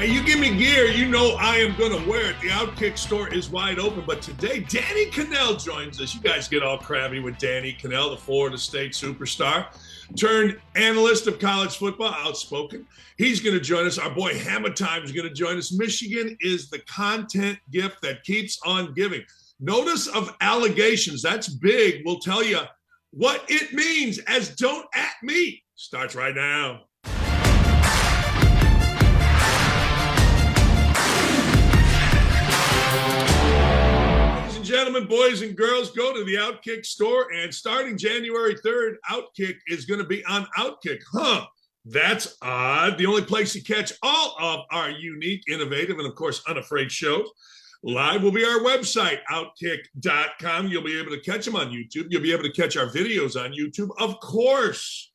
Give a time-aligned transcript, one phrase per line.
[0.00, 2.40] Hey, you give me gear, you know I am going to wear it.
[2.40, 6.14] The Outkick store is wide open, but today Danny Kanell joins us.
[6.14, 9.66] You guys get all crabby with Danny Kanell, the Florida State superstar,
[10.16, 12.86] turned analyst of college football, outspoken.
[13.18, 13.98] He's going to join us.
[13.98, 15.70] Our boy Hammer Time is going to join us.
[15.70, 19.20] Michigan is the content gift that keeps on giving.
[19.60, 21.20] Notice of allegations.
[21.20, 22.06] That's big.
[22.06, 22.60] We'll tell you
[23.10, 26.84] what it means as don't at me starts right now.
[34.70, 37.32] Gentlemen, boys and girls, go to the Outkick store.
[37.32, 41.00] And starting January 3rd, Outkick is going to be on Outkick.
[41.12, 41.46] Huh.
[41.84, 42.96] That's odd.
[42.96, 47.28] The only place to catch all of our unique, innovative, and of course, unafraid shows
[47.82, 50.68] live will be our website, outkick.com.
[50.68, 52.06] You'll be able to catch them on YouTube.
[52.10, 55.10] You'll be able to catch our videos on YouTube, of course.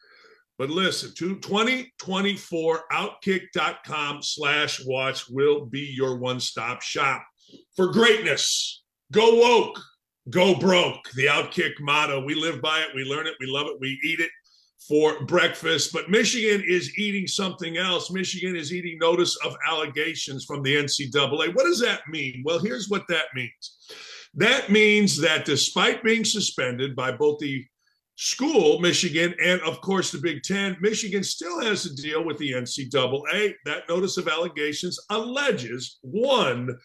[0.58, 7.26] But listen, to 2024 outkick.com slash watch will be your one-stop shop
[7.76, 8.85] for greatness.
[9.16, 9.80] Go woke,
[10.30, 11.10] go broke.
[11.12, 12.26] The Outkick motto.
[12.26, 12.90] We live by it.
[12.94, 13.36] We learn it.
[13.40, 13.78] We love it.
[13.80, 14.30] We eat it
[14.90, 15.94] for breakfast.
[15.94, 18.12] But Michigan is eating something else.
[18.12, 21.56] Michigan is eating notice of allegations from the NCAA.
[21.56, 22.44] What does that mean?
[22.44, 23.78] Well, here's what that means.
[24.34, 27.64] That means that despite being suspended by both the
[28.18, 32.52] school, Michigan, and of course the Big Ten, Michigan still has to deal with the
[32.52, 33.54] NCAA.
[33.64, 36.78] That notice of allegations alleges one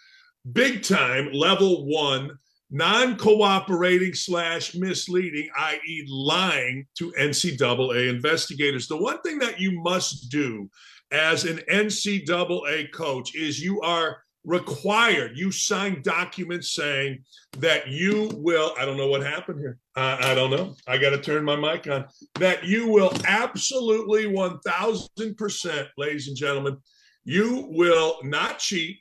[0.52, 2.38] big time level one
[2.70, 8.86] non-cooperating slash misleading i.e lying to ncaa investigators.
[8.86, 10.70] The one thing that you must do
[11.10, 17.22] as an ncaa coach is you are required you sign documents saying
[17.58, 19.78] that you will i don't know what happened here.
[19.97, 20.75] Uh, i don't know.
[20.86, 22.06] I got to turn my mic on.
[22.36, 26.78] That you will absolutely 1000% ladies and gentlemen
[27.25, 29.00] you will not cheat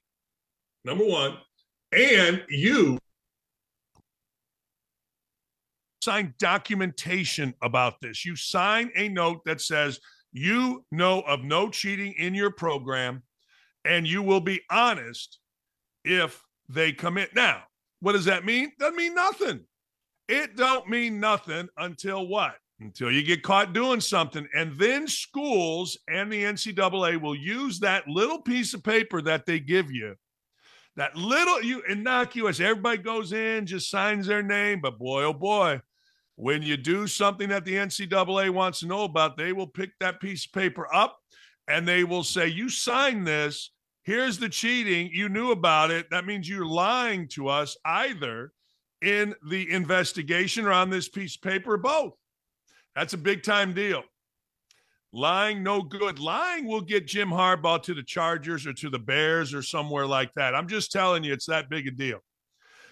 [0.89, 1.37] number one,
[1.91, 2.97] and you
[6.03, 8.25] sign documentation about this.
[8.25, 9.99] You sign a note that says
[10.31, 13.21] you know of no cheating in your program
[13.85, 15.39] and you will be honest
[16.03, 17.35] if they commit.
[17.35, 17.63] Now,
[17.99, 18.71] what does that mean?
[18.79, 19.65] Doesn't mean nothing.
[20.27, 22.55] It don't mean nothing until what?
[22.79, 24.47] Until you get caught doing something.
[24.55, 29.59] And then schools and the NCAA will use that little piece of paper that they
[29.59, 30.15] give you
[30.99, 34.81] that little you innocuous, everybody goes in, just signs their name.
[34.81, 35.79] But boy, oh boy,
[36.35, 40.19] when you do something that the NCAA wants to know about, they will pick that
[40.19, 41.17] piece of paper up
[41.69, 43.71] and they will say, You signed this.
[44.03, 45.09] Here's the cheating.
[45.13, 46.07] You knew about it.
[46.11, 48.51] That means you're lying to us either
[49.01, 52.13] in the investigation or on this piece of paper, both.
[52.93, 54.03] That's a big time deal.
[55.11, 56.19] Lying, no good.
[56.19, 60.31] Lying will get Jim Harbaugh to the Chargers or to the Bears or somewhere like
[60.35, 60.53] that.
[60.53, 62.19] I'm just telling you, it's that big a deal.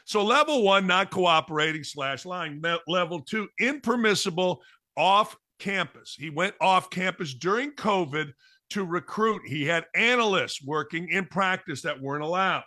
[0.06, 2.64] So, level one, not cooperating slash lying.
[2.88, 4.62] Level two, impermissible
[4.96, 6.16] off campus.
[6.18, 8.32] He went off campus during COVID
[8.72, 9.42] to recruit.
[9.46, 12.64] He had analysts working in practice that weren't allowed.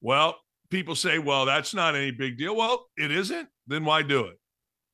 [0.00, 0.36] Well,
[0.70, 2.56] people say, well, that's not any big deal.
[2.56, 3.48] Well, it isn't.
[3.66, 4.38] Then why do it?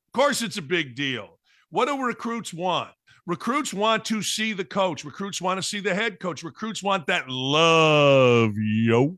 [0.06, 1.39] Of course, it's a big deal.
[1.71, 2.91] What do recruits want?
[3.27, 5.05] Recruits want to see the coach.
[5.05, 6.43] Recruits want to see the head coach.
[6.43, 9.16] Recruits want that love, yo.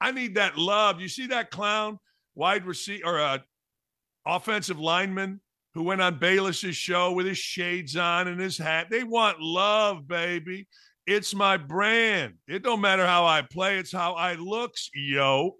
[0.00, 1.00] I need that love.
[1.00, 1.98] You see that clown
[2.34, 3.38] wide receiver or uh,
[4.26, 5.40] offensive lineman
[5.74, 8.88] who went on Bayless's show with his shades on and his hat.
[8.90, 10.66] They want love, baby.
[11.06, 12.34] It's my brand.
[12.46, 15.56] It don't matter how I play, it's how I looks, yo.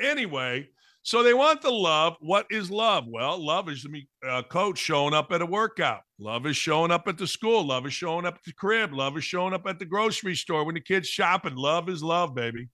[0.00, 0.68] Anyway,
[1.06, 2.16] so they want the love.
[2.18, 3.04] What is love?
[3.06, 6.00] Well, love is a uh, coach showing up at a workout.
[6.18, 7.64] Love is showing up at the school.
[7.64, 8.92] Love is showing up at the crib.
[8.92, 11.54] Love is showing up at the grocery store when the kids shopping.
[11.54, 12.68] Love is love, baby.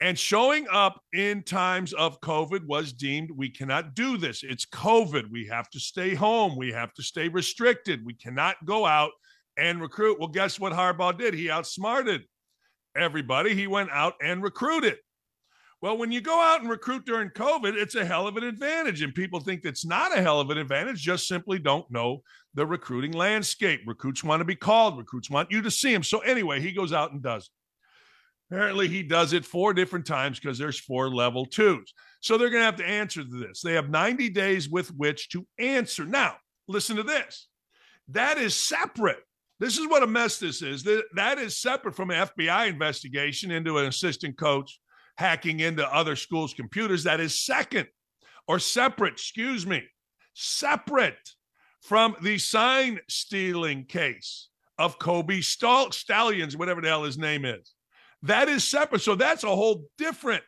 [0.00, 4.42] And showing up in times of COVID was deemed we cannot do this.
[4.42, 5.30] It's COVID.
[5.30, 6.56] We have to stay home.
[6.56, 8.04] We have to stay restricted.
[8.04, 9.12] We cannot go out
[9.56, 10.18] and recruit.
[10.18, 11.32] Well, guess what Harbaugh did?
[11.32, 12.24] He outsmarted
[12.96, 13.54] everybody.
[13.54, 14.96] He went out and recruited.
[15.82, 19.02] Well, when you go out and recruit during COVID, it's a hell of an advantage.
[19.02, 22.22] And people think it's not a hell of an advantage, just simply don't know
[22.54, 23.82] the recruiting landscape.
[23.86, 26.02] Recruits want to be called, recruits want you to see them.
[26.02, 27.50] So, anyway, he goes out and does it.
[28.54, 31.92] Apparently, he does it four different times because there's four level twos.
[32.20, 33.60] So, they're going to have to answer to this.
[33.60, 36.06] They have 90 days with which to answer.
[36.06, 36.36] Now,
[36.68, 37.48] listen to this
[38.08, 39.18] that is separate.
[39.58, 40.86] This is what a mess this is.
[41.14, 44.78] That is separate from an FBI investigation into an assistant coach
[45.16, 47.04] hacking into other schools' computers.
[47.04, 47.88] That is second
[48.46, 49.82] or separate, excuse me,
[50.34, 51.32] separate
[51.82, 54.48] from the sign stealing case
[54.78, 57.74] of Kobe Stall- Stallions, whatever the hell his name is.
[58.22, 59.02] That is separate.
[59.02, 60.42] So that's a whole different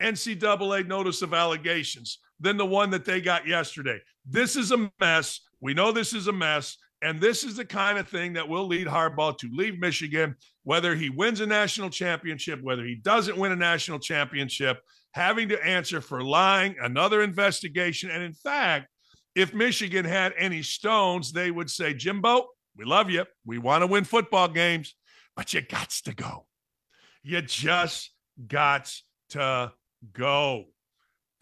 [0.00, 3.98] NCAA notice of allegations than the one that they got yesterday.
[4.24, 5.40] This is a mess.
[5.60, 6.76] We know this is a mess.
[7.00, 10.34] And this is the kind of thing that will lead Harbaugh to leave Michigan,
[10.68, 14.78] whether he wins a national championship, whether he doesn't win a national championship,
[15.12, 18.10] having to answer for lying, another investigation.
[18.10, 18.88] And in fact,
[19.34, 23.24] if Michigan had any stones, they would say, Jimbo, we love you.
[23.46, 24.94] We want to win football games,
[25.34, 26.44] but you got to go.
[27.22, 28.10] You just
[28.46, 28.92] got
[29.30, 29.72] to
[30.12, 30.66] go.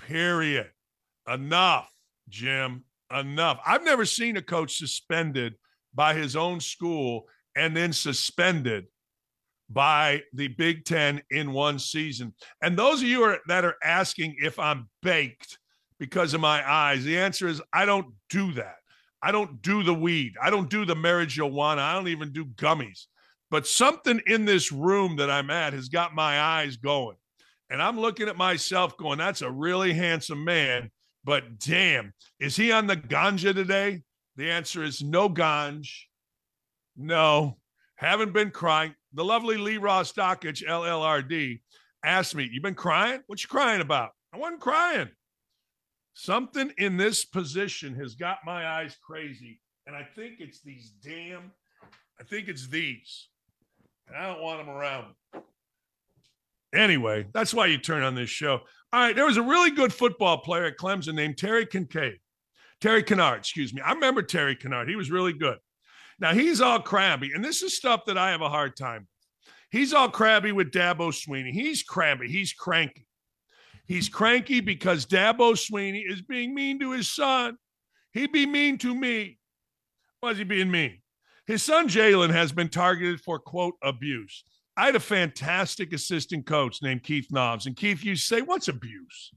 [0.06, 0.70] Period.
[1.26, 1.90] Enough,
[2.28, 2.84] Jim.
[3.12, 3.58] Enough.
[3.66, 5.56] I've never seen a coach suspended
[5.92, 7.26] by his own school
[7.56, 8.86] and then suspended
[9.68, 12.34] by the Big Ten in one season.
[12.62, 15.58] And those of you are, that are asking if I'm baked
[15.98, 18.76] because of my eyes, the answer is I don't do that.
[19.22, 20.34] I don't do the weed.
[20.40, 21.78] I don't do the marijuana.
[21.78, 23.06] I don't even do gummies.
[23.50, 27.16] But something in this room that I'm at has got my eyes going.
[27.70, 30.90] And I'm looking at myself going, that's a really handsome man.
[31.24, 34.02] But damn, is he on the ganja today?
[34.36, 35.88] The answer is no ganj.
[36.96, 37.58] No,
[37.96, 38.94] haven't been crying.
[39.16, 41.62] The lovely Lee Ross Stockage, LLRD,
[42.04, 43.22] asked me, "You've been crying?
[43.26, 44.12] What you crying about?
[44.32, 45.08] I wasn't crying.
[46.12, 49.60] Something in this position has got my eyes crazy.
[49.86, 51.50] And I think it's these damn,
[52.20, 53.28] I think it's these.
[54.06, 55.14] And I don't want them around.
[56.74, 58.60] Anyway, that's why you turn on this show.
[58.92, 62.18] All right, there was a really good football player at Clemson named Terry Kincaid.
[62.82, 63.80] Terry Kinard, excuse me.
[63.80, 64.88] I remember Terry Kinard.
[64.88, 65.58] He was really good.
[66.18, 69.06] Now he's all crabby, and this is stuff that I have a hard time.
[69.70, 71.52] He's all crabby with Dabo Swinney.
[71.52, 72.28] He's crabby.
[72.28, 73.06] He's cranky.
[73.86, 77.56] He's cranky because Dabo Swinney is being mean to his son.
[78.12, 79.38] He'd be mean to me.
[80.20, 81.02] Why's he being mean?
[81.46, 84.44] His son Jalen has been targeted for quote abuse.
[84.76, 89.32] I had a fantastic assistant coach named Keith Knobs, and Keith to say, "What's abuse?"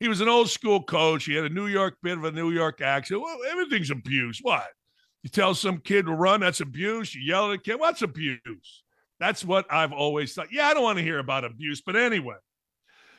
[0.00, 1.24] He was an old school coach.
[1.24, 3.20] He had a New York bit of a New York accent.
[3.20, 4.40] Well, everything's abuse.
[4.42, 4.66] What?
[5.24, 7.14] You tell some kid to run, that's abuse.
[7.14, 8.82] You yell at a kid, what's abuse?
[9.18, 10.52] That's what I've always thought.
[10.52, 12.36] Yeah, I don't want to hear about abuse, but anyway.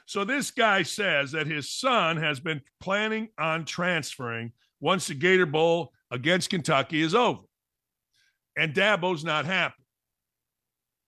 [0.06, 5.48] So this guy says that his son has been planning on transferring once the Gator
[5.48, 7.42] Bowl against Kentucky is over.
[8.56, 9.84] And Dabo's not happy.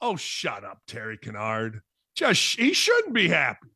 [0.02, 1.82] Oh, shut up, Terry Kinard.
[2.16, 3.68] Just he shouldn't be happy.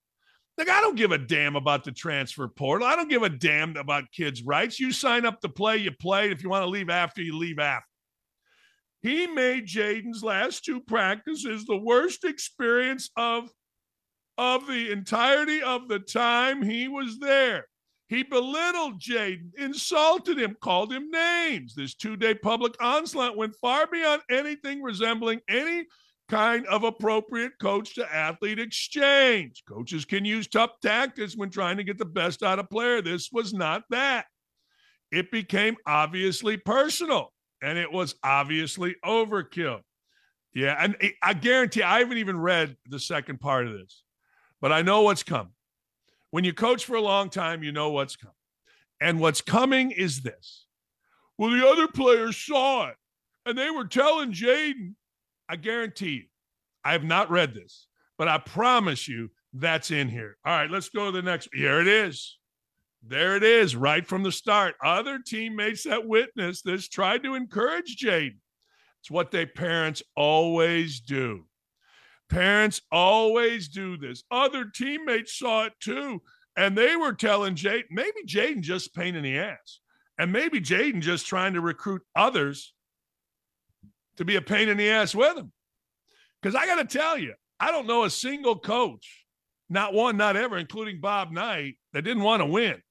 [0.62, 2.88] Like, I don't give a damn about the transfer portal.
[2.88, 4.80] I don't give a damn about kids' rights.
[4.80, 6.30] You sign up to play, you play.
[6.30, 7.88] If you want to leave after, you leave after.
[9.02, 13.50] He made Jaden's last two practices the worst experience of,
[14.38, 17.66] of the entirety of the time he was there.
[18.08, 21.74] He belittled Jaden, insulted him, called him names.
[21.74, 25.88] This two day public onslaught went far beyond anything resembling any
[26.32, 29.64] kind of appropriate coach to athlete exchange.
[29.68, 33.02] Coaches can use tough tactics when trying to get the best out of player.
[33.02, 34.28] This was not that.
[35.12, 39.82] It became obviously personal and it was obviously overkill.
[40.54, 44.04] Yeah, and I guarantee I haven't even read the second part of this,
[44.62, 45.54] but I know what's coming.
[46.30, 48.36] When you coach for a long time, you know what's coming.
[49.02, 50.66] And what's coming is this.
[51.38, 52.96] Well, the other players saw it
[53.46, 54.94] and they were telling Jaden
[55.52, 56.24] I guarantee you,
[56.86, 60.38] I have not read this, but I promise you that's in here.
[60.46, 61.50] All right, let's go to the next.
[61.54, 62.38] Here it is.
[63.06, 64.76] There it is, right from the start.
[64.82, 68.38] Other teammates that witnessed this tried to encourage Jaden.
[69.02, 71.46] It's what they parents always do.
[72.30, 74.24] Parents always do this.
[74.32, 76.22] Other teammates saw it too.
[76.56, 79.82] And they were telling Jaden, maybe Jaden just pain in the ass.
[80.18, 82.74] And maybe Jaden just trying to recruit others
[84.18, 85.52] to be a pain in the ass with him.
[86.42, 89.26] Because I got to tell you, I don't know a single coach,
[89.70, 92.82] not one, not ever, including Bob Knight, that didn't want to win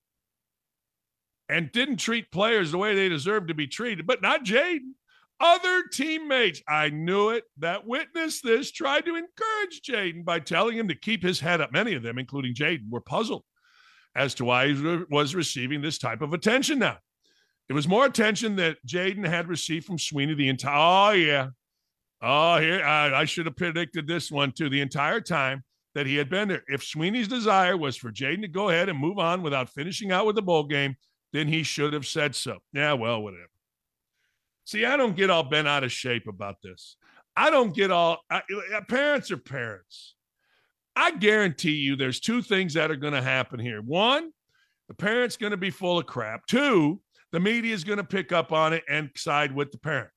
[1.49, 4.93] and didn't treat players the way they deserve to be treated, but not Jaden.
[5.41, 10.89] Other teammates, I knew it, that witnessed this tried to encourage Jaden by telling him
[10.89, 11.73] to keep his head up.
[11.73, 13.43] Many of them, including Jaden, were puzzled
[14.15, 16.99] as to why he was receiving this type of attention now.
[17.71, 20.73] It was more attention that Jaden had received from Swinney the entire.
[20.75, 21.49] Oh yeah,
[22.21, 24.69] oh here I, I should have predicted this one too.
[24.69, 25.63] The entire time
[25.95, 26.65] that he had been there.
[26.67, 30.27] If Swinney's desire was for Jaden to go ahead and move on without finishing out
[30.27, 30.97] with the bowl game,
[31.33, 32.59] then he should have said so.
[32.73, 33.47] Yeah, well, whatever.
[34.65, 36.97] See, I don't get all bent out of shape about this.
[37.37, 38.43] I don't get all I,
[38.75, 40.17] uh, parents are parents.
[40.97, 43.81] I guarantee you there's two things that are going to happen here.
[43.81, 44.33] One,
[44.89, 46.47] the parent's going to be full of crap.
[46.47, 47.01] Two,
[47.33, 50.11] the media is going to pick up on it and side with the parent.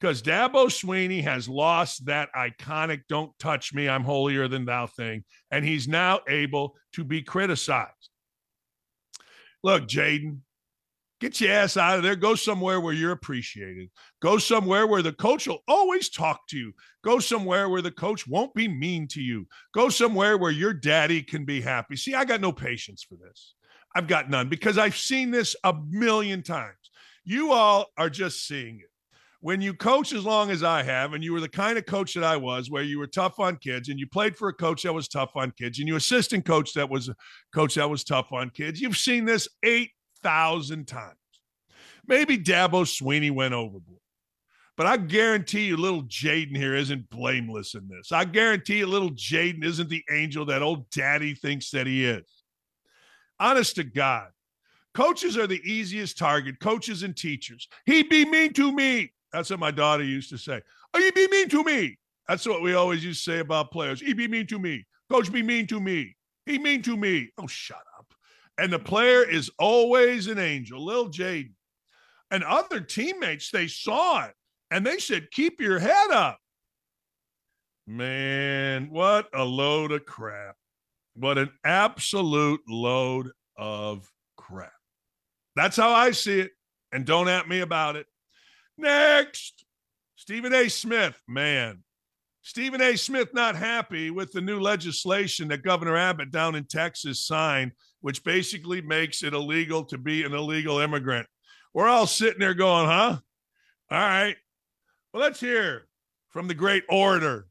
[0.00, 5.24] because Dabo Swinney has lost that iconic don't touch me, I'm holier than thou thing.
[5.50, 8.10] And he's now able to be criticized.
[9.62, 10.40] Look, Jaden,
[11.20, 12.16] get your ass out of there.
[12.16, 13.88] Go somewhere where you're appreciated.
[14.20, 16.74] Go somewhere where the coach will always talk to you.
[17.02, 19.46] Go somewhere where the coach won't be mean to you.
[19.72, 21.96] Go somewhere where your daddy can be happy.
[21.96, 23.54] See, I got no patience for this.
[23.94, 26.76] I've got none because I've seen this a million times.
[27.24, 28.90] You all are just seeing it
[29.44, 32.14] when you coach as long as I have, and you were the kind of coach
[32.14, 34.84] that I was, where you were tough on kids, and you played for a coach
[34.84, 37.16] that was tough on kids, and you assistant coach that was a
[37.54, 39.90] coach that was tough on kids, you've seen this eight
[40.22, 41.18] thousand times.
[42.06, 44.00] Maybe Dabo Swinney went overboard.
[44.78, 48.12] But I guarantee you, little Jaden here isn't blameless in this.
[48.12, 52.43] I guarantee you, little Jaden isn't the angel that old daddy thinks that he is.
[53.40, 54.28] Honest to God,
[54.94, 57.68] coaches are the easiest target, coaches and teachers.
[57.86, 59.12] He'd be mean to me.
[59.32, 60.62] That's what my daughter used to say.
[60.92, 61.98] Oh, you be mean to me.
[62.28, 64.00] That's what we always used to say about players.
[64.00, 64.86] He be mean to me.
[65.10, 66.16] Coach be mean to me.
[66.46, 67.30] He mean to me.
[67.38, 68.06] Oh, shut up.
[68.58, 71.52] And the player is always an angel, Lil Jaden.
[72.30, 74.34] And other teammates, they saw it
[74.70, 76.38] and they said, keep your head up.
[77.86, 80.56] Man, what a load of crap.
[81.14, 84.72] What an absolute load of crap.
[85.56, 86.50] That's how I see it.
[86.92, 88.06] And don't at me about it.
[88.76, 89.64] Next,
[90.16, 90.68] Stephen A.
[90.68, 91.82] Smith, man.
[92.42, 92.96] Stephen A.
[92.96, 98.22] Smith not happy with the new legislation that Governor Abbott down in Texas signed, which
[98.22, 101.26] basically makes it illegal to be an illegal immigrant.
[101.72, 103.18] We're all sitting there going, huh?
[103.90, 104.36] All right.
[105.12, 105.86] Well, let's hear
[106.28, 107.46] from the great orator,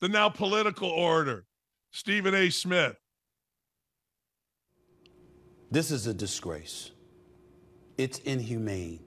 [0.00, 1.44] the now political orator,
[1.90, 2.50] Stephen A.
[2.50, 2.96] Smith.
[5.70, 6.90] This is a disgrace.
[7.96, 9.00] It's inhumane.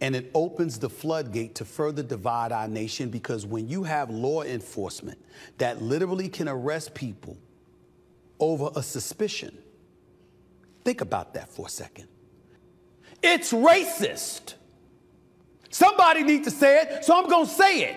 [0.00, 4.42] And it opens the floodgate to further divide our nation because when you have law
[4.42, 5.18] enforcement
[5.58, 7.36] that literally can arrest people
[8.38, 9.58] over a suspicion,
[10.84, 12.06] think about that for a second.
[13.22, 14.54] It's racist.
[15.70, 17.96] Somebody needs to say it, so I'm going to say it.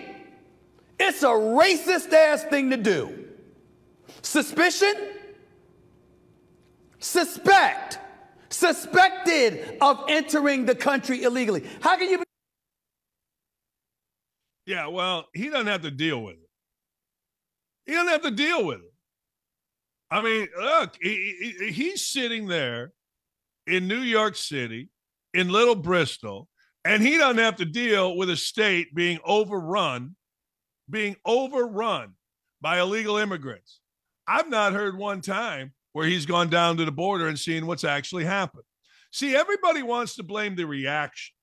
[0.99, 3.27] It's a racist ass thing to do.
[4.23, 4.93] Suspicion?
[7.01, 8.00] Suspect
[8.53, 11.63] suspected of entering the country illegally.
[11.81, 12.24] How can you be?
[14.65, 16.50] Yeah, well, he doesn't have to deal with it.
[17.86, 18.93] He doesn't have to deal with it.
[20.12, 22.91] I mean, look, he, he, he's sitting there
[23.65, 24.89] in New York City,
[25.34, 26.48] in Little Bristol,
[26.84, 30.15] and he doesn't have to deal with a state being overrun,
[30.89, 32.13] being overrun
[32.60, 33.79] by illegal immigrants.
[34.27, 37.83] I've not heard one time where he's gone down to the border and seen what's
[37.83, 38.63] actually happened.
[39.12, 41.33] See, everybody wants to blame the reaction.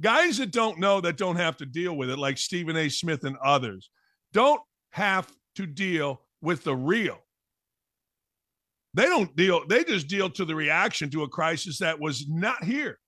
[0.00, 2.90] Guys that don't know, that don't have to deal with it, like Stephen A.
[2.90, 3.90] Smith and others,
[4.32, 4.60] don't
[4.90, 7.18] have to deal with the real.
[8.92, 12.64] They don't deal, they just deal to the reaction to a crisis that was not
[12.64, 12.98] here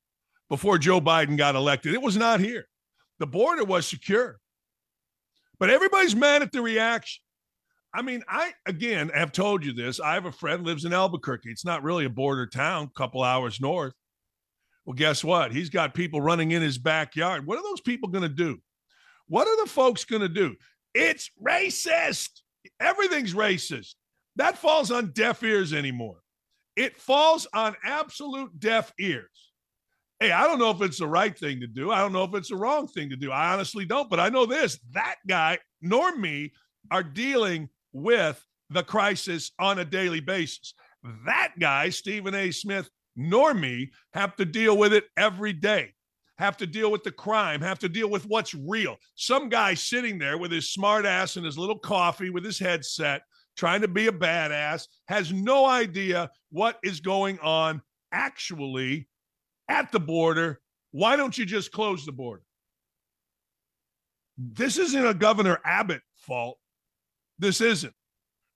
[0.48, 1.92] before Joe Biden got elected.
[1.92, 2.66] It was not here.
[3.18, 4.38] The border was secure.
[5.58, 7.22] But everybody's mad at the reaction.
[7.94, 10.00] I mean, I again have told you this.
[10.00, 11.50] I have a friend lives in Albuquerque.
[11.50, 13.94] It's not really a border town, a couple hours north.
[14.84, 15.52] Well, guess what?
[15.52, 17.46] He's got people running in his backyard.
[17.46, 18.58] What are those people going to do?
[19.26, 20.56] What are the folks going to do?
[20.94, 22.30] It's racist.
[22.80, 23.94] Everything's racist.
[24.36, 26.22] That falls on deaf ears anymore.
[26.76, 29.52] It falls on absolute deaf ears.
[30.20, 31.90] Hey, I don't know if it's the right thing to do.
[31.90, 33.30] I don't know if it's the wrong thing to do.
[33.30, 36.52] I honestly don't, but I know this that guy nor me
[36.90, 37.68] are dealing
[38.02, 40.74] with the crisis on a daily basis.
[41.26, 42.50] That guy, Stephen A.
[42.50, 45.94] Smith, nor me have to deal with it every day,
[46.38, 48.96] have to deal with the crime, have to deal with what's real.
[49.14, 53.22] Some guy sitting there with his smart ass and his little coffee with his headset,
[53.56, 59.08] trying to be a badass, has no idea what is going on actually
[59.68, 60.60] at the border.
[60.92, 62.42] Why don't you just close the border?
[64.36, 66.58] This isn't a Governor Abbott fault.
[67.38, 67.94] This isn't.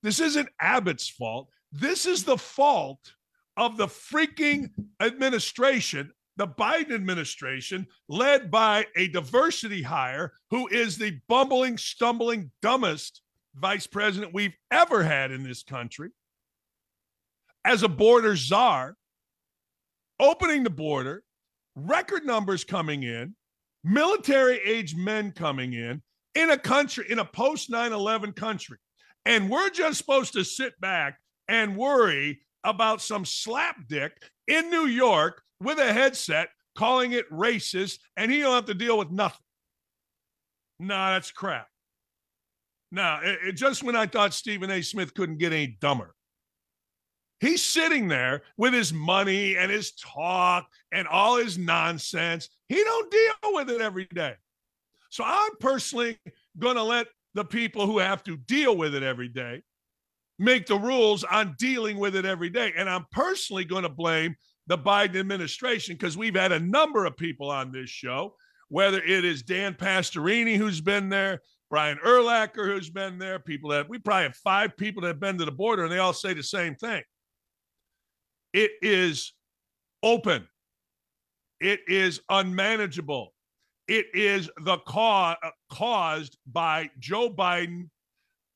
[0.02, 1.48] This isn't Abbott's fault.
[1.70, 3.14] This is the fault
[3.56, 4.70] of the freaking
[5.00, 13.22] administration, the Biden administration, led by a diversity hire who is the bumbling, stumbling, dumbest
[13.54, 16.10] vice president we've ever had in this country.
[17.64, 18.96] As a border czar,
[20.18, 21.22] opening the border,
[21.76, 23.34] record numbers coming in,
[23.84, 26.02] military age men coming in,
[26.34, 28.78] in a country, in a post 9 11 country.
[29.24, 34.10] And we're just supposed to sit back and worry about some slapdick
[34.48, 38.98] in New York with a headset calling it racist, and he don't have to deal
[38.98, 39.38] with nothing.
[40.78, 41.68] nah, that's crap.
[42.90, 44.82] Now, it, it, just when I thought Stephen A.
[44.82, 46.14] Smith couldn't get any dumber,
[47.40, 52.48] he's sitting there with his money and his talk and all his nonsense.
[52.68, 54.34] He don't deal with it every day.
[55.12, 56.18] So I'm personally
[56.58, 59.62] going to let the people who have to deal with it every day
[60.38, 62.72] make the rules on dealing with it every day.
[62.74, 64.34] And I'm personally going to blame
[64.68, 68.34] the Biden administration because we've had a number of people on this show,
[68.70, 73.90] whether it is Dan Pastorini, who's been there, Brian Urlacher, who's been there, people that
[73.90, 76.32] we probably have five people that have been to the border, and they all say
[76.32, 77.02] the same thing.
[78.54, 79.34] It is
[80.02, 80.48] open,
[81.60, 83.31] it is unmanageable.
[83.92, 87.90] It is the cause uh, caused by Joe Biden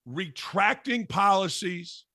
[0.07, 2.07] retracting policies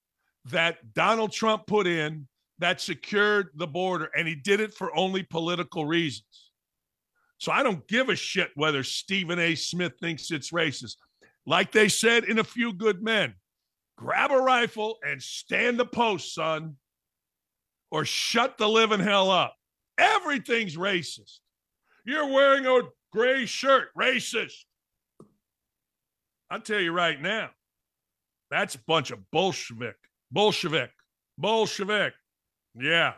[0.46, 5.22] that Donald Trump put in that secured the border, and he did it for only
[5.22, 6.50] political reasons.
[7.38, 9.54] So I don't give a shit whether Stephen A.
[9.54, 10.96] Smith thinks it's racist.
[11.46, 13.36] Like they said in A Few Good Men,
[14.00, 16.76] grab a rifle and stand the post, son,
[17.92, 19.56] or shut the living hell up.
[20.00, 21.38] Everything's racist.
[22.04, 24.66] You're wearing a gray shirt, racist.
[26.50, 27.50] I'll tell you right now,
[28.50, 29.96] that's a bunch of Bolshevik,
[30.32, 30.92] Bolshevik,
[31.38, 32.14] Bolshevik.
[32.76, 33.14] Yeah.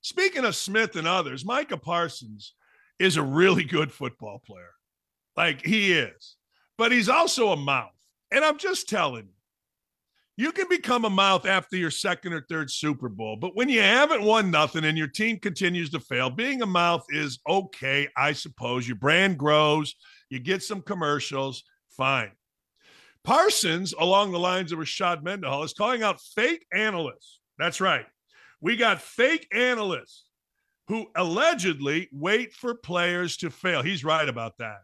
[0.00, 2.54] Speaking of Smith and others, Micah Parsons
[2.98, 4.72] is a really good football player.
[5.36, 6.36] Like he is,
[6.78, 7.90] but he's also a mouth.
[8.30, 9.35] And I'm just telling you,
[10.36, 13.80] you can become a mouth after your second or third Super Bowl, but when you
[13.80, 18.32] haven't won nothing and your team continues to fail, being a mouth is okay, I
[18.32, 18.86] suppose.
[18.86, 19.94] Your brand grows,
[20.28, 22.32] you get some commercials, fine.
[23.24, 27.40] Parsons, along the lines of Rashard Mendenhall, is calling out fake analysts.
[27.58, 28.06] That's right.
[28.60, 30.26] We got fake analysts
[30.88, 33.82] who allegedly wait for players to fail.
[33.82, 34.78] He's right about that.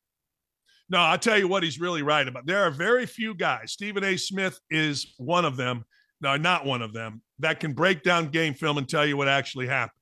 [0.93, 2.45] No, I'll tell you what he's really right about.
[2.45, 3.73] There are very few guys.
[3.73, 4.19] Stephen A.
[4.19, 5.85] Smith is one of them.
[6.21, 9.27] No, not one of them that can break down game film and tell you what
[9.27, 9.99] actually happened.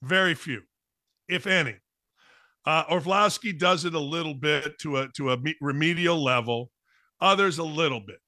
[0.00, 0.62] Very few,
[1.28, 1.74] if any.
[2.64, 6.70] Uh, Orlovsky does it a little bit to a to a remedial level
[7.20, 8.20] others a little bit.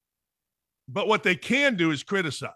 [0.89, 2.51] But what they can do is criticize.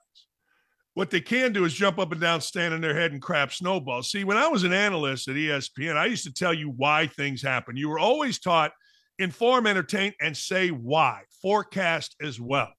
[0.96, 3.54] What they can do is jump up and down, stand on their head, and crap
[3.54, 4.12] snowballs.
[4.12, 7.41] See, when I was an analyst at ESPN, I used to tell you why things
[7.41, 7.78] happen.
[7.78, 8.74] You were always taught
[9.19, 12.71] inform, entertain, and say why, forecast as well.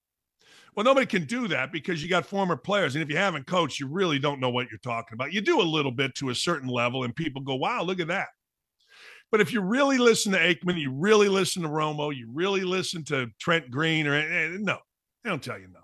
[0.74, 2.94] Well, nobody can do that because you got former players.
[2.94, 5.32] And if you haven't coached, you really don't know what you're talking about.
[5.32, 8.08] You do a little bit to a certain level, and people go, wow, look at
[8.08, 8.28] that.
[9.32, 13.04] But if you really listen to Aikman, you really listen to Romo, you really listen
[13.04, 14.78] to Trent Green, or eh, no,
[15.24, 15.82] they don't tell you nothing.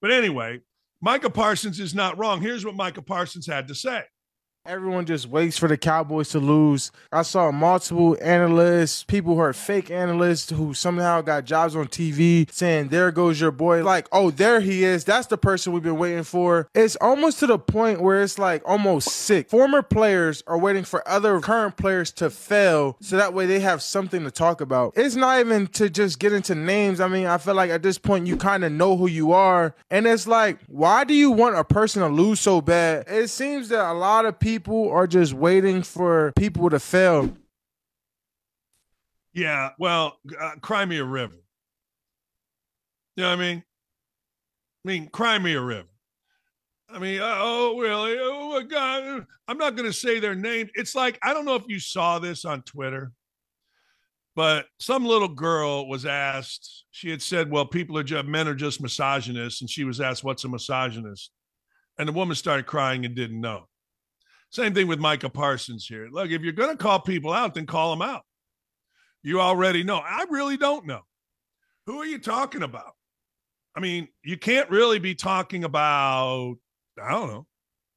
[0.00, 0.60] But anyway,
[1.00, 2.40] Micah Parsons is not wrong.
[2.40, 4.02] Here's what Micah Parsons had to say.
[4.66, 6.92] Everyone just waits for the Cowboys to lose.
[7.10, 12.46] I saw multiple analysts, people who are fake analysts who somehow got jobs on TV
[12.52, 13.82] saying, There goes your boy.
[13.82, 15.02] Like, oh, there he is.
[15.04, 16.68] That's the person we've been waiting for.
[16.74, 19.48] It's almost to the point where it's like almost sick.
[19.48, 23.80] Former players are waiting for other current players to fail so that way they have
[23.80, 24.92] something to talk about.
[24.94, 27.00] It's not even to just get into names.
[27.00, 29.74] I mean, I feel like at this point you kind of know who you are.
[29.90, 33.06] And it's like, why do you want a person to lose so bad?
[33.08, 37.34] It seems that a lot of people people are just waiting for people to fail.
[39.32, 41.36] Yeah, well, uh, cry me a river.
[43.16, 43.64] You know what I mean?
[44.84, 45.88] I mean, cry me a river.
[46.90, 48.18] I mean, uh, oh, really?
[48.20, 49.24] Oh, my God.
[49.48, 50.68] I'm not going to say their name.
[50.74, 53.12] It's like, I don't know if you saw this on Twitter,
[54.36, 58.54] but some little girl was asked, she had said, well, people are just, men are
[58.54, 59.62] just misogynists.
[59.62, 61.30] And she was asked, what's a misogynist?
[61.98, 63.68] And the woman started crying and didn't know.
[64.50, 66.08] Same thing with Micah Parsons here.
[66.10, 68.22] Look, if you're going to call people out, then call them out.
[69.22, 69.98] You already know.
[69.98, 71.02] I really don't know.
[71.86, 72.94] Who are you talking about?
[73.76, 76.56] I mean, you can't really be talking about,
[77.00, 77.46] I don't know,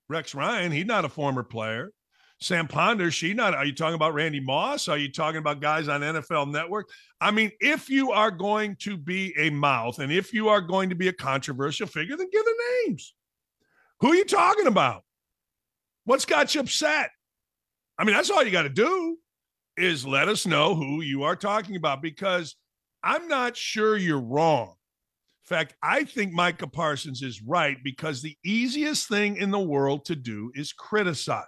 [0.09, 0.71] Rex Ryan.
[0.71, 1.91] He's not a former player.
[2.39, 3.55] Sam Ponder, she not.
[3.55, 4.87] Are you talking about Randy Moss?
[4.87, 6.89] Are you talking about guys on NFL Network?
[7.21, 10.89] I mean, if you are going to be a mouth and if you are going
[10.89, 13.15] to be a controversial figure, then give the names.
[14.01, 15.03] Who are you talking about?
[16.05, 17.11] What's got you upset?
[17.97, 19.17] I mean, that's all you got to do
[19.77, 22.55] is let us know who you are talking about because
[23.03, 24.75] I'm not sure you're wrong.
[25.45, 30.05] In fact, I think Micah Parsons is right because the easiest thing in the world
[30.05, 31.43] to do is criticize.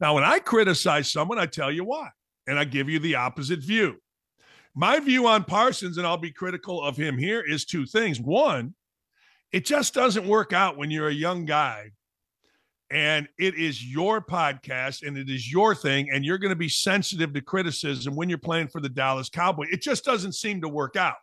[0.00, 2.08] Now, when I criticize someone, I tell you why,
[2.46, 3.96] and I give you the opposite view.
[4.74, 8.20] My view on Parsons, and I'll be critical of him here, is two things.
[8.20, 8.74] One,
[9.52, 11.92] it just doesn't work out when you're a young guy
[12.94, 16.68] and it is your podcast and it is your thing and you're going to be
[16.68, 19.68] sensitive to criticism when you're playing for the Dallas Cowboys.
[19.72, 21.16] It just doesn't seem to work out.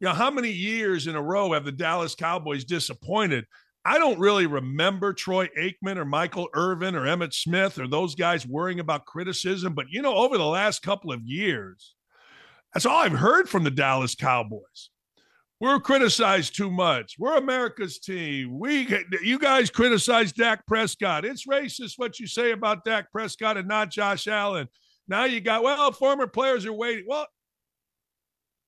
[0.00, 3.44] You know, how many years in a row have the Dallas Cowboys disappointed?
[3.84, 8.46] I don't really remember Troy Aikman or Michael Irvin or Emmitt Smith or those guys
[8.46, 11.94] worrying about criticism, but you know, over the last couple of years,
[12.72, 14.88] that's all I've heard from the Dallas Cowboys.
[15.60, 17.16] We're criticized too much.
[17.18, 18.58] We're America's team.
[18.58, 18.88] We
[19.22, 21.26] you guys criticize Dak Prescott.
[21.26, 24.68] It's racist what you say about Dak Prescott and not Josh Allen.
[25.06, 27.04] Now you got well, former players are waiting.
[27.06, 27.26] Well,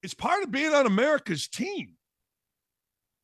[0.02, 1.94] it's part of being on America's team.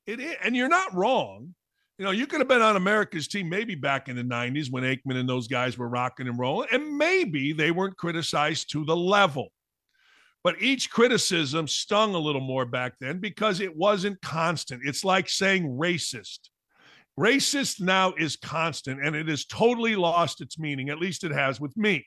[0.06, 1.54] It is, and you're not wrong.
[1.98, 4.84] You know, you could have been on America's team maybe back in the 90s when
[4.84, 8.96] Aikman and those guys were rocking and rolling, and maybe they weren't criticized to the
[8.96, 9.48] level.
[10.48, 14.80] But each criticism stung a little more back then because it wasn't constant.
[14.82, 16.38] It's like saying racist.
[17.20, 20.88] Racist now is constant and it has totally lost its meaning.
[20.88, 22.06] At least it has with me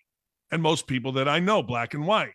[0.51, 2.33] and most people that I know, black and white.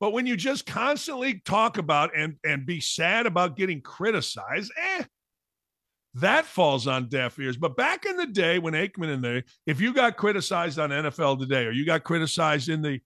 [0.00, 5.04] But when you just constantly talk about and, and be sad about getting criticized, eh,
[6.14, 7.56] that falls on deaf ears.
[7.56, 11.38] But back in the day when Aikman and they, if you got criticized on NFL
[11.38, 12.98] Today or you got criticized in the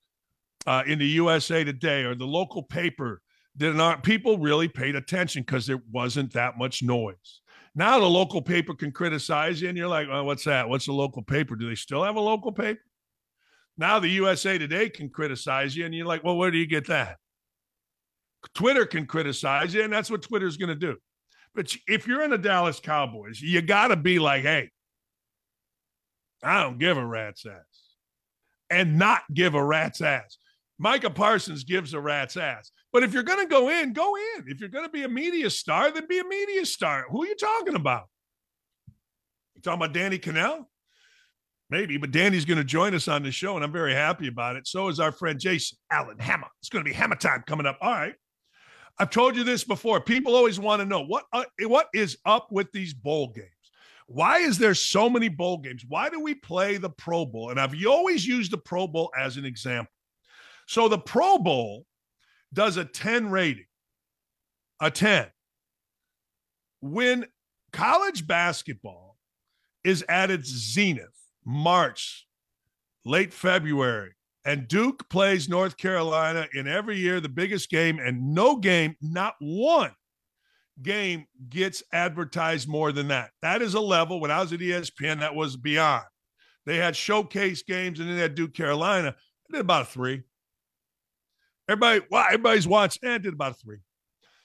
[0.66, 3.20] uh, in the USA Today or the local paper,
[3.56, 7.40] did not people really paid attention because there wasn't that much noise.
[7.74, 10.68] Now the local paper can criticize you, and you're like, oh, "What's that?
[10.68, 11.56] What's the local paper?
[11.56, 12.80] Do they still have a local paper?"
[13.78, 16.86] Now the USA Today can criticize you, and you're like, "Well, where do you get
[16.88, 17.18] that?"
[18.54, 20.96] Twitter can criticize you, and that's what Twitter's going to do.
[21.54, 24.70] But if you're in the Dallas Cowboys, you got to be like, "Hey,
[26.42, 27.94] I don't give a rat's ass,"
[28.70, 30.36] and not give a rat's ass.
[30.82, 32.72] Micah Parsons gives a rat's ass.
[32.92, 34.46] But if you're going to go in, go in.
[34.48, 37.06] If you're going to be a media star, then be a media star.
[37.08, 38.08] Who are you talking about?
[39.54, 40.66] You talking about Danny Kanell?
[41.70, 44.56] Maybe, but Danny's going to join us on the show, and I'm very happy about
[44.56, 44.66] it.
[44.66, 46.48] So is our friend Jason Allen Hammer.
[46.60, 47.78] It's going to be Hammer time coming up.
[47.80, 48.14] All right.
[48.98, 50.00] I've told you this before.
[50.00, 53.46] People always want to know what uh, what is up with these bowl games.
[54.08, 55.84] Why is there so many bowl games?
[55.86, 57.50] Why do we play the Pro Bowl?
[57.50, 59.92] And I've always used the Pro Bowl as an example.
[60.66, 61.86] So the Pro Bowl
[62.52, 63.66] does a 10 rating,
[64.80, 65.26] a 10.
[66.80, 67.26] When
[67.72, 69.16] college basketball
[69.84, 71.08] is at its zenith,
[71.44, 72.26] March,
[73.04, 74.12] late February,
[74.44, 79.34] and Duke plays North Carolina in every year, the biggest game, and no game, not
[79.38, 79.92] one
[80.80, 83.30] game gets advertised more than that.
[83.42, 84.20] That is a level.
[84.20, 86.04] When I was at ESPN, that was beyond.
[86.64, 89.14] They had showcase games and then they had Duke Carolina.
[89.18, 90.22] I did about three.
[91.68, 93.08] Everybody, wow, everybody's watching.
[93.08, 93.78] Eh, did about three.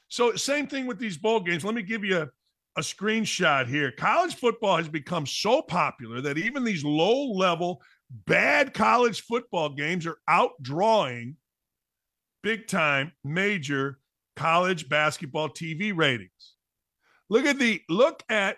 [0.08, 1.65] So same thing with these bowl games.
[1.65, 2.30] Let me give you a,
[2.77, 3.91] a screenshot here.
[3.91, 7.82] College football has become so popular that even these low level,
[8.25, 11.36] bad college football games are outdrawing
[12.43, 13.99] big time major
[14.36, 16.53] college basketball TV ratings.
[17.30, 18.58] Look at the look at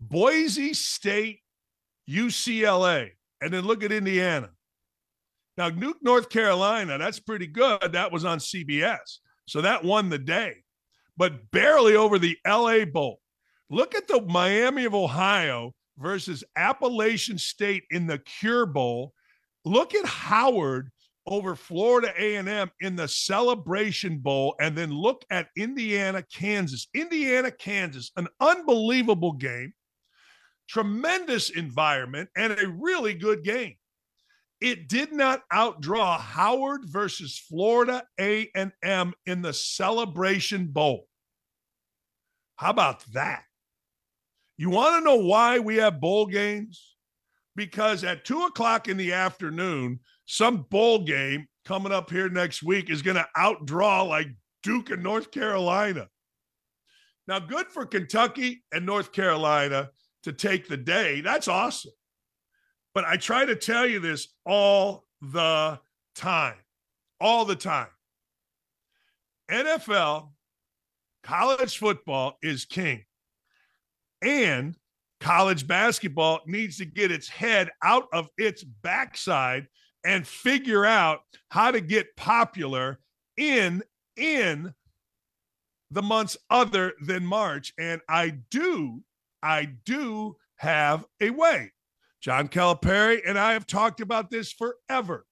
[0.00, 1.40] Boise State,
[2.08, 4.50] UCLA, and then look at Indiana.
[5.60, 7.92] Now, Nuke, North Carolina, that's pretty good.
[7.92, 9.18] That was on CBS.
[9.46, 10.54] So that won the day,
[11.18, 13.20] but barely over the LA Bowl.
[13.68, 19.12] Look at the Miami of Ohio versus Appalachian State in the Cure Bowl.
[19.66, 20.90] Look at Howard
[21.26, 26.88] over Florida A&M in the Celebration Bowl and then look at Indiana Kansas.
[26.94, 29.74] Indiana Kansas, an unbelievable game.
[30.70, 33.74] Tremendous environment and a really good game
[34.60, 41.06] it did not outdraw Howard versus Florida A&M in the Celebration Bowl.
[42.56, 43.44] How about that?
[44.58, 46.94] You want to know why we have bowl games?
[47.56, 52.90] Because at two o'clock in the afternoon, some bowl game coming up here next week
[52.90, 54.28] is going to outdraw like
[54.62, 56.08] Duke and North Carolina.
[57.26, 59.90] Now, good for Kentucky and North Carolina
[60.24, 61.22] to take the day.
[61.22, 61.92] That's awesome.
[62.94, 65.78] But I try to tell you this all the
[66.14, 66.56] time,
[67.20, 67.88] all the time.
[69.50, 70.30] NFL,
[71.22, 73.04] college football is king.
[74.22, 74.76] And
[75.20, 79.66] college basketball needs to get its head out of its backside
[80.04, 82.98] and figure out how to get popular
[83.36, 83.82] in
[84.16, 84.72] in
[85.90, 89.02] the months other than March and I do
[89.42, 91.72] I do have a way
[92.20, 95.26] John Calipari and I have talked about this forever.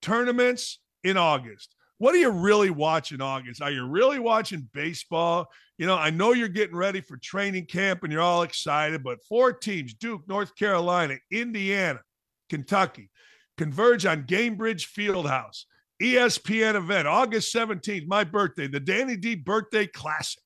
[0.00, 3.60] Tournaments in August, What are you really watching, August?
[3.60, 5.48] Are you really watching baseball?
[5.76, 9.22] You know, I know you're getting ready for training camp and you're all excited, but
[9.24, 12.00] four teams Duke, North Carolina, Indiana,
[12.48, 13.10] Kentucky
[13.58, 15.64] converge on Gainbridge Fieldhouse.
[16.00, 20.42] ESPN event, August 17th, my birthday, the Danny D Birthday Classic.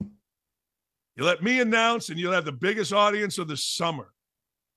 [0.00, 4.08] You let me announce, and you'll have the biggest audience of the summer.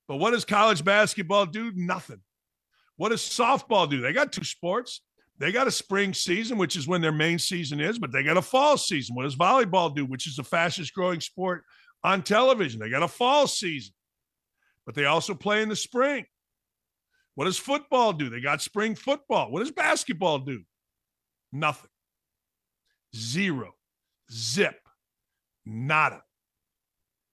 [0.07, 1.71] But what does college basketball do?
[1.75, 2.21] Nothing.
[2.97, 4.01] What does softball do?
[4.01, 5.01] They got two sports.
[5.39, 8.37] They got a spring season, which is when their main season is, but they got
[8.37, 9.15] a fall season.
[9.15, 11.63] What does volleyball do, which is the fastest growing sport
[12.03, 12.79] on television?
[12.79, 13.93] They got a fall season,
[14.85, 16.25] but they also play in the spring.
[17.35, 18.29] What does football do?
[18.29, 19.49] They got spring football.
[19.49, 20.61] What does basketball do?
[21.51, 21.89] Nothing.
[23.15, 23.73] Zero.
[24.31, 24.79] Zip.
[25.65, 26.21] Nada.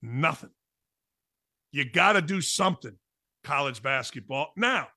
[0.00, 0.50] Nothing.
[1.72, 2.96] You got to do something,
[3.44, 4.52] college basketball.
[4.56, 4.88] Now,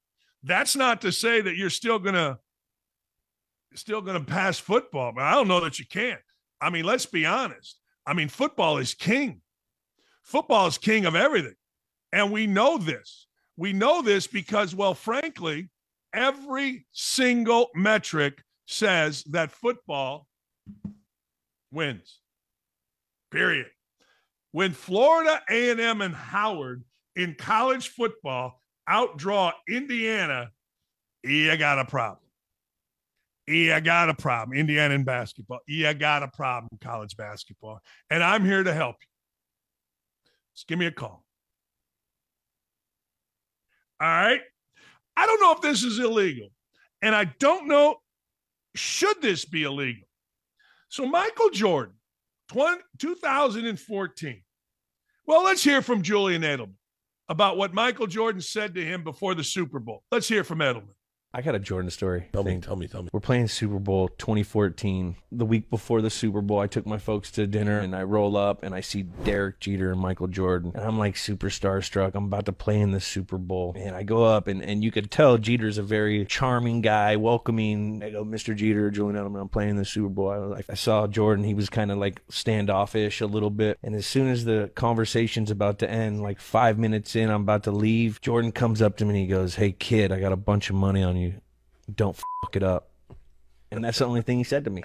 [0.44, 2.38] that's not to say that you're still going to
[3.76, 6.18] still going to pass football, but I don't know that you can.
[6.62, 7.80] I mean, let's be honest.
[8.06, 9.42] I mean, football is king.
[10.24, 11.56] Football is king of everything.
[12.12, 13.28] And we know this.
[13.58, 15.70] We know this because, well, frankly,
[16.14, 20.28] every single metric says that football
[21.72, 22.20] wins.
[23.32, 23.68] Period.
[24.54, 26.84] When Florida A&M and Howard
[27.16, 30.52] in college football outdraw Indiana,
[31.24, 32.20] you got a problem.
[33.50, 34.58] I got a problem.
[34.58, 35.60] Indiana in basketball.
[35.68, 37.80] You got a problem college basketball.
[38.12, 39.08] And I'm here to help you.
[40.56, 41.26] Just give me a call.
[44.00, 44.42] All right.
[45.18, 46.50] I don't know if this is illegal.
[47.02, 47.98] And I don't know,
[48.76, 50.08] should this be illegal?
[50.89, 52.03] So, Michael Jordan, 20,
[53.00, 54.44] 2014.
[55.26, 56.76] Well, let's hear from Julian Edelman
[57.30, 60.04] about what Michael Jordan said to him before the Super Bowl.
[60.12, 60.94] Let's hear from Edelman.
[61.36, 62.28] I got a Jordan story.
[62.32, 63.10] Tell me, tell me, tell me.
[63.12, 65.15] We're playing Super Bowl 2014.
[65.32, 68.38] The week before the Super Bowl, I took my folks to dinner and I roll
[68.38, 70.74] up and I see Derek Jeter and Michael Jordan.
[70.76, 72.12] And I'm like super starstruck.
[72.13, 73.74] I'm about to play in the Super Bowl.
[73.76, 78.04] And I go up and, and you could tell Jeter's a very charming guy, welcoming.
[78.04, 78.56] I go, Mr.
[78.56, 80.30] Jeter, Julian Edelman, I'm playing in the Super Bowl.
[80.30, 81.46] I, was like, I saw Jordan.
[81.46, 83.80] He was kind of like standoffish a little bit.
[83.82, 87.63] And as soon as the conversation's about to end, like five minutes in, I'm about
[87.63, 90.38] to leave, Jordan comes up to me and he goes, Hey, kid, I got a
[90.38, 91.23] bunch of money on you
[91.93, 92.89] don't fuck it up.
[93.72, 94.84] And that's the only thing he said to me.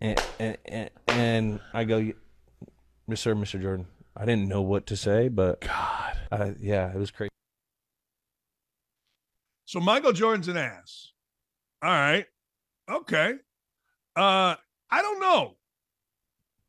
[0.00, 2.00] And and and, and I go,
[3.08, 3.34] Mr.
[3.36, 3.60] Mr.
[3.60, 3.86] Jordan.
[4.16, 7.30] I didn't know what to say, but God, uh, yeah, it was crazy.
[9.66, 11.12] So Michael Jordan's an ass.
[11.82, 12.24] All right.
[12.90, 13.34] Okay.
[14.14, 14.54] Uh,
[14.90, 15.56] I don't know.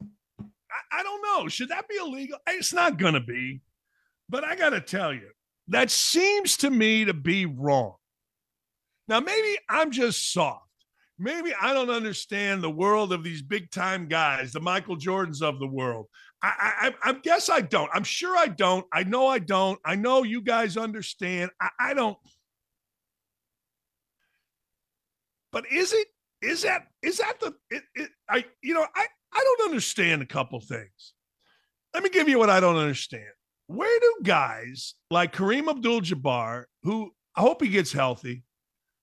[0.01, 1.47] I, I don't know.
[1.47, 2.37] Should that be illegal?
[2.47, 3.61] It's not gonna be.
[4.29, 5.29] But I gotta tell you,
[5.69, 7.96] that seems to me to be wrong.
[9.07, 10.63] Now, maybe I'm just soft.
[11.19, 15.59] Maybe I don't understand the world of these big time guys, the Michael Jordans of
[15.59, 16.07] the world.
[16.43, 17.89] I, I, I guess I don't.
[17.91, 18.85] I'm sure I don't.
[18.93, 19.79] I know I don't.
[19.83, 21.49] I know you guys understand.
[21.59, 22.17] I, I don't.
[25.51, 26.07] But is it?
[26.43, 26.83] Is that?
[27.01, 27.55] Is that the?
[27.71, 31.13] It, it, I you know I I don't understand a couple things.
[31.95, 33.25] Let me give you what I don't understand.
[33.65, 38.43] Where do guys like Kareem Abdul-Jabbar, who I hope he gets healthy,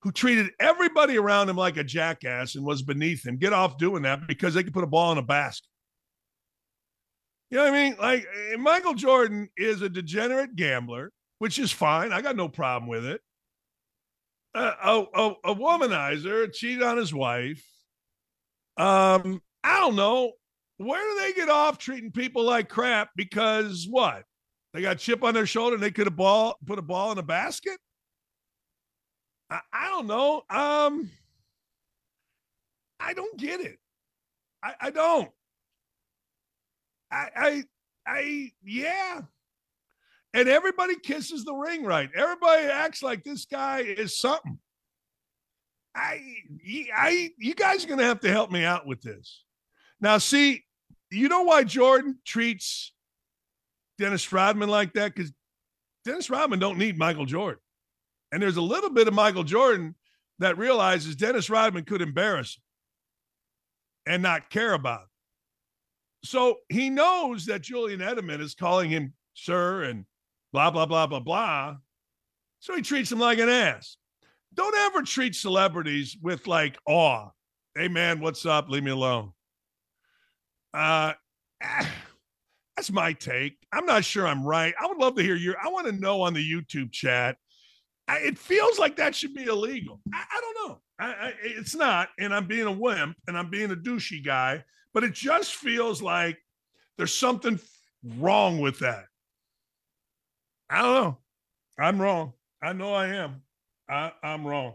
[0.05, 4.03] who treated everybody around him like a jackass and was beneath him get off doing
[4.03, 5.67] that because they could put a ball in a basket.
[7.51, 7.97] You know what I mean?
[7.99, 8.27] Like
[8.59, 12.13] Michael Jordan is a degenerate gambler, which is fine.
[12.13, 13.23] I got no problem with it.
[14.55, 17.65] Uh, a, a, a womanizer cheated on his wife.
[18.77, 20.33] Um, I don't know.
[20.77, 23.09] Where do they get off treating people like crap?
[23.17, 24.25] Because what?
[24.75, 27.19] They got chip on their shoulder and they could have ball put a ball in
[27.19, 27.79] a basket?
[29.55, 30.43] I, I don't know.
[30.51, 31.11] Um,
[32.99, 33.79] I don't get it.
[34.63, 35.31] I, I don't.
[37.13, 37.65] I, I,
[38.07, 39.21] I, yeah.
[40.33, 42.11] And everybody kisses the ring right.
[42.17, 44.59] Everybody acts like this guy is something.
[45.95, 46.21] I,
[46.97, 49.45] I, you guys are going to have to help me out with this.
[50.01, 50.65] Now, see,
[51.13, 52.93] you know why Jordan treats
[53.99, 55.15] Dennis Rodman like that?
[55.15, 55.33] Because
[56.05, 57.61] Dennis Rodman don't need Michael Jordan.
[58.35, 59.95] And there's a little bit of Michael Jordan
[60.41, 62.59] that realizes Dennis Rodman could embarrass
[64.07, 65.09] and not care about him.
[66.25, 70.05] So he knows that Julian Edelman is calling him sir and
[70.53, 71.77] blah, blah, blah, blah, blah.
[72.59, 73.99] So he treats him like an ass.
[74.53, 77.29] Don't ever treat celebrities with like awe.
[77.77, 78.69] Hey, man, what's up?
[78.69, 79.31] Leave me alone.
[80.73, 81.13] Uh,
[82.77, 83.59] that's my take.
[83.73, 84.75] I'm not sure I'm right.
[84.81, 87.37] I would love to hear your, I want to know on the YouTube chat
[88.07, 90.01] I, it feels like that should be illegal.
[90.13, 90.81] I, I don't know.
[90.99, 94.63] I, it's not, and I'm being a wimp and I'm being a douchey guy,
[94.93, 96.39] but it just feels like
[96.97, 97.59] there's something
[98.19, 99.07] wrong with that.
[100.71, 101.19] I don't know.
[101.79, 102.33] I'm wrong.
[102.63, 103.43] I know I am.
[103.89, 104.75] I, I'm wrong.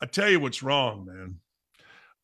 [0.00, 1.36] I tell you what's wrong, man.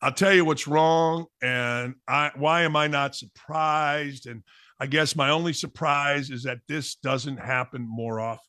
[0.01, 4.27] I'll tell you what's wrong, and I why am I not surprised?
[4.27, 4.43] And
[4.79, 8.45] I guess my only surprise is that this doesn't happen more often.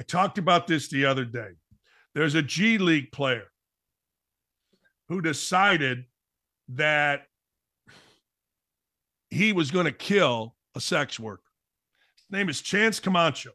[0.00, 1.50] I talked about this the other day.
[2.14, 3.46] There's a G League player
[5.08, 6.04] who decided
[6.68, 7.26] that
[9.30, 11.42] he was going to kill a sex worker.
[12.16, 13.50] His name is Chance Camacho.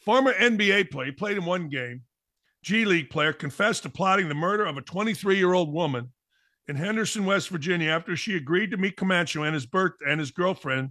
[0.00, 2.02] Former NBA player, played in one game.
[2.62, 6.12] G League player confessed to plotting the murder of a 23 year old woman
[6.66, 10.30] in Henderson, West Virginia, after she agreed to meet Camacho and his birth and his
[10.30, 10.90] girlfriend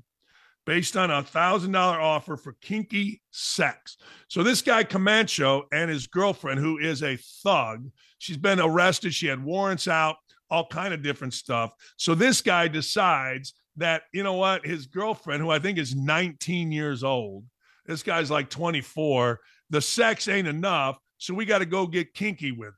[0.68, 3.96] based on a thousand dollar offer for kinky sex.
[4.28, 9.14] So this guy Camacho and his girlfriend, who is a thug, she's been arrested.
[9.14, 10.18] She had warrants out,
[10.52, 11.72] all kind of different stuff.
[11.96, 16.74] So this guy decides that you know what, his girlfriend, who I think is 19
[16.74, 17.46] years old,
[17.86, 19.40] this guy's like 24.
[19.70, 22.70] The sex ain't enough, so we got to go get kinky with.
[22.70, 22.74] It.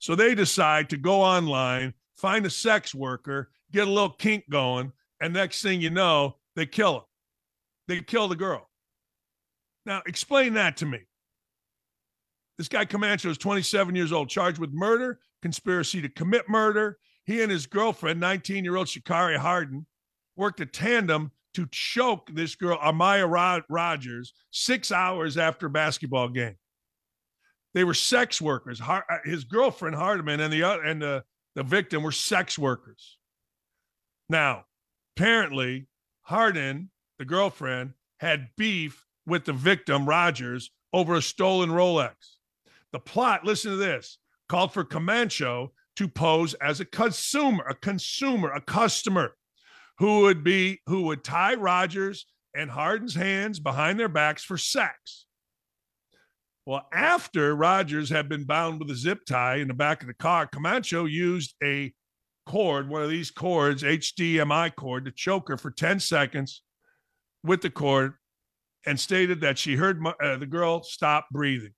[0.00, 4.92] So they decide to go online, find a sex worker, get a little kink going,
[5.20, 7.02] and next thing you know, they kill him.
[7.86, 8.68] They kill the girl.
[9.86, 10.98] Now, explain that to me.
[12.58, 16.98] This guy Camacho is 27 years old, charged with murder, conspiracy to commit murder.
[17.24, 19.86] He and his girlfriend, 19 year old Sha'Carri Hardin,
[20.36, 26.56] worked a tandem to choke this girl, Amaya Rogers, six hours after a basketball game.
[27.74, 28.80] They were sex workers.
[28.80, 31.22] Uh, his girlfriend Hardman and the and the,
[31.54, 33.18] the victim were sex workers.
[34.28, 34.64] Now,
[35.16, 35.86] apparently,
[36.28, 42.14] Hardin, the girlfriend, had beef with the victim Rogers over a stolen Rolex.
[42.92, 48.52] The plot, listen to this, called for Camacho to pose as a consumer, a consumer,
[48.52, 49.36] a customer
[49.98, 55.24] who would be who would tie Rogers and Hardin's hands behind their backs for sex.
[56.66, 60.14] Well, after Rogers had been bound with a zip tie in the back of the
[60.14, 61.94] car, Camacho used a
[62.48, 66.62] cord, one of these cords, HDMI cord, to choke her for 10 seconds
[67.44, 68.14] with the cord
[68.86, 71.74] and stated that she heard uh, the girl stop breathing.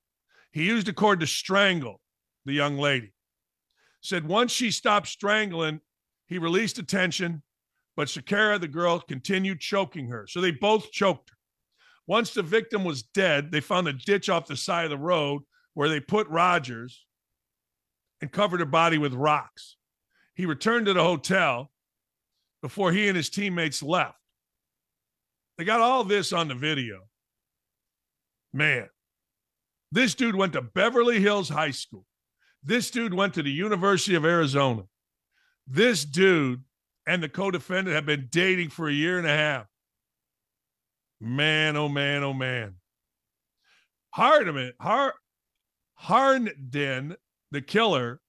[0.52, 2.00] He used a cord to strangle
[2.44, 3.12] the young lady.
[4.00, 5.80] Said once she stopped strangling,
[6.26, 7.42] he released the tension,
[7.96, 10.26] but Shakira, the girl, continued choking her.
[10.28, 11.36] So they both choked her.
[12.06, 15.42] Once the victim was dead, they found a ditch off the side of the road
[15.74, 17.04] where they put Rogers
[18.20, 19.76] and covered her body with rocks.
[20.40, 21.70] He returned to the hotel
[22.62, 24.16] before he and his teammates left.
[25.58, 27.02] They got all this on the video.
[28.50, 28.88] Man,
[29.92, 32.06] this dude went to Beverly Hills High School.
[32.64, 34.84] This dude went to the University of Arizona.
[35.66, 36.64] This dude
[37.06, 39.66] and the co defendant have been dating for a year and a half.
[41.20, 42.76] Man, oh man, oh man.
[44.14, 45.12] Hardman, Har,
[46.00, 47.16] Harnden,
[47.50, 48.22] the killer,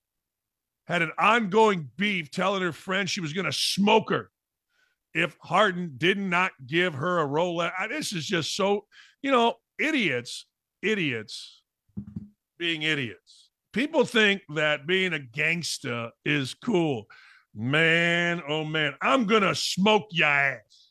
[0.91, 4.29] had an ongoing beef telling her friend she was going to smoke her
[5.13, 7.71] if Hardin did not give her a Rolex.
[7.87, 8.85] This is just so,
[9.21, 10.45] you know, idiots,
[10.81, 11.63] idiots
[12.59, 13.51] being idiots.
[13.71, 17.05] People think that being a gangster is cool.
[17.55, 20.89] Man, oh man, I'm going to smoke your ass.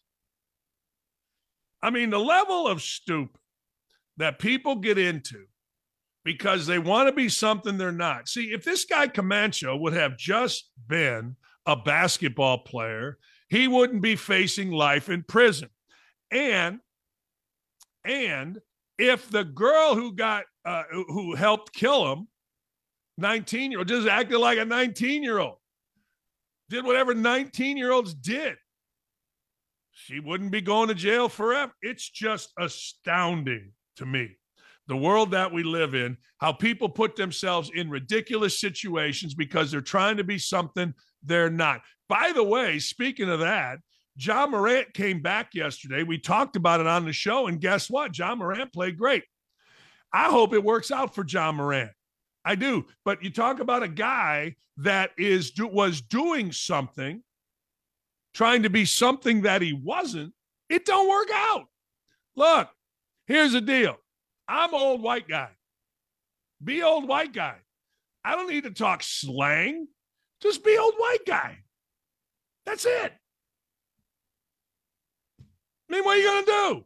[1.82, 3.36] I mean, the level of stupid
[4.16, 5.44] that people get into
[6.24, 8.28] because they want to be something they're not.
[8.28, 14.16] See, if this guy Camacho would have just been a basketball player, he wouldn't be
[14.16, 15.68] facing life in prison.
[16.30, 16.80] And
[18.04, 18.58] and
[18.98, 22.28] if the girl who got uh, who helped kill him,
[23.18, 25.56] 19 year old, just acted like a 19 year old,
[26.68, 28.56] did whatever 19 year olds did
[30.00, 31.72] she wouldn't be going to jail forever.
[31.82, 34.36] It's just astounding to me.
[34.90, 39.80] The world that we live in, how people put themselves in ridiculous situations because they're
[39.80, 41.82] trying to be something they're not.
[42.08, 43.78] By the way, speaking of that,
[44.16, 46.02] Ja Morant came back yesterday.
[46.02, 48.18] We talked about it on the show, and guess what?
[48.18, 49.22] Ja Morant played great.
[50.12, 51.92] I hope it works out for Ja Morant.
[52.44, 52.84] I do.
[53.04, 57.22] But you talk about a guy that is was doing something
[58.34, 60.34] trying to be something that he wasn't,
[60.68, 61.66] it don't work out.
[62.34, 62.68] Look,
[63.28, 63.99] here's the deal.
[64.50, 65.50] I'm old white guy.
[66.62, 67.54] Be old white guy.
[68.24, 69.86] I don't need to talk slang.
[70.42, 71.58] Just be old white guy.
[72.66, 73.12] That's it.
[75.40, 76.84] I mean, what are you going to do?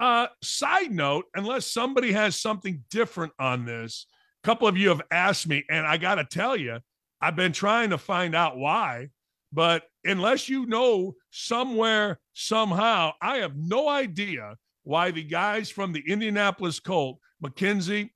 [0.00, 4.06] Uh, side note, unless somebody has something different on this,
[4.42, 6.80] a couple of you have asked me, and I got to tell you,
[7.20, 9.10] I've been trying to find out why,
[9.52, 16.02] but unless you know somewhere, somehow, I have no idea why the guys from the
[16.06, 18.10] Indianapolis Colt, McKenzie,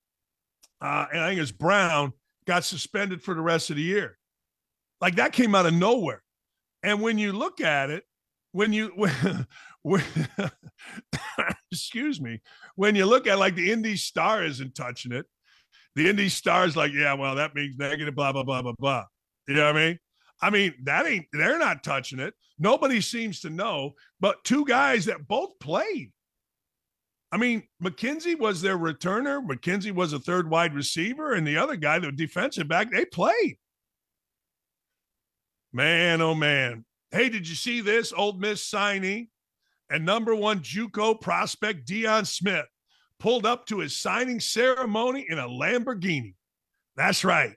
[0.80, 2.12] uh, and I think it's Brown,
[2.46, 4.18] got suspended for the rest of the year.
[5.00, 6.22] Like that came out of nowhere.
[6.82, 8.04] And when you look at it,
[8.52, 9.46] when you when,
[9.82, 10.02] when
[11.72, 12.40] excuse me,
[12.76, 15.26] when you look at like the Indy Star isn't touching it,
[15.94, 19.04] the Indy Star's like, yeah, well, that means negative, blah, blah, blah, blah, blah.
[19.46, 19.98] You know what I mean?
[20.40, 22.34] I mean, that ain't they're not touching it.
[22.58, 26.12] Nobody seems to know, but two guys that both played.
[27.34, 29.44] I mean, McKenzie was their returner.
[29.44, 33.58] McKenzie was a third wide receiver, and the other guy, the defensive back, they played.
[35.72, 36.84] Man, oh man.
[37.10, 38.12] Hey, did you see this?
[38.12, 39.30] Ole Miss signee
[39.90, 42.66] and number one JUCO prospect Dion Smith
[43.18, 46.34] pulled up to his signing ceremony in a Lamborghini.
[46.94, 47.56] That's right.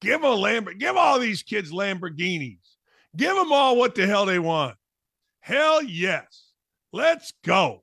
[0.00, 0.78] Give a Lamborghini.
[0.78, 2.60] Give all these kids Lamborghinis.
[3.16, 4.76] Give them all what the hell they want.
[5.40, 6.52] Hell yes.
[6.92, 7.82] Let's go.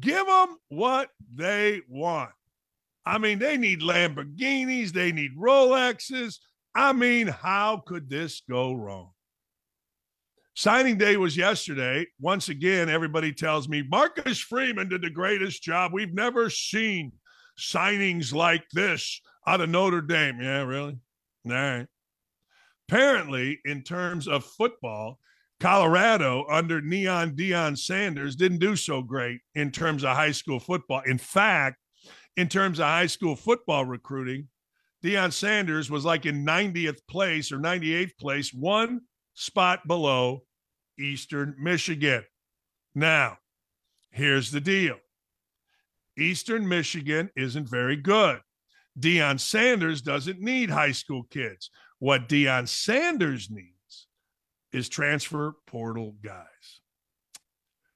[0.00, 2.30] Give them what they want.
[3.04, 6.38] I mean, they need Lamborghinis, they need Rolexes.
[6.74, 9.10] I mean, how could this go wrong?
[10.54, 12.06] Signing day was yesterday.
[12.20, 15.92] Once again, everybody tells me Marcus Freeman did the greatest job.
[15.92, 17.12] We've never seen
[17.58, 20.40] signings like this out of Notre Dame.
[20.40, 20.98] Yeah, really?
[21.46, 21.86] All right.
[22.88, 25.18] Apparently, in terms of football,
[25.62, 31.02] Colorado under Neon Deion Sanders didn't do so great in terms of high school football.
[31.06, 31.76] In fact,
[32.36, 34.48] in terms of high school football recruiting,
[35.04, 39.02] Deion Sanders was like in 90th place or 98th place, one
[39.34, 40.42] spot below
[40.98, 42.24] Eastern Michigan.
[42.96, 43.38] Now,
[44.10, 44.96] here's the deal
[46.18, 48.40] Eastern Michigan isn't very good.
[48.98, 51.70] Deion Sanders doesn't need high school kids.
[52.00, 53.71] What Deion Sanders needs
[54.72, 56.80] is transfer portal guys.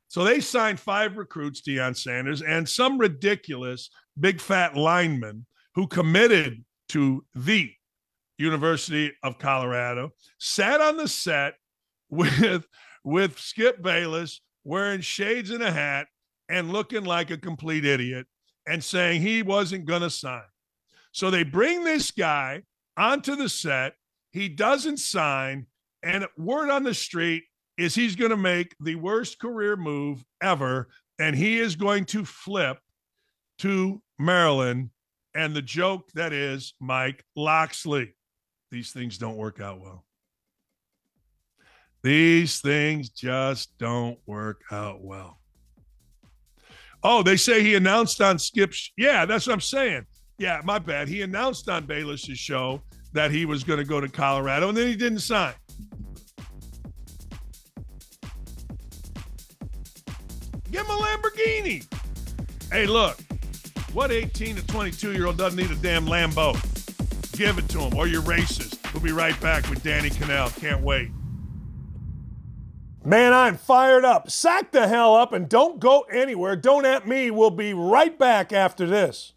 [0.09, 6.65] So they signed five recruits, Deion Sanders, and some ridiculous big fat lineman who committed
[6.91, 7.71] to the
[8.39, 11.55] University of Colorado, sat on the set
[12.11, 12.67] with
[13.05, 16.07] with Skip Bayless wearing shades and a hat
[16.49, 18.27] and looking like a complete idiot
[18.67, 20.43] and saying he wasn't going to sign.
[21.13, 22.63] So they bring this guy
[22.97, 23.95] onto the set.
[24.33, 25.67] He doesn't sign.
[26.03, 27.45] And word on the street
[27.77, 30.89] is he's going to make the worst career move ever.
[31.19, 32.79] And he is going to flip
[33.59, 34.91] to Maryland.
[35.35, 38.15] And the joke that is Mike Locksley.
[38.71, 40.05] These things don't work out well.
[42.03, 45.41] These things just don't work out well.
[47.03, 48.93] Oh, they say he announced on Skip's.
[48.97, 50.07] Yeah, that's what I'm saying.
[50.39, 51.09] Yeah, my bad.
[51.09, 52.83] He announced on Bayless's show
[53.13, 55.55] that he was going to go to Colorado, and then he didn't sign.
[60.97, 61.87] A Lamborghini.
[62.71, 63.19] Hey, look,
[63.93, 66.55] what 18 to 22 year old doesn't need a damn Lambo?
[67.37, 68.93] Give it to him, or you're racist.
[68.93, 70.55] We'll be right back with Danny Kanell.
[70.59, 71.11] Can't wait.
[73.05, 74.31] Man, I'm fired up.
[74.31, 76.57] Sack the hell up and don't go anywhere.
[76.57, 77.31] Don't at me.
[77.31, 79.33] We'll be right back after this.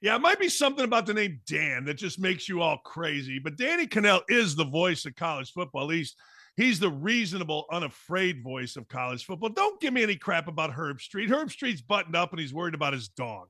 [0.00, 3.40] Yeah, it might be something about the name Dan that just makes you all crazy.
[3.40, 5.82] But Danny Kanell is the voice of college football.
[5.82, 6.16] At least
[6.56, 9.48] he's the reasonable, unafraid voice of college football.
[9.48, 11.28] Don't give me any crap about Herbstreit.
[11.28, 13.48] Herb Street's buttoned up and he's worried about his dog.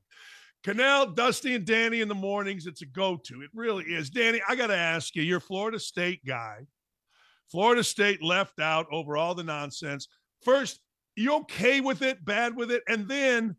[0.63, 3.41] Kanell, Dusty, and Danny in the mornings, it's a go to.
[3.41, 4.09] It really is.
[4.09, 6.65] Danny, I got to ask you, you're Florida State guy.
[7.49, 10.07] Florida State left out over all the nonsense.
[10.43, 10.79] First,
[11.15, 12.83] you okay with it, bad with it?
[12.87, 13.55] And then,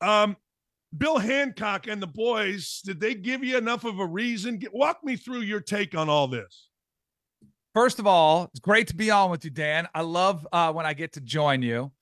[0.00, 0.36] um,
[0.96, 4.60] Bill Hancock and the boys, did they give you enough of a reason?
[4.72, 6.68] Walk me through your take on all this.
[7.74, 9.86] First of all, it's great to be on with you, Dan.
[9.94, 11.92] I love uh, when I get to join you.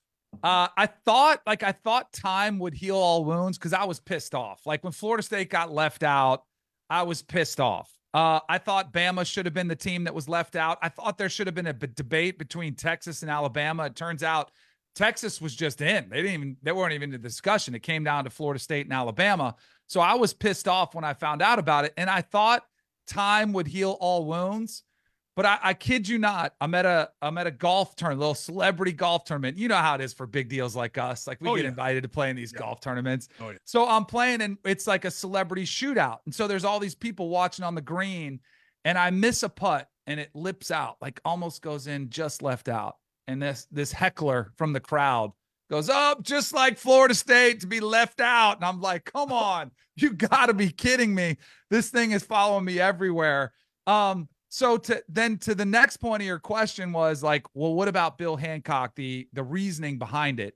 [0.43, 4.35] Uh, I thought, like, I thought time would heal all wounds because I was pissed
[4.35, 4.61] off.
[4.65, 6.43] Like when Florida State got left out,
[6.89, 7.91] I was pissed off.
[8.13, 10.77] Uh, I thought Bama should have been the team that was left out.
[10.81, 13.87] I thought there should have been a b- debate between Texas and Alabama.
[13.87, 14.51] It turns out
[14.95, 16.09] Texas was just in.
[16.09, 17.75] They didn't even they weren't even in the discussion.
[17.75, 19.55] It came down to Florida State and Alabama.
[19.87, 21.93] So I was pissed off when I found out about it.
[21.97, 22.63] And I thought
[23.07, 24.83] time would heal all wounds.
[25.35, 28.21] But I, I kid you not, I'm at a I'm at a golf tournament, a
[28.21, 29.57] little celebrity golf tournament.
[29.57, 31.27] You know how it is for big deals like us.
[31.27, 31.69] Like we Oh, get yeah.
[31.69, 32.59] invited to play in these Yeah.
[32.59, 33.27] golf tournaments.
[33.41, 33.57] Oh, yeah.
[33.65, 36.19] So I'm playing and it's like a celebrity shootout.
[36.25, 38.39] And so there's all these people watching on the green.
[38.85, 42.69] and I miss a putt and it lips out, like almost goes in, just left
[42.69, 42.95] out.
[43.27, 45.31] And this this heckler from the crowd
[45.69, 48.57] goes up just like Florida State to be left out.
[48.57, 51.37] And I'm like, come on, you gotta be kidding me.
[51.69, 53.53] This thing is following me everywhere.
[53.87, 57.87] Um, so to then to the next point of your question was like, well, what
[57.87, 58.95] about Bill Hancock?
[58.95, 60.55] The the reasoning behind it.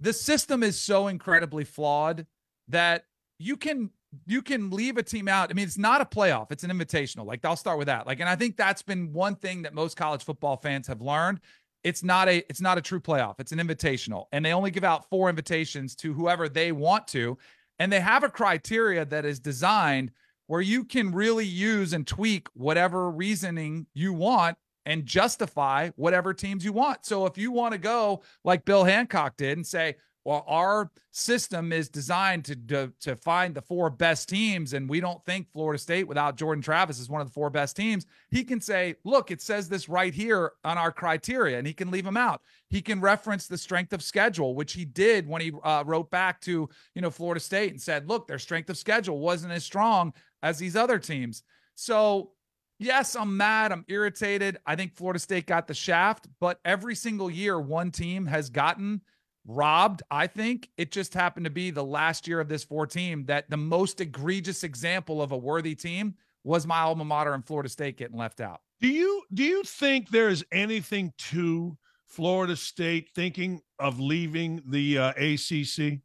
[0.00, 2.26] The system is so incredibly flawed
[2.68, 3.04] that
[3.38, 3.90] you can
[4.26, 5.50] you can leave a team out.
[5.50, 7.26] I mean, it's not a playoff, it's an invitational.
[7.26, 8.06] Like I'll start with that.
[8.06, 11.40] Like, and I think that's been one thing that most college football fans have learned.
[11.84, 13.36] It's not a it's not a true playoff.
[13.38, 14.26] It's an invitational.
[14.32, 17.38] And they only give out four invitations to whoever they want to.
[17.78, 20.10] And they have a criteria that is designed
[20.48, 24.56] where you can really use and tweak whatever reasoning you want
[24.86, 27.04] and justify whatever teams you want.
[27.04, 29.96] So if you want to go like Bill Hancock did and say,
[30.28, 35.00] well, our system is designed to, to, to find the four best teams, and we
[35.00, 38.04] don't think Florida State without Jordan Travis is one of the four best teams.
[38.30, 41.90] He can say, "Look, it says this right here on our criteria," and he can
[41.90, 42.42] leave them out.
[42.68, 46.42] He can reference the strength of schedule, which he did when he uh, wrote back
[46.42, 50.12] to you know Florida State and said, "Look, their strength of schedule wasn't as strong
[50.42, 51.42] as these other teams."
[51.74, 52.32] So
[52.78, 53.72] yes, I'm mad.
[53.72, 54.58] I'm irritated.
[54.66, 59.00] I think Florida State got the shaft, but every single year, one team has gotten
[59.48, 60.02] robbed.
[60.10, 63.50] I think it just happened to be the last year of this four team that
[63.50, 67.96] the most egregious example of a worthy team was my alma mater in Florida State
[67.96, 68.60] getting left out.
[68.80, 71.76] Do you do you think there's anything to
[72.06, 76.00] Florida State thinking of leaving the uh, ACC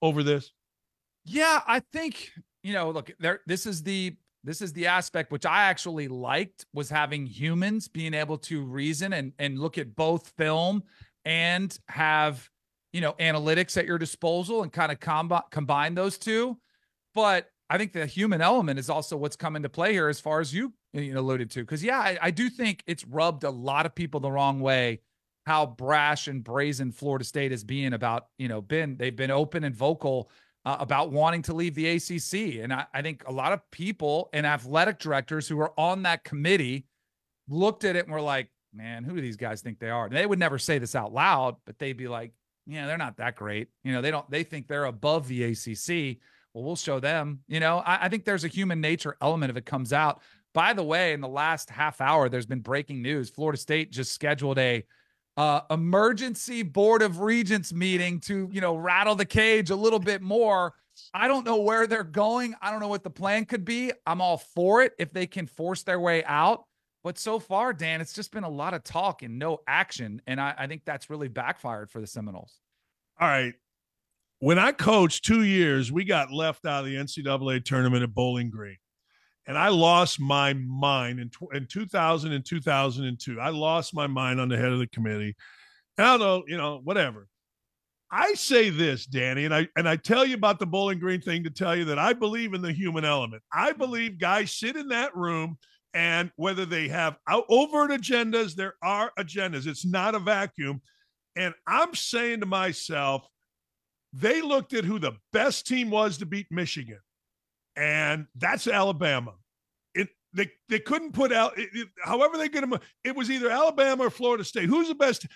[0.00, 0.52] over this?
[1.24, 2.30] Yeah, I think
[2.62, 2.90] you know.
[2.90, 3.40] Look, there.
[3.46, 8.14] This is the this is the aspect which I actually liked was having humans being
[8.14, 10.82] able to reason and and look at both film
[11.24, 12.48] and have
[12.94, 16.56] you know analytics at your disposal and kind of comb- combine those two.
[17.12, 20.40] But I think the human element is also what's come into play here, as far
[20.40, 21.60] as you, you alluded to.
[21.60, 25.00] Because yeah, I, I do think it's rubbed a lot of people the wrong way
[25.44, 29.64] how brash and brazen Florida State is being about, you know, been they've been open
[29.64, 30.30] and vocal
[30.64, 32.62] uh, about wanting to leave the ACC.
[32.62, 36.24] And I, I, think a lot of people and athletic directors who are on that
[36.24, 36.86] committee
[37.48, 40.06] looked at it and were like, man, who do these guys think they are?
[40.06, 42.32] And they would never say this out loud, but they'd be like,
[42.66, 43.68] yeah, they're not that great.
[43.82, 46.18] You know, they don't, they think they're above the ACC.
[46.52, 47.40] Well, we'll show them.
[47.48, 50.22] You know, I, I think there's a human nature element if it comes out.
[50.52, 53.28] By the way, in the last half hour, there's been breaking news.
[53.28, 54.84] Florida State just scheduled a
[55.36, 60.22] uh, emergency board of regents meeting to you know rattle the cage a little bit
[60.22, 60.74] more
[61.12, 64.20] i don't know where they're going i don't know what the plan could be i'm
[64.20, 66.66] all for it if they can force their way out
[67.04, 70.40] but so far dan it's just been a lot of talk and no action and
[70.40, 72.58] i, I think that's really backfired for the seminoles
[73.20, 73.54] all right
[74.40, 78.50] when i coached two years we got left out of the ncaa tournament at bowling
[78.50, 78.78] green
[79.46, 83.40] and I lost my mind in, in 2000 and 2002.
[83.40, 85.36] I lost my mind on the head of the committee.
[85.98, 87.28] And I don't know, you know, whatever.
[88.10, 91.42] I say this, Danny, and I and I tell you about the Bowling Green thing
[91.44, 93.42] to tell you that I believe in the human element.
[93.52, 95.58] I believe guys sit in that room
[95.94, 99.66] and whether they have overt agendas, there are agendas.
[99.66, 100.82] It's not a vacuum.
[101.36, 103.26] And I'm saying to myself,
[104.12, 106.98] they looked at who the best team was to beat Michigan
[107.76, 109.34] and that's Alabama.
[109.94, 112.78] It they they couldn't put out it, it, however they get them.
[113.04, 114.68] It was either Alabama or Florida State.
[114.68, 115.26] Who's the best?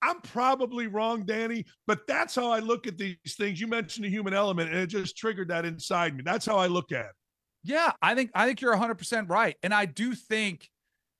[0.00, 3.60] I'm probably wrong, Danny, but that's how I look at these things.
[3.60, 6.22] You mentioned the human element, and it just triggered that inside me.
[6.24, 7.12] That's how I look at it.
[7.68, 10.70] Yeah, I think I think you're 100 percent right, and I do think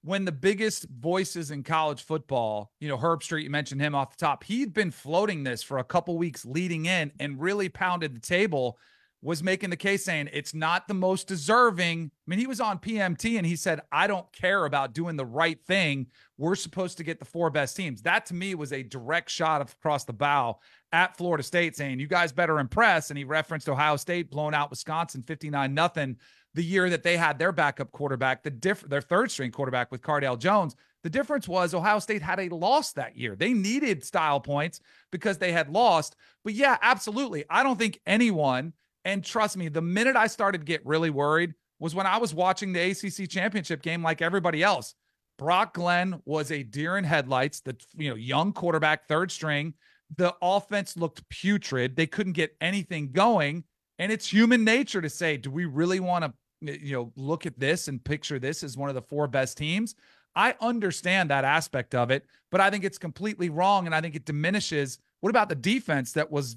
[0.02, 4.24] when the biggest voices in college football, you know, Herbstreit, you mentioned him off the
[4.24, 8.20] top, he'd been floating this for a couple weeks leading in and really pounded the
[8.20, 8.78] table
[9.20, 12.04] was making the case saying it's not the most deserving.
[12.04, 15.26] I mean, he was on PMT and he said, I don't care about doing the
[15.26, 16.06] right thing.
[16.36, 18.02] We're supposed to get the four best teams.
[18.02, 20.60] That to me was a direct shot across the bow
[20.92, 23.10] at Florida State saying, You guys better impress.
[23.10, 26.16] And he referenced Ohio State blowing out Wisconsin 59 nothing
[26.54, 30.02] the year that they had their backup quarterback, the diff- their third string quarterback with
[30.02, 30.74] Cardale Jones.
[31.02, 33.36] The difference was Ohio State had a loss that year.
[33.36, 34.80] They needed style points
[35.12, 36.16] because they had lost.
[36.42, 37.44] But yeah, absolutely.
[37.48, 38.72] I don't think anyone
[39.08, 42.34] and trust me, the minute I started to get really worried was when I was
[42.34, 44.94] watching the ACC championship game like everybody else.
[45.38, 49.72] Brock Glenn was a deer in headlights, the you know, young quarterback, third string.
[50.16, 51.96] The offense looked putrid.
[51.96, 53.64] They couldn't get anything going.
[53.98, 57.58] And it's human nature to say, do we really want to you know look at
[57.58, 59.94] this and picture this as one of the four best teams?
[60.34, 64.14] I understand that aspect of it, but I think it's completely wrong and I think
[64.14, 66.56] it diminishes what about the defense that was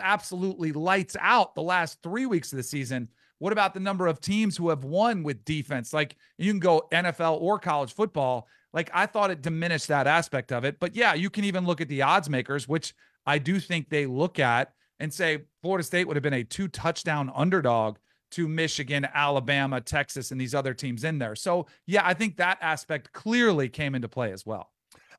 [0.00, 3.08] absolutely lights out the last three weeks of the season
[3.38, 5.92] What about the number of teams who have won with defense?
[5.92, 8.46] Like you can go NFL or college football.
[8.72, 10.78] Like I thought it diminished that aspect of it.
[10.80, 12.94] But yeah, you can even look at the odds makers, which
[13.26, 16.68] I do think they look at and say Florida State would have been a two
[16.68, 17.96] touchdown underdog
[18.32, 21.36] to Michigan, Alabama, Texas, and these other teams in there.
[21.36, 24.70] So, yeah, I think that aspect clearly came into play as well.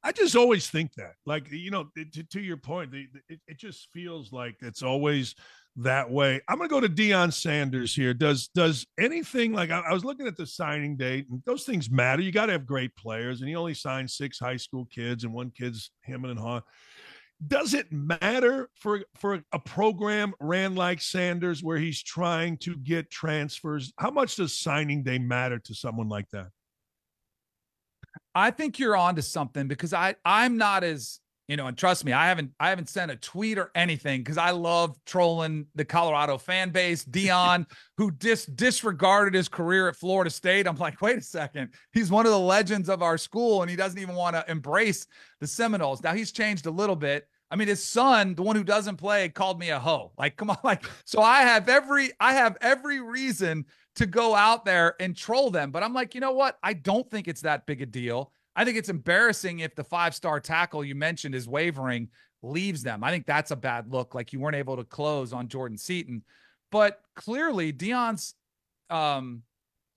[0.04, 3.88] I just always think that, like, you know, to, to your point, it, it just
[3.92, 5.34] feels like it's always
[5.78, 6.42] that way.
[6.48, 8.14] I'm going to go to Deion Sanders here.
[8.14, 11.90] Does does anything like I, I was looking at the signing date, and those things
[11.90, 12.22] matter.
[12.22, 15.34] You got to have great players, and he only signed six high school kids, and
[15.34, 16.62] one kid's him and Haw
[17.46, 23.10] does it matter for for a program ran like Sanders where he's trying to get
[23.12, 23.94] transfers?
[23.98, 26.48] How much does signing day matter to someone like that?
[28.34, 32.06] I think you're on to something because I I'm not as you know, and trust
[32.06, 35.86] me, I haven't I haven't sent a tweet or anything because I love trolling the
[35.86, 37.06] Colorado fan base.
[37.06, 37.66] Deion
[37.98, 40.68] who dis disregarded his career at Florida State.
[40.68, 43.76] I'm like, wait a second, he's one of the legends of our school, and he
[43.76, 45.08] doesn't even want to embrace
[45.40, 46.02] the Seminoles.
[46.02, 47.28] Now he's changed a little bit.
[47.52, 50.12] I mean, his son, the one who doesn't play, called me a hoe.
[50.18, 53.66] Like, come on, like, so I have every I have every reason
[53.96, 55.72] to go out there and troll them.
[55.72, 56.58] But I'm like, you know what?
[56.64, 58.32] I don't think it's that big a deal.
[58.56, 62.10] I think it's embarrassing if the five star tackle you mentioned is wavering
[62.42, 63.04] leaves them.
[63.04, 64.16] I think that's a bad look.
[64.16, 66.24] Like you weren't able to close on Jordan Seaton.
[66.72, 68.36] But clearly, Deion's
[68.90, 69.44] um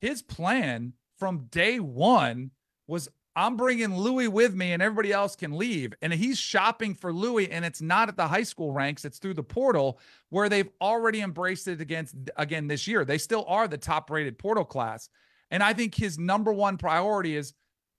[0.00, 2.50] his plan from day one
[2.86, 5.92] was I'm bringing Louis with me and everybody else can leave.
[6.02, 9.34] And he's shopping for Louis and it's not at the high school ranks, it's through
[9.34, 10.00] the portal
[10.30, 13.04] where they've already embraced it against again this year.
[13.04, 15.08] They still are the top rated portal class.
[15.52, 17.54] And I think his number one priority is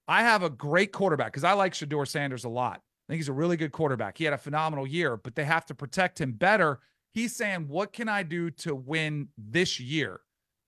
[0.09, 2.77] I have a great quarterback because I like Shedeur Sanders a lot.
[2.77, 4.17] I think he's a really good quarterback.
[4.17, 6.79] He had a phenomenal year, but they have to protect him better.
[7.13, 10.21] He's saying, What can I do to win this year?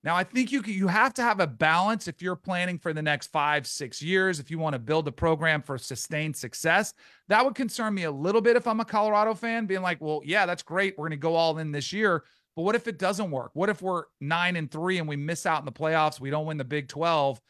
[0.03, 3.01] Now, I think you you have to have a balance if you're planning for the
[3.01, 4.39] next five, six years.
[4.39, 6.93] If you want to build a program for sustained success,
[7.27, 10.21] that would concern me a little bit if I'm a Colorado fan, being like, "Well,
[10.23, 10.97] yeah, that's great.
[10.97, 12.25] We're going to go all in this year."
[12.55, 13.51] But what if it doesn't work?
[13.53, 16.19] What if we're nine and three and we miss out in the playoffs?
[16.19, 17.41] We don't win the Big Twelve.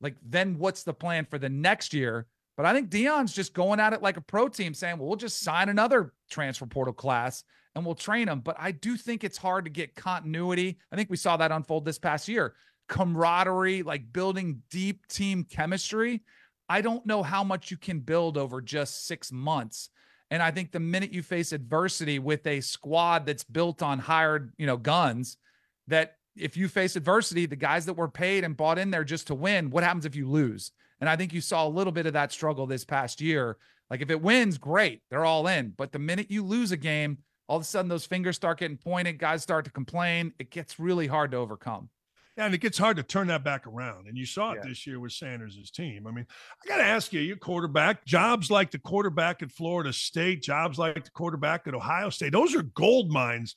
[0.00, 2.26] Like, then what's the plan for the next year?
[2.56, 5.16] But I think Deion's just going at it like a pro team, saying, well, we'll
[5.16, 7.44] just sign another transfer portal class
[7.74, 8.40] and we'll train them.
[8.40, 10.78] But I do think it's hard to get continuity.
[10.90, 12.54] I think we saw that unfold this past year.
[12.88, 16.22] Camaraderie, like building deep team chemistry.
[16.68, 19.90] I don't know how much you can build over just six months.
[20.30, 24.52] And I think the minute you face adversity with a squad that's built on hired,
[24.58, 25.38] you know, guns,
[25.86, 29.26] that if you face adversity, the guys that were paid and bought in there just
[29.28, 30.72] to win, what happens if you lose?
[31.00, 33.56] And I think you saw a little bit of that struggle this past year.
[33.90, 35.72] Like if it wins, great, they're all in.
[35.76, 37.18] But the minute you lose a game,
[37.48, 40.32] all of a sudden those fingers start getting pointed, guys start to complain.
[40.38, 41.88] It gets really hard to overcome.
[42.36, 44.06] Yeah, and it gets hard to turn that back around.
[44.06, 44.68] And you saw it yeah.
[44.68, 46.06] this year with Sanders' team.
[46.06, 46.24] I mean,
[46.64, 50.78] I got to ask you, your quarterback, jobs like the quarterback at Florida State, jobs
[50.78, 53.56] like the quarterback at Ohio State, those are gold mines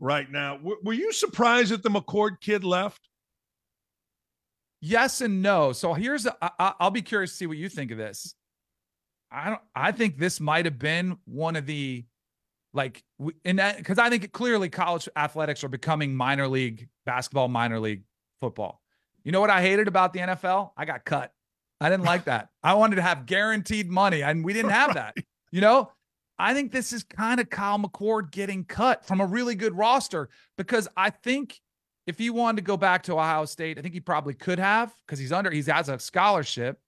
[0.00, 0.56] right now.
[0.56, 3.08] W- were you surprised that the McCord kid left?
[4.80, 5.72] Yes and no.
[5.72, 8.34] So here's I, I'll be curious to see what you think of this.
[9.30, 9.60] I don't.
[9.74, 12.04] I think this might have been one of the
[12.72, 13.02] like
[13.44, 18.02] in that because I think clearly college athletics are becoming minor league basketball, minor league
[18.40, 18.80] football.
[19.22, 20.70] You know what I hated about the NFL?
[20.76, 21.32] I got cut.
[21.80, 22.48] I didn't like that.
[22.62, 25.16] I wanted to have guaranteed money, and we didn't have that.
[25.52, 25.90] You know,
[26.40, 30.30] I think this is kind of Kyle McCord getting cut from a really good roster
[30.56, 31.60] because I think
[32.06, 34.94] if he wanted to go back to Ohio State, I think he probably could have
[35.06, 36.80] because he's under he's has a scholarship.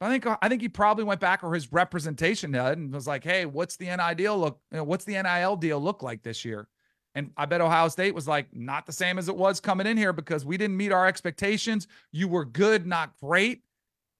[0.00, 3.24] I think I think he probably went back or his representation did and was like,
[3.24, 4.60] "Hey, what's the NIL deal look?
[4.70, 6.68] You know, what's the NIL deal look like this year?"
[7.14, 9.96] And I bet Ohio State was like, "Not the same as it was coming in
[9.96, 11.86] here because we didn't meet our expectations.
[12.12, 13.62] You were good, not great."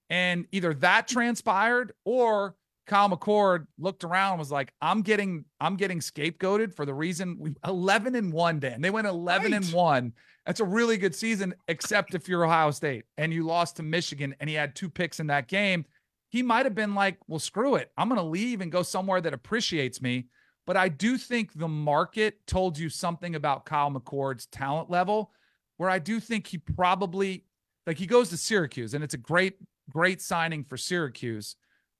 [0.09, 2.55] And either that transpired or
[2.89, 7.37] Kyle McCord looked around and was like, I'm getting, I'm getting scapegoated for the reason
[7.39, 8.81] we 11 and one, Dan.
[8.81, 9.63] They went 11 right.
[9.63, 10.13] and one.
[10.47, 14.35] That's a really good season, except if you're Ohio State and you lost to Michigan
[14.39, 15.85] and he had two picks in that game.
[16.29, 17.91] He might have been like, well, screw it.
[17.95, 20.25] I'm going to leave and go somewhere that appreciates me.
[20.65, 25.31] But I do think the market told you something about Kyle McCord's talent level,
[25.77, 27.45] where I do think he probably,
[27.85, 29.57] like, he goes to Syracuse and it's a great,
[29.91, 31.55] great signing for Syracuse.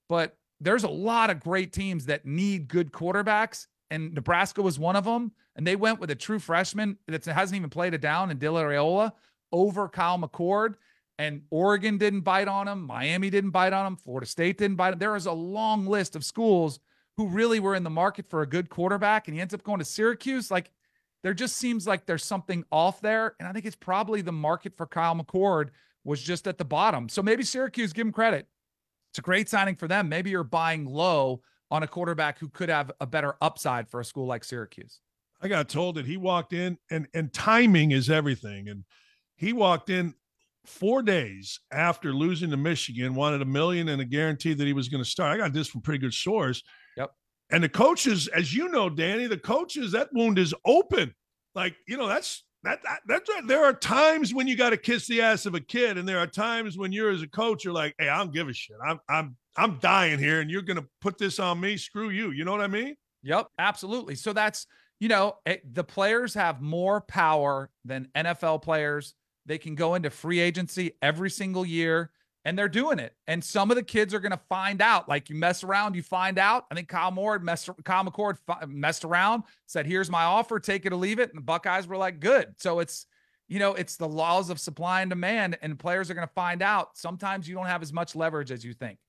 [0.08, 4.96] But there's a lot of great teams that need good quarterbacks, and Nebraska was one
[4.96, 5.32] of them.
[5.56, 8.64] And they went with a true freshman that hasn't even played a down in Dylan
[8.64, 9.12] Raiola
[9.52, 10.76] over Kyle McCord.
[11.18, 12.84] And Oregon didn't bite on him.
[12.84, 13.98] Miami didn't bite on him.
[13.98, 15.00] Florida State didn't bite him.
[15.00, 16.80] There is a long list of schools
[17.18, 19.80] who really were in the market for a good quarterback, and he ends up going
[19.80, 20.50] to Syracuse.
[20.50, 20.72] Like,
[21.24, 23.36] there just seems like there's something off there.
[23.40, 25.72] And I think it's probably the market for Kyle McCord
[26.06, 27.10] was just at the bottom.
[27.10, 28.48] So maybe Syracuse, give him credit.
[29.12, 30.10] It's a great signing for them.
[30.10, 31.42] Maybe you're buying low
[31.72, 35.00] on a quarterback who could have a better upside for a school like Syracuse.
[35.42, 38.68] I got told that he walked in and and timing is everything.
[38.68, 38.84] And
[39.36, 40.14] he walked in
[40.66, 44.90] four days after losing to Michigan, wanted a million and a guarantee that he was
[44.90, 45.34] going to start.
[45.34, 46.62] I got this from pretty good source.
[46.98, 47.12] Yep.
[47.52, 51.14] And the coaches, as you know, Danny, the coaches, that wound is open.
[51.56, 53.48] Like, you know, that's that, that that's right.
[53.48, 56.20] There are times when you got to kiss the ass of a kid, and there
[56.20, 58.76] are times when you're as a coach, you're like, hey, I don't give a shit.
[58.86, 61.78] I'm I'm I'm dying here, and you're gonna put this on me.
[61.78, 62.32] Screw you.
[62.32, 62.96] You know what I mean?
[63.24, 64.16] Yep, absolutely.
[64.16, 64.68] So that's
[65.00, 69.14] you know, it, the players have more power than NFL players.
[69.46, 72.12] They can go into free agency every single year
[72.46, 73.14] and they're doing it.
[73.28, 75.10] And some of the kids are going to find out.
[75.10, 76.66] Like you mess around, you find out.
[76.72, 78.38] I think Kyle Moore messed, Kyle McCord
[78.68, 81.98] messed around, said, "Here's my offer, take it or leave it." And the Buckeyes were
[81.98, 83.06] like, "Good." So it's,
[83.48, 86.62] you know, it's the laws of supply and demand, and players are going to find
[86.62, 86.98] out.
[86.98, 89.00] Sometimes you don't have as much leverage as you think.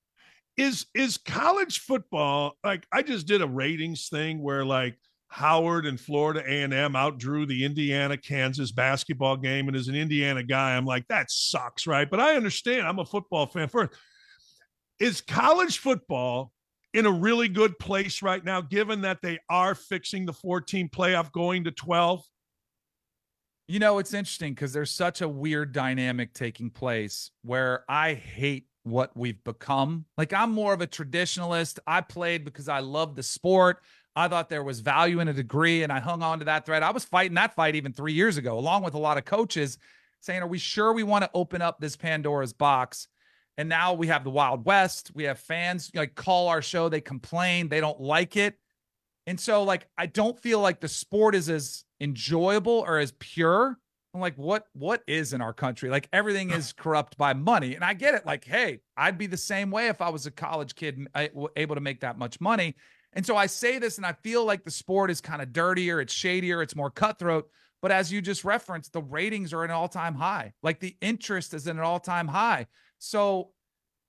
[0.57, 2.85] Is is college football like?
[2.91, 4.97] I just did a ratings thing where like
[5.31, 9.67] Howard and Florida A&M outdrew the Indiana Kansas basketball game.
[9.69, 12.09] And as an Indiana guy I'm like that sucks right?
[12.09, 12.85] But I understand.
[12.85, 13.93] I'm a football fan first.
[14.99, 16.51] Is college football
[16.93, 21.31] in a really good place right now given that they are fixing the 14 playoff
[21.31, 22.21] going to 12
[23.69, 28.65] you know it's interesting because there's such a weird dynamic taking place where I hate
[28.83, 30.05] what we've become.
[30.17, 31.79] Like I'm more of a traditionalist.
[31.87, 33.77] I played because I love the sport
[34.15, 36.83] I thought there was value in a degree, and I hung on to that thread.
[36.83, 39.77] I was fighting that fight even three years ago, along with a lot of coaches
[40.19, 43.07] saying, Are we sure we want to open up this Pandora's box?
[43.57, 45.11] And now we have the Wild West.
[45.13, 48.55] We have fans like call our show, they complain, they don't like it.
[49.27, 53.77] And so, like, I don't feel like the sport is as enjoyable or as pure.
[54.13, 55.89] I'm like, what what is in our country?
[55.89, 57.75] Like everything is corrupt by money.
[57.75, 58.25] And I get it.
[58.25, 61.07] Like, hey, I'd be the same way if I was a college kid
[61.55, 62.75] able to make that much money.
[63.13, 65.99] And so I say this and I feel like the sport is kind of dirtier,
[65.99, 67.49] it's shadier, it's more cutthroat.
[67.81, 70.53] But as you just referenced, the ratings are an all time high.
[70.63, 72.67] Like the interest is at an all time high.
[72.99, 73.51] So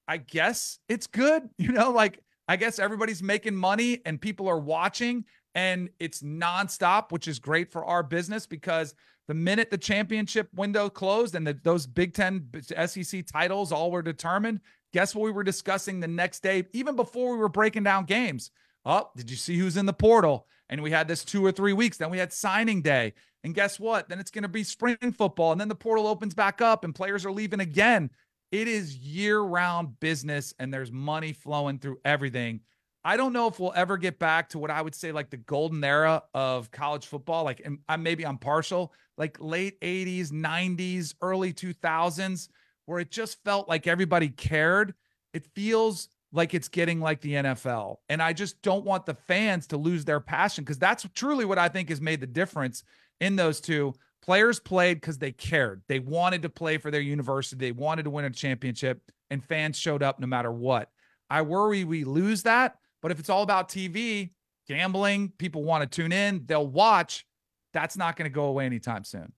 [0.07, 1.49] I guess it's good.
[1.59, 5.25] You know, like I guess everybody's making money and people are watching
[5.55, 8.95] and it's nonstop, which is great for our business because
[9.29, 12.49] the minute the championship window closed and the, those Big Ten
[12.87, 14.61] SEC titles all were determined,
[14.93, 18.51] guess what we were discussing the next day, even before we were breaking down games?
[18.85, 20.47] Oh, did you see who's in the portal?
[20.69, 21.99] And we had this two or three weeks.
[21.99, 23.15] Then we had signing day.
[23.45, 24.09] And guess what?
[24.09, 25.53] Then it's going to be spring football.
[25.53, 28.11] And then the portal opens back up and players are leaving again.
[28.51, 32.61] It is year round business and there's money flowing through everything.
[33.05, 35.37] I don't know if we'll ever get back to what I would say like the
[35.37, 37.45] golden era of college football.
[37.45, 42.49] Like, I'm maybe I'm partial, like late 80s, 90s, early 2000s,
[42.87, 44.95] where it just felt like everybody cared.
[45.35, 47.97] It feels like it's getting like the NFL.
[48.09, 51.59] And I just don't want the fans to lose their passion because that's truly what
[51.59, 52.85] I think has made the difference
[53.21, 53.95] in those two.
[54.23, 55.83] Players played because they cared.
[55.89, 59.79] They wanted to play for their university, they wanted to win a championship, and fans
[59.79, 60.91] showed up no matter what.
[61.29, 62.77] I worry we lose that.
[63.01, 64.31] But if it's all about TV,
[64.69, 67.27] gambling, people want to tune in, they'll watch.
[67.73, 69.33] That's not going to go away anytime soon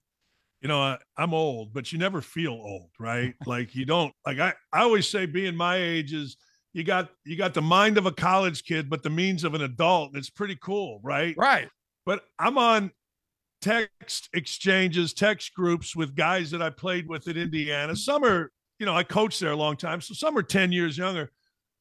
[0.65, 3.35] you know, I, am old, but you never feel old, right?
[3.47, 6.39] like you don't like I, I always say being my age is
[6.75, 9.63] you got you got the mind of a college kid, but the means of an
[9.63, 10.15] adult.
[10.17, 11.35] It's pretty cool, right?
[11.39, 11.69] Right.
[12.05, 12.91] But I'm on
[13.63, 17.97] text exchanges, text groups with guys that I played with at Indiana.
[17.97, 20.99] Some are, you know, I coached there a long time, so some are 10 years
[20.99, 21.31] younger.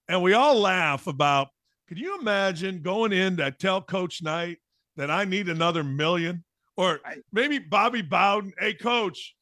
[0.07, 1.49] And we all laugh about,
[1.89, 4.59] could you imagine going in to tell Coach Knight
[4.95, 6.45] that I need another million?
[6.77, 9.35] Or maybe Bobby Bowden, hey coach,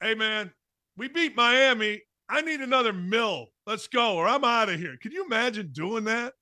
[0.00, 0.52] hey man,
[0.96, 2.02] we beat Miami.
[2.28, 4.96] I need another mill let's go, or I'm out of here.
[5.00, 6.32] Can you imagine doing that?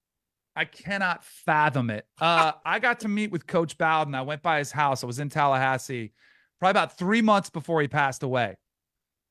[0.54, 2.06] I cannot fathom it.
[2.18, 4.14] Uh, I got to meet with Coach Bowden.
[4.14, 5.02] I went by his house.
[5.02, 6.12] I was in Tallahassee
[6.58, 8.56] probably about three months before he passed away.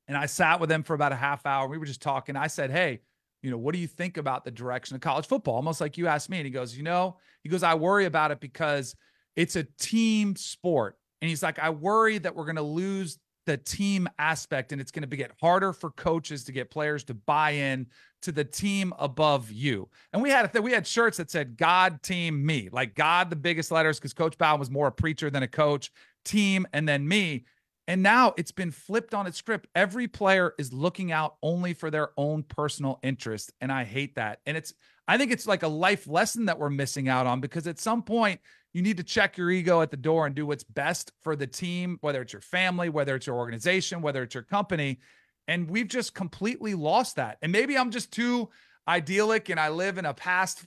[0.07, 1.67] And I sat with him for about a half hour.
[1.67, 2.35] We were just talking.
[2.35, 2.99] I said, Hey,
[3.41, 5.55] you know, what do you think about the direction of college football?
[5.55, 6.37] Almost like you asked me.
[6.37, 8.95] And he goes, You know, he goes, I worry about it because
[9.35, 10.95] it's a team sport.
[11.21, 14.91] And he's like, I worry that we're going to lose the team aspect and it's
[14.91, 17.87] going to get harder for coaches to get players to buy in
[18.23, 19.87] to the team above you.
[20.11, 23.35] And we had th- we had shirts that said God team me, like God the
[23.35, 25.91] biggest letters because Coach Bowden was more a preacher than a coach,
[26.23, 27.45] team and then me.
[27.87, 29.67] And now it's been flipped on its script.
[29.75, 34.39] Every player is looking out only for their own personal interest and I hate that.
[34.45, 34.73] And it's
[35.07, 38.01] I think it's like a life lesson that we're missing out on because at some
[38.01, 38.41] point
[38.75, 41.47] you need to check your ego at the door and do what's best for the
[41.47, 44.99] team, whether it's your family, whether it's your organization, whether it's your company.
[45.47, 47.37] And we've just completely lost that.
[47.41, 48.49] And maybe I'm just too
[48.85, 50.65] idyllic and I live in a past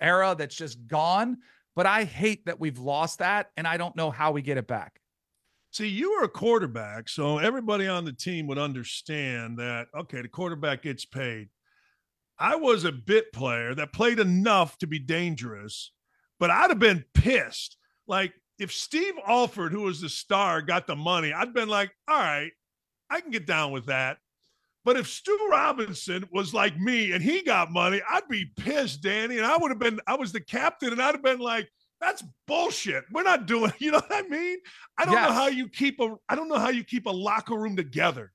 [0.00, 1.38] era that's just gone.
[1.76, 3.52] But I hate that we've lost that.
[3.56, 5.00] And I don't know how we get it back.
[5.70, 10.28] See, you were a quarterback, so everybody on the team would understand that, okay, the
[10.28, 11.50] quarterback gets paid.
[12.40, 15.92] I was a bit player that played enough to be dangerous,
[16.38, 17.76] but I'd have been pissed.
[18.06, 22.18] Like, if Steve Alford, who was the star, got the money, I'd been like, all
[22.18, 22.52] right,
[23.10, 24.18] I can get down with that.
[24.84, 29.36] But if Stu Robinson was like me and he got money, I'd be pissed, Danny.
[29.36, 31.68] And I would have been, I was the captain, and I'd have been like,
[32.00, 33.04] that's bullshit.
[33.10, 34.58] We're not doing, you know what I mean?
[34.96, 35.28] I don't Yes.
[35.28, 38.32] know how you keep a I don't know how you keep a locker room together.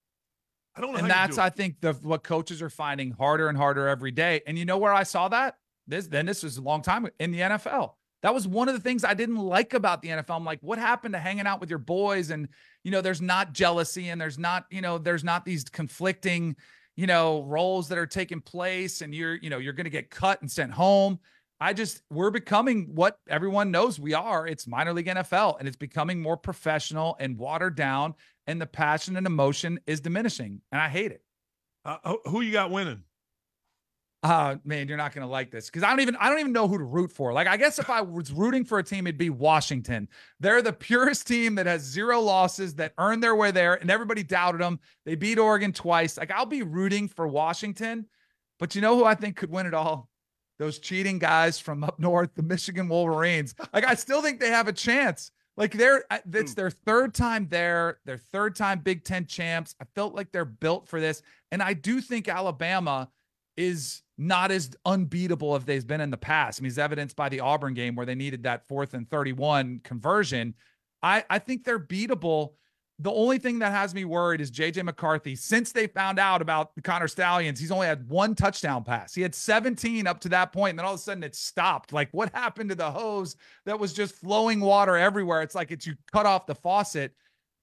[0.76, 3.58] I don't know and that's do I think the what coaches are finding harder and
[3.58, 4.42] harder every day.
[4.48, 5.56] And you know where I saw that?
[5.92, 7.92] This then this was a long time in the NFL.
[8.24, 10.38] That was one of the things I didn't like about the NFL.
[10.38, 12.30] I'm like, what happened to hanging out with your boys?
[12.30, 12.48] And
[12.84, 16.56] you know, there's not jealousy and there's not, you know, there's not these conflicting,
[16.96, 20.42] you know, roles that are taking place, and you're, you know, you're gonna get cut
[20.42, 21.20] and sent home.
[21.60, 24.48] I just we're becoming what everyone knows we are.
[24.48, 28.16] It's minor league NFL, and it's becoming more professional and watered down,
[28.48, 31.22] and the passion and emotion is diminishing, and I hate it.
[31.84, 33.04] Uh, who you got winning?
[34.24, 36.68] Uh man, you're not gonna like this because I don't even I don't even know
[36.68, 37.34] who to root for.
[37.34, 40.08] Like, I guess if I was rooting for a team, it'd be Washington.
[40.40, 44.22] They're the purest team that has zero losses, that earned their way there, and everybody
[44.22, 44.80] doubted them.
[45.06, 46.18] They beat Oregon twice.
[46.18, 48.06] Like, I'll be rooting for Washington,
[48.60, 50.08] but you know who I think could win it all?
[50.60, 53.56] Those cheating guys from up north, the Michigan Wolverines.
[53.74, 55.32] Like, I still think they have a chance.
[55.58, 59.76] Like they're uh, it's their third time there, their third time Big Ten champs.
[59.82, 61.22] I felt like they're built for this.
[61.52, 63.10] And I do think Alabama
[63.58, 66.60] is not as unbeatable as they've been in the past.
[66.60, 69.82] I mean, it's evidenced by the Auburn game where they needed that fourth and 31
[69.84, 70.54] conversion.
[71.02, 72.52] I, I think they're beatable.
[73.00, 75.36] The only thing that has me worried is JJ McCarthy.
[75.36, 79.16] Since they found out about the Connor Stalions, he's only had one touchdown pass.
[79.16, 81.92] He had 17 up to that point, and then all of a sudden it stopped.
[81.92, 85.42] Like, what happened to the hose that was just flowing water everywhere?
[85.42, 87.16] It's like it's you cut off the faucet.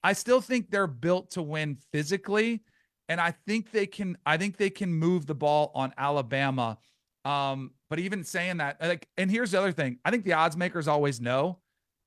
[0.03, 2.65] I still think they're built to win physically
[3.09, 4.19] and I think they can.
[4.27, 6.79] I think they can move the ball on Alabama.
[7.25, 10.57] Um, but even saying that, like, and here's the other thing: I think the odds
[10.57, 11.59] makers always know.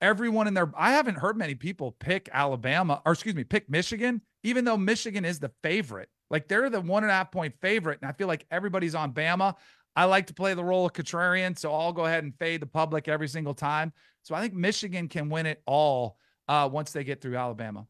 [0.01, 4.21] Everyone in there, I haven't heard many people pick Alabama, or excuse me, pick Michigan,
[4.43, 6.09] even though Michigan is the favorite.
[6.31, 9.13] Like they're the one and a half point favorite, and I feel like everybody's on
[9.13, 9.55] Bama.
[9.95, 12.65] I like to play the role of contrarian, so I'll go ahead and fade the
[12.65, 13.91] public every single time.
[14.23, 17.85] So I think Michigan can win it all uh, once they get through Alabama.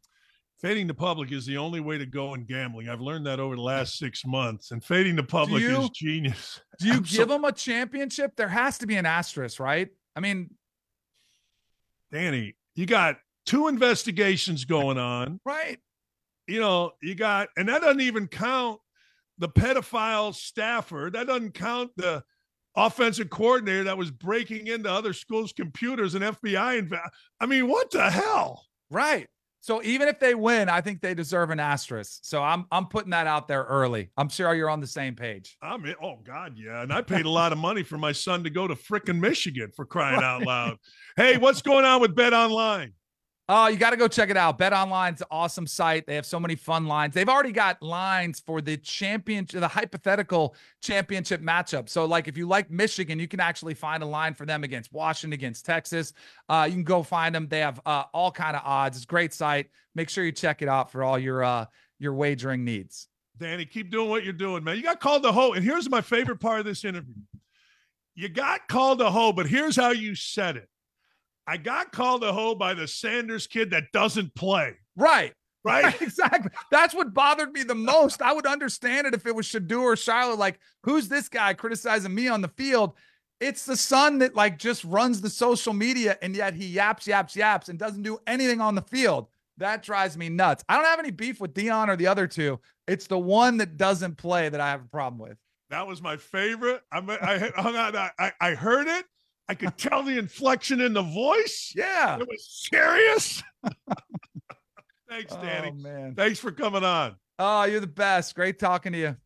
[0.61, 2.87] Fading the public is the only way to go in gambling.
[2.87, 4.69] I've learned that over the last six months.
[4.69, 6.61] And fading the public you- is genius.
[6.79, 8.35] Do you I'm give them a championship?
[8.35, 9.89] There has to be an asterisk, right?
[10.15, 10.51] I mean,
[12.11, 15.39] Danny, you got two investigations going on.
[15.45, 15.79] right?
[16.47, 18.79] You know, you got, and that doesn't even count
[19.39, 21.09] the pedophile staffer.
[21.11, 22.23] That doesn't count the
[22.75, 26.87] offensive coordinator that was breaking into other schools' computers and FBI.
[26.87, 27.09] Inv-
[27.39, 28.65] I mean, what the hell?
[28.89, 29.27] Right.
[29.61, 32.19] So even if they win, I think they deserve an asterisk.
[32.23, 34.09] So I'm I'm putting that out there early.
[34.17, 35.55] I'm sure you're on the same page.
[35.61, 36.81] I'm in, oh God, yeah.
[36.81, 39.71] And I paid a lot of money for my son to go to frickin' Michigan
[39.75, 40.77] for crying out loud.
[41.17, 42.93] Hey, what's going on with Bet Online?
[43.53, 44.57] Oh, you got to go check it out.
[44.57, 46.07] Bet Online's awesome site.
[46.07, 47.13] They have so many fun lines.
[47.13, 51.89] They've already got lines for the championship, the hypothetical championship matchup.
[51.89, 54.93] So, like, if you like Michigan, you can actually find a line for them against
[54.93, 56.13] Washington, against Texas.
[56.47, 57.49] Uh, you can go find them.
[57.49, 58.95] They have uh, all kind of odds.
[58.95, 59.67] It's a great site.
[59.95, 61.65] Make sure you check it out for all your uh,
[61.99, 63.09] your wagering needs.
[63.37, 64.77] Danny, keep doing what you're doing, man.
[64.77, 65.51] You got called a hoe.
[65.51, 67.15] And here's my favorite part of this interview.
[68.15, 70.69] You got called a hoe, but here's how you said it.
[71.51, 74.77] I got called a hoe by the Sanders kid that doesn't play.
[74.95, 75.33] Right.
[75.65, 76.01] Right?
[76.01, 76.49] exactly.
[76.71, 78.21] That's what bothered me the most.
[78.21, 80.37] I would understand it if it was Shedeur or Shiloh.
[80.37, 82.93] Like, who's this guy criticizing me on the field?
[83.41, 87.35] It's the son that like just runs the social media and yet he yaps, yaps,
[87.35, 89.27] yaps and doesn't do anything on the field.
[89.57, 90.63] That drives me nuts.
[90.69, 92.61] I don't have any beef with Deion or the other two.
[92.87, 95.37] It's the one that doesn't play that I have a problem with.
[95.69, 96.81] That was my favorite.
[96.93, 97.93] I, I hung out.
[98.17, 99.03] I, I heard it.
[99.51, 101.73] I could tell the inflection in the voice.
[101.75, 102.17] Yeah.
[102.17, 103.43] It was serious.
[105.09, 105.71] Thanks, oh, Danny.
[105.73, 106.15] Oh man.
[106.15, 107.17] Thanks for coming on.
[107.37, 108.33] Oh, you're the best.
[108.33, 109.17] Great talking to you.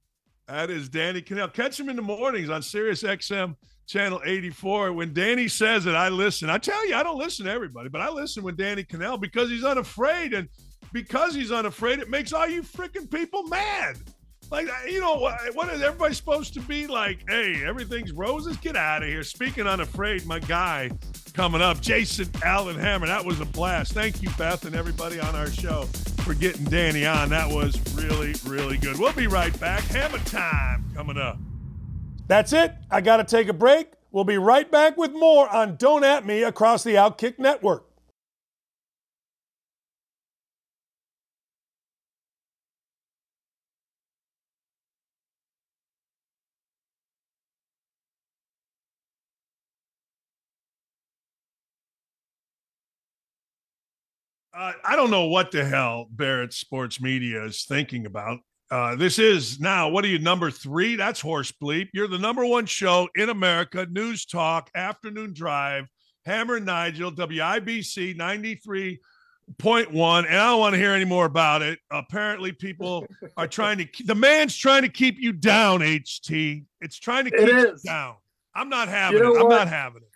[0.48, 1.54] That is Danny Kanell.
[1.54, 3.56] Catch him in the mornings on Sirius XM
[3.86, 4.94] channel 84.
[4.94, 6.50] When Danny says it, I listen.
[6.50, 9.52] I tell you, I don't listen to everybody, but I listen when Danny Kanell because
[9.52, 10.34] he's unafraid.
[10.34, 10.50] And
[10.92, 13.98] because he's unafraid, it makes all you freaking people mad.
[14.52, 17.24] Like, you know, what, what is everybody supposed to be like?
[17.28, 18.58] Hey, everything's roses.
[18.58, 19.24] Get out of here.
[19.24, 20.92] Speaking unafraid, my guy
[21.34, 23.08] coming up, Jason Allen Hammer.
[23.08, 23.94] That was a blast.
[23.94, 25.84] Thank you, Beth, and everybody on our show
[26.24, 27.30] for getting Danny on.
[27.30, 29.00] That was really, really good.
[29.00, 29.84] We'll be right back.
[29.86, 31.38] Hammer time coming up.
[32.28, 32.74] That's it.
[32.90, 33.92] I got to take a break.
[34.12, 37.86] We'll be right back with more on Don't At Me across the Outkick Network.
[54.58, 58.40] Uh, I don't know what the hell Barrett Sports Media is thinking about.
[58.72, 60.96] Uh, this is now, what are you, number three?
[60.96, 61.90] That's horse bleep.
[61.94, 65.86] You're the number one show in America, News Talk, Afternoon Drive,
[66.26, 68.98] Hammer and Nigel, WIBC 93.1.
[70.26, 71.78] And I don't want to hear any more about it.
[71.92, 73.06] Apparently, people
[73.38, 76.64] are trying to, the man's trying to keep you down, HT.
[76.82, 78.16] It's trying to keep you down.
[78.56, 79.42] I'm not having You know it.
[79.44, 80.10] I'm not having it.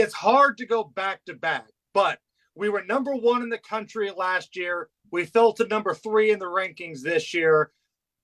[0.00, 2.18] it's hard to go back to back, but
[2.56, 4.88] we were number one in the country last year.
[5.12, 7.70] We fell to number three in the rankings this year.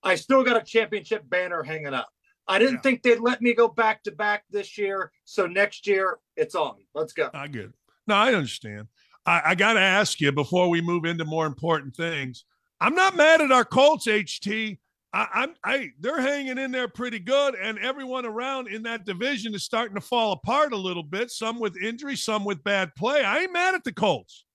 [0.03, 2.09] I still got a championship banner hanging up.
[2.47, 2.81] I didn't Yeah.
[2.81, 5.11] think they'd let me go back to back this year.
[5.23, 6.75] So next year, it's on.
[6.93, 7.29] Let's go.
[7.33, 7.71] I get it.
[8.07, 8.87] No, I understand.
[9.25, 12.43] I, I got to ask you before we move into more important things.
[12.81, 14.77] I'm not mad at our Colts, HT.
[15.13, 19.53] I, I'm, I, they're hanging in there pretty good, and everyone around in that division
[19.53, 21.29] is starting to fall apart a little bit.
[21.29, 23.23] Some with injury, some with bad play.
[23.23, 24.45] I ain't mad at the Colts.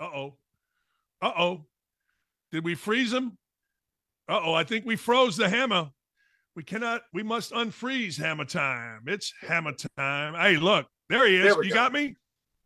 [0.00, 0.34] Uh oh.
[1.20, 1.64] Uh oh.
[2.50, 3.36] Did we freeze them?
[4.26, 4.54] Uh oh.
[4.54, 5.90] I think we froze the hammer.
[6.56, 9.02] We cannot, we must unfreeze hammer time.
[9.06, 10.34] It's hammer time.
[10.34, 11.54] Hey, look, there he is.
[11.54, 11.74] There you go.
[11.76, 12.16] got me?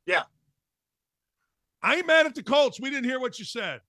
[0.06, 0.22] Yeah.
[1.86, 2.80] I ain't mad at the Colts.
[2.80, 3.80] We didn't hear what you said.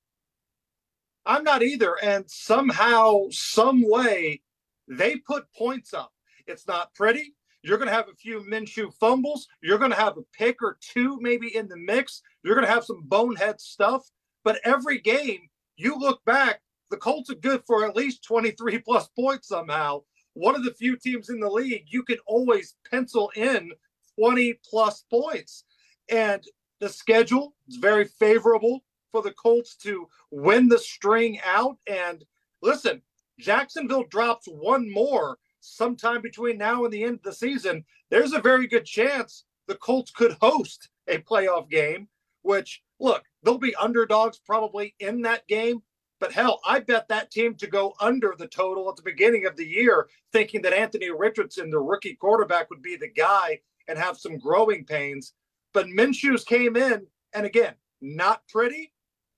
[1.26, 1.96] I'm not either.
[2.04, 4.44] And somehow, some way,
[4.88, 6.14] they put points up.
[6.46, 7.34] It's not pretty.
[7.64, 9.48] You're going to have a few Minshew fumbles.
[9.64, 12.22] You're going to have a pick or two maybe in the mix.
[12.44, 14.08] You're going to have some bonehead stuff.
[14.44, 19.08] But every game, you look back, the Colts are good for at least 23 plus
[19.20, 20.04] points somehow.
[20.36, 23.72] One of the few teams in the league you can always pencil in
[24.20, 25.64] 20 plus points.
[26.10, 26.44] And
[26.80, 31.78] the schedule is very favorable for the Colts to win the string out.
[31.88, 32.24] And
[32.62, 33.02] listen,
[33.40, 37.84] Jacksonville drops one more sometime between now and the end of the season.
[38.10, 42.08] There's a very good chance the Colts could host a playoff game,
[42.42, 45.82] which, look, they'll be underdogs probably in that game.
[46.20, 49.56] But hell, I bet that team to go under the total at the beginning of
[49.56, 54.18] the year, thinking that Anthony Richardson, the rookie quarterback, would be the guy and have
[54.18, 55.34] some growing pains.
[55.78, 57.06] But Minshew's came in,
[57.36, 58.92] and again, not pretty,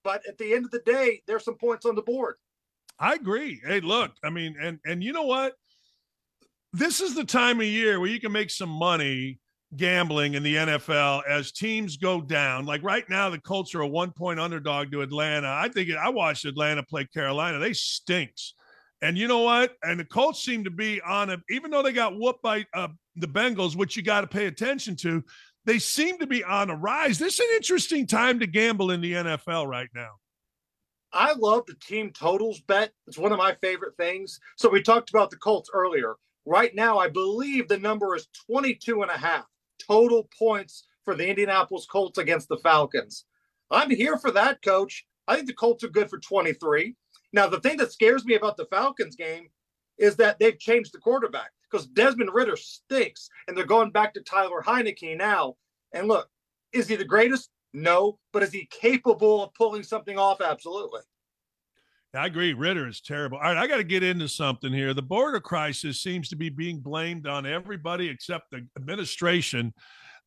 [0.06, 2.36] but at the end of the day, there's some points on the board.
[2.98, 3.60] I agree.
[3.62, 5.56] Hey, look, I mean, and and you know what?
[6.72, 9.42] This is the time of year where you can make some money
[9.76, 12.66] gambling in the NFL as teams go down.
[12.66, 15.50] Like right now, the Colts are a one point underdog to Atlanta.
[15.50, 17.60] I think I watched Atlanta play Carolina.
[17.60, 18.54] They stinks.
[19.02, 19.76] And you know what?
[19.84, 22.90] And the Colts seem to be on a, even though they got whooped by uh,
[23.16, 25.24] the Bengals, which you got to pay attention to,
[25.66, 27.20] they seem to be on a rise.
[27.20, 30.10] This is an interesting time to gamble in the NFL right now.
[31.12, 32.92] I love the team totals bet.
[33.08, 34.40] It's one of my favorite things.
[34.58, 36.16] So we talked about the Colts earlier.
[36.46, 39.46] Right now, I believe the number is 22 and a half
[39.86, 43.26] total points for the Indianapolis Colts against the Falcons.
[43.72, 45.06] I'm here for that, coach.
[45.28, 46.96] I think the Colts are good for 23.
[47.34, 49.50] Now, the thing that scares me about the Falcons game
[49.98, 54.22] is that they've changed the quarterback because Desmond Ridder stinks and they're going back to
[54.22, 55.56] Tyler Heinicke now.
[55.94, 56.30] And look,
[56.74, 57.50] is he the greatest?
[57.74, 60.42] No, but is he capable of pulling something off?
[60.42, 61.02] Absolutely.
[62.16, 62.54] I agree.
[62.54, 63.38] Ridder is terrible.
[63.38, 64.96] All right, I got to get into something here.
[64.96, 69.74] The border crisis seems to be being blamed on everybody except the administration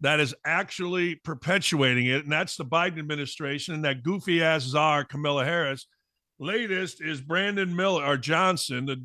[0.00, 5.04] that is actually perpetuating it, and that's the Biden administration and that goofy ass czar
[5.04, 5.86] Kamala Harris.
[6.38, 9.04] Latest is Brandon Miller or Johnson, the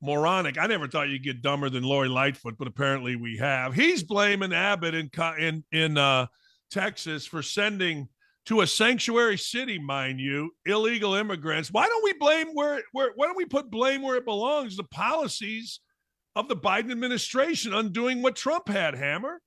[0.00, 0.58] moronic.
[0.58, 3.74] I never thought you'd get dumber than Lori Lightfoot, but apparently we have.
[3.74, 6.26] He's blaming Abbott in in in uh,
[6.70, 8.08] Texas for sending
[8.46, 11.70] to a sanctuary city, mind you, illegal immigrants.
[11.72, 14.76] Why don't we blame where where why don't we put blame where it belongs?
[14.76, 15.80] The policies
[16.34, 19.40] of the Biden administration undoing what Trump had, Hammer.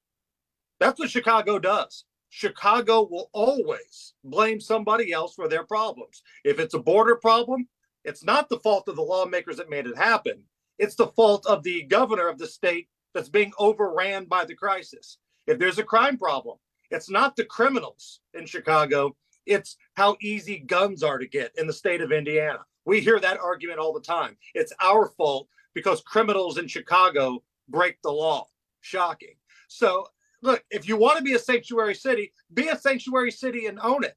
[0.79, 2.05] That's what Chicago does.
[2.29, 6.21] Chicago will always blame somebody else for their problems.
[6.43, 7.67] If it's a border problem,
[8.03, 10.43] it's not the fault of the lawmakers that made it happen.
[10.77, 15.17] It's the fault of the governor of the state that's being overran by the crisis.
[15.47, 16.57] If there's a crime problem,
[16.91, 21.73] it's not the criminals in Chicago, It's how easy guns are to get in the
[21.73, 22.59] state of Indiana.
[22.85, 24.37] We hear that argument all the time.
[24.53, 28.47] It's our fault because criminals in Chicago break the law.
[28.81, 29.35] Shocking.
[29.67, 30.07] So,
[30.41, 34.03] look, if you want to be a sanctuary city, be a sanctuary city and own
[34.03, 34.15] it.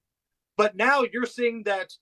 [0.56, 1.92] But now you're seeing that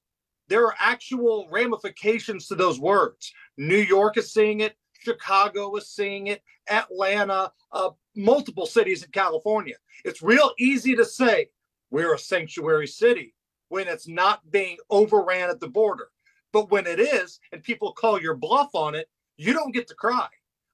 [0.50, 3.32] there are actual ramifications to those words.
[3.56, 9.76] New York is seeing it, Chicago is seeing it, Atlanta, uh, multiple cities in California.
[10.04, 11.48] It's real easy to say
[11.90, 13.34] we're a sanctuary city
[13.68, 16.08] when it's not being overran at the border.
[16.52, 19.94] But when it is, and people call your bluff on it, you don't get to
[19.94, 20.26] cry.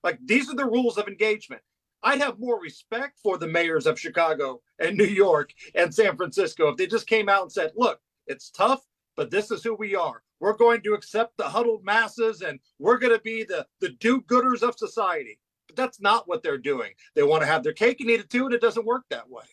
[0.03, 1.61] Like these are the rules of engagement.
[2.03, 6.69] I'd have more respect for the mayors of Chicago and New York and San Francisco
[6.69, 8.81] if they just came out and said, look, it's tough,
[9.17, 10.23] but this is who we are.
[10.41, 14.21] We're going to accept the huddled masses and we're going to be the, the do
[14.23, 15.39] gooders of society.
[15.67, 16.93] But that's not what they're doing.
[17.15, 19.29] They want to have their cake and eat it too, and it doesn't work that
[19.29, 19.45] way.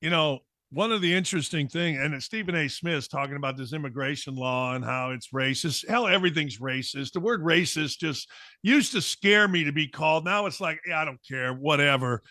[0.00, 0.40] You know,
[0.70, 2.66] one of the interesting thing, and Stephen A.
[2.66, 5.86] Smith's talking about this immigration law and how it's racist.
[5.86, 7.12] Hell, everything's racist.
[7.12, 8.28] The word racist just
[8.62, 10.24] used to scare me to be called.
[10.24, 12.22] Now it's like, yeah, I don't care, whatever.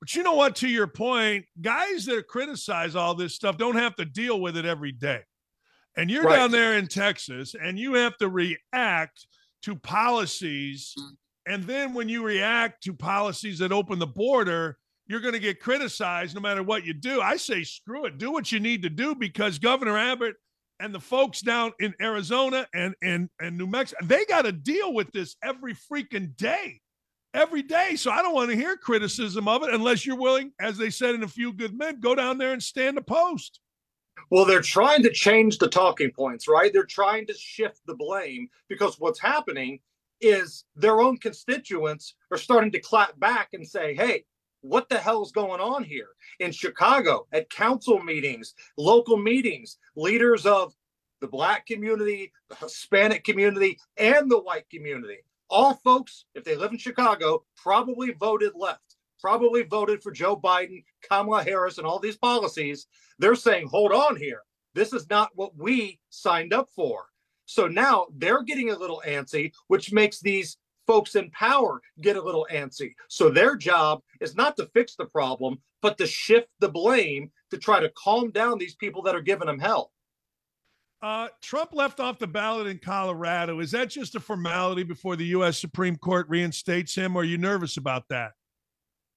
[0.00, 0.56] But you know what?
[0.56, 4.66] To your point, guys that criticize all this stuff don't have to deal with it
[4.66, 5.20] every day.
[5.96, 6.36] And you're Right.
[6.36, 9.26] down there in Texas and you have to react
[9.62, 10.94] to policies.
[11.46, 15.60] And then when you react to policies that open the border, you're going to get
[15.60, 17.20] criticized no matter what you do.
[17.20, 18.18] I say, screw it.
[18.18, 20.36] Do what you need to do because Governor Abbott
[20.80, 24.92] and the folks down in Arizona and, and, and New Mexico, they got to deal
[24.92, 26.80] with this every freaking day.
[27.34, 27.96] Every day.
[27.96, 31.14] So I don't want to hear criticism of it unless you're willing, as they said
[31.14, 33.60] in A Few Good Men, go down there and stand a post.
[34.30, 36.72] Well, they're trying to change the talking points, right?
[36.72, 39.80] They're trying to shift the blame because what's happening
[40.20, 44.24] is their own constituents are starting to clap back and say, hey,
[44.62, 46.08] what the hell's going on here?
[46.40, 50.74] In Chicago, at council meetings, local meetings, leaders of
[51.20, 55.18] the Black community, the Hispanic community, and the white community,
[55.50, 58.93] all folks, if they live in Chicago, probably voted left,
[59.24, 62.86] probably voted for Joe Biden, Kamala Harris, and all these policies
[63.18, 64.42] they're saying, hold on here.
[64.74, 67.06] This is not what we signed up for.
[67.46, 72.22] So now they're getting a little antsy, which makes these folks in power get a
[72.22, 72.92] little antsy.
[73.08, 77.56] So their job is not to fix the problem, but to shift the blame to
[77.56, 79.90] try to calm down these people that are giving them hell.
[81.00, 83.60] Uh, Trump left off the ballot in Colorado.
[83.60, 85.58] Is that just a formality before the U.S.
[85.58, 87.16] Supreme Court reinstates him?
[87.16, 88.32] Or are you nervous about that?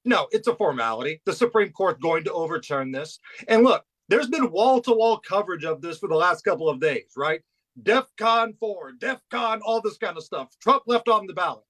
[0.08, 1.22] No, it's a formality.
[1.26, 3.20] The Supreme Court's going to overturn this.
[3.49, 6.80] And look, there's been wall to wall coverage of this for the last couple of
[6.80, 7.41] days, right?
[7.84, 10.58] DEFCON 4, DEFCON, all this kind of stuff.
[10.62, 11.66] Trump left on the ballot.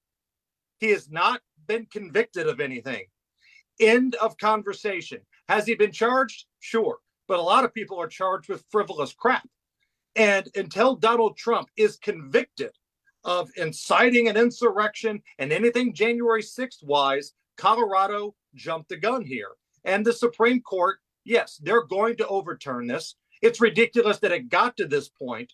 [0.78, 3.06] He has not been convicted of anything.
[3.80, 5.18] End of conversation.
[5.48, 6.46] Has he been charged?
[6.60, 6.98] Sure.
[7.26, 9.48] But a lot of people are charged with frivolous crap.
[10.14, 12.70] And until Donald Trump is convicted
[13.24, 19.50] of inciting an insurrection and anything January 6th wise, Colorado jumped the gun here.
[19.84, 23.16] And the Supreme Court, yes, they're going to overturn this.
[23.42, 25.52] It's ridiculous that it got to this point,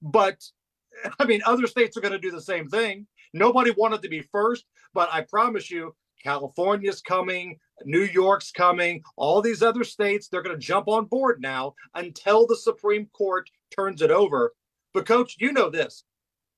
[0.00, 0.42] but
[1.18, 3.06] I mean, other states are going to do the same thing.
[3.34, 9.42] Nobody wanted to be first, but I promise you, California's coming, New York's coming, all
[9.42, 14.00] these other states, they're going to jump on board now until the Supreme Court turns
[14.00, 14.54] it over.
[14.94, 16.04] But, coach, you know this.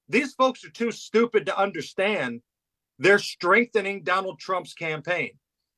[0.08, 2.40] These folks are too stupid to understand
[2.98, 5.30] they're strengthening Donald Trump's campaign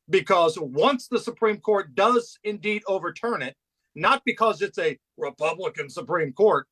[0.08, 3.56] because once the Supreme Court does indeed overturn it,
[3.94, 6.66] not because it's a Republican Supreme Court,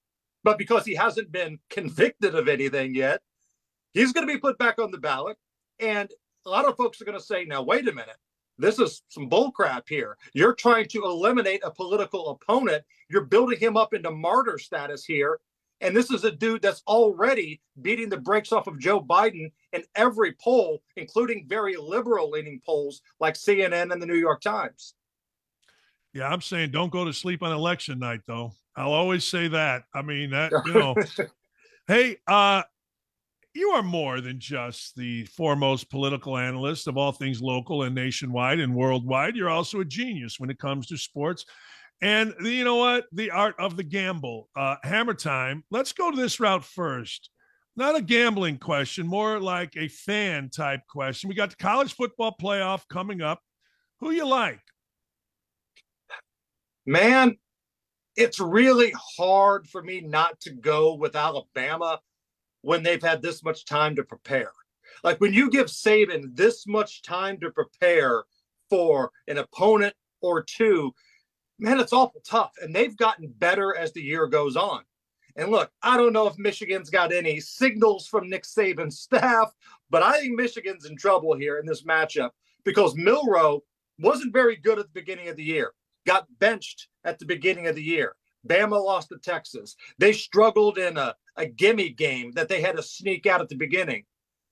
[0.44, 3.20] but because he hasn't been convicted of anything yet,
[3.92, 5.36] he's going to be put back on the ballot.
[5.80, 6.10] And
[6.46, 8.16] a lot of folks are going to say, now, wait a minute.
[8.58, 10.16] This is some bullcrap here.
[10.34, 12.82] You're trying to eliminate a political opponent.
[13.08, 15.38] You're building him up into martyr status here.
[15.80, 19.84] And this is a dude that's already beating the brakes off of Joe Biden in
[19.94, 24.94] every poll, including very liberal leaning polls like CNN and the New York Times.
[26.12, 28.52] Yeah, I'm saying don't go to sleep on election night, though.
[28.76, 29.84] I'll always say that.
[29.94, 30.94] I mean, that, you know,
[31.86, 32.62] hey, uh,
[33.54, 38.60] you are more than just the foremost political analyst of all things local and nationwide
[38.60, 39.36] and worldwide.
[39.36, 41.44] You're also a genius when it comes to sports.
[42.00, 43.06] And the, you know what?
[43.12, 44.48] The art of the gamble.
[44.56, 45.64] Uh, hammer time.
[45.70, 47.30] Let's go to this route first.
[47.76, 51.28] Not a gambling question, more like a fan type question.
[51.28, 53.40] We got the college football playoff coming up.
[54.00, 54.60] Who you like?
[56.86, 57.36] Man,
[58.16, 62.00] it's really hard for me not to go with Alabama
[62.62, 64.50] when they've had this much time to prepare.
[65.04, 68.24] Like when you give Saban this much time to prepare
[68.68, 70.92] for an opponent or two,
[71.58, 72.52] man, it's awful tough.
[72.62, 74.82] And they've gotten better as the year goes on.
[75.36, 79.52] And look, I don't know if Michigan's got any signals from Nick Saban's staff,
[79.88, 82.30] but I think Michigan's in trouble here in this matchup
[82.64, 83.62] because Milroe
[84.00, 85.72] wasn't very good at the beginning of the year,
[86.06, 88.14] got benched at the beginning of the year.
[88.46, 89.76] Bama lost to Texas.
[89.98, 93.56] They struggled in a, a gimme game that they had to sneak out at the
[93.56, 94.04] beginning.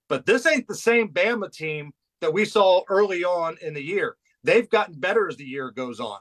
[0.09, 4.17] But this ain't the same Bama team that we saw early on in the year.
[4.45, 6.21] They've gotten better as the year goes on.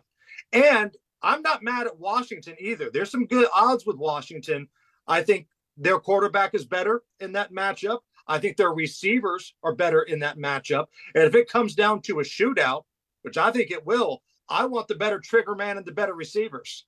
[0.54, 2.90] And I'm not mad at Washington either.
[2.92, 4.68] There's some good odds with Washington.
[5.08, 5.48] I think
[5.78, 8.00] their quarterback is better in that matchup.
[8.28, 10.88] I think their receivers are better in that matchup.
[11.14, 12.84] And if it comes down to a shootout,
[13.22, 16.86] which I think it will, I want the better trigger man and the better receivers.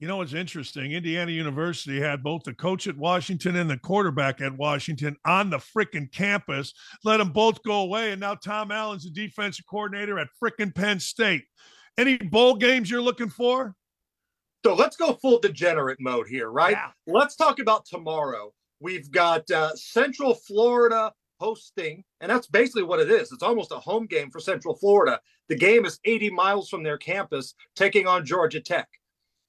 [0.00, 0.92] You know what's interesting?
[0.92, 5.58] Indiana University had both the coach at Washington and the quarterback at Washington on the
[5.58, 6.74] freaking campus.
[7.04, 8.10] Let them both go away.
[8.10, 11.44] And now Tom Allen's the defensive coordinator at freaking Penn State.
[11.96, 13.74] Any bowl games you're looking for?
[14.64, 16.72] So let's go full degenerate mode here, right?
[16.72, 16.90] Yeah.
[17.06, 18.52] Let's talk about tomorrow.
[18.80, 23.30] We've got uh, Central Florida hosting, and that's basically what it is.
[23.30, 25.20] It's almost a home game for Central Florida.
[25.48, 28.88] The game is 80 miles from their campus, taking on Georgia Tech.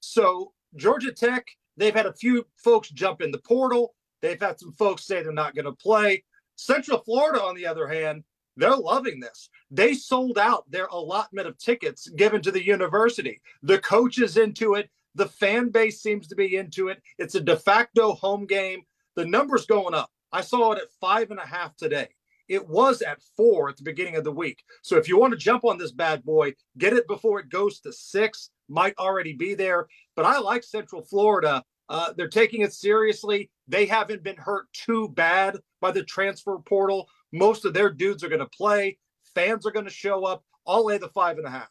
[0.01, 1.47] So, Georgia Tech,
[1.77, 3.95] they've had a few folks jump in the portal.
[4.21, 6.23] They've had some folks say they're not going to play.
[6.57, 8.23] Central Florida, on the other hand,
[8.57, 9.49] they're loving this.
[9.71, 13.41] They sold out their allotment of tickets given to the university.
[13.63, 14.89] The coach is into it.
[15.15, 17.01] The fan base seems to be into it.
[17.17, 18.81] It's a de facto home game.
[19.15, 20.11] The number's going up.
[20.31, 22.09] I saw it at five and a half today.
[22.47, 24.63] It was at four at the beginning of the week.
[24.83, 27.79] So if you want to jump on this bad boy, get it before it goes
[27.81, 28.51] to six.
[28.67, 29.87] Might already be there.
[30.15, 31.63] But I like Central Florida.
[31.87, 33.49] Uh, they're taking it seriously.
[33.67, 37.07] They haven't been hurt too bad by the transfer portal.
[37.35, 38.97] Most of their dudes are going to play.
[39.33, 40.43] Fans are going to show up.
[40.65, 41.69] I'll lay the five and a half.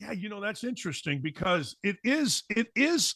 [0.00, 3.14] Yeah, you know that's interesting because it is it is.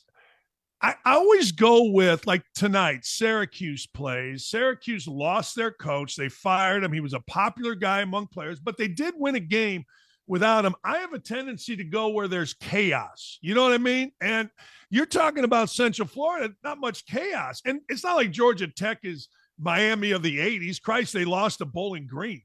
[0.80, 3.04] I, I always go with like tonight.
[3.04, 4.46] Syracuse plays.
[4.46, 6.14] Syracuse lost their coach.
[6.14, 6.92] They fired him.
[6.92, 9.84] He was a popular guy among players, but they did win a game
[10.28, 10.74] without him.
[10.84, 13.38] I have a tendency to go where there's chaos.
[13.40, 14.12] You know what I mean?
[14.20, 14.50] And
[14.90, 17.62] you're talking about Central Florida, not much chaos.
[17.64, 19.28] And it's not like Georgia Tech is
[19.58, 20.80] Miami of the 80s.
[20.80, 22.42] Christ, they lost to Bowling Green.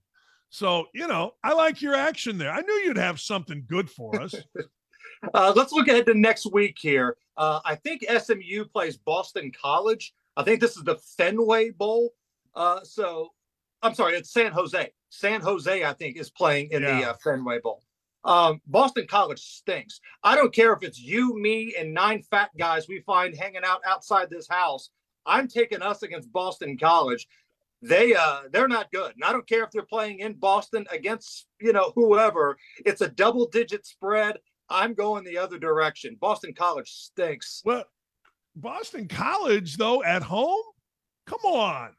[0.49, 2.51] So, you know, I like your action there.
[2.51, 4.35] I knew you'd have something good for us.
[5.33, 7.17] uh, let's look ahead to next week here.
[7.37, 10.13] Uh, I think SMU plays Boston College.
[10.35, 12.13] I think this is the Fenway Bowl.
[12.53, 13.29] Uh, so,
[13.81, 14.91] I'm sorry, it's San Jose.
[15.09, 16.99] San Jose, I think, is playing in yeah.
[16.99, 17.83] the uh, Fenway Bowl.
[18.23, 19.99] Um, Boston College stinks.
[20.23, 23.81] I don't care if it's you, me, and nine fat guys we find hanging out
[23.85, 24.89] outside this house.
[25.25, 27.27] I'm taking us against Boston College.
[27.81, 29.13] They uh they're not good.
[29.15, 32.57] And I don't care if they're playing in Boston against, you know, whoever.
[32.85, 34.37] It's a double digit spread.
[34.69, 36.17] I'm going the other direction.
[36.19, 37.61] Boston College stinks.
[37.65, 37.85] Well,
[38.55, 40.63] Boston College though at home?
[41.25, 41.91] Come on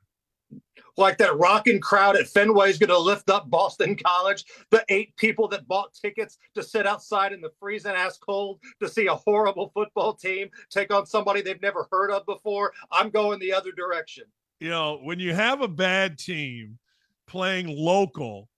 [0.97, 4.45] like that rocking crowd at Fenway is going to lift up Boston College.
[4.71, 8.89] The eight people that bought tickets to sit outside in the freezing ass cold to
[8.89, 12.73] see a horrible football team take on somebody they've never heard of before.
[12.91, 14.25] I'm going the other direction.
[14.61, 16.79] You know, when you have a bad team
[17.27, 18.49] playing local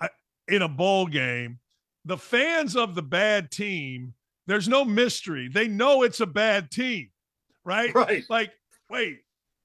[0.00, 0.08] uh,
[0.46, 1.58] in a bowl game,
[2.04, 4.14] the fans of the bad team,
[4.46, 5.48] there's no mystery.
[5.48, 7.10] They know it's a bad team,
[7.64, 7.94] right?
[7.94, 8.24] Right.
[8.30, 8.52] Like,
[8.88, 9.20] wait,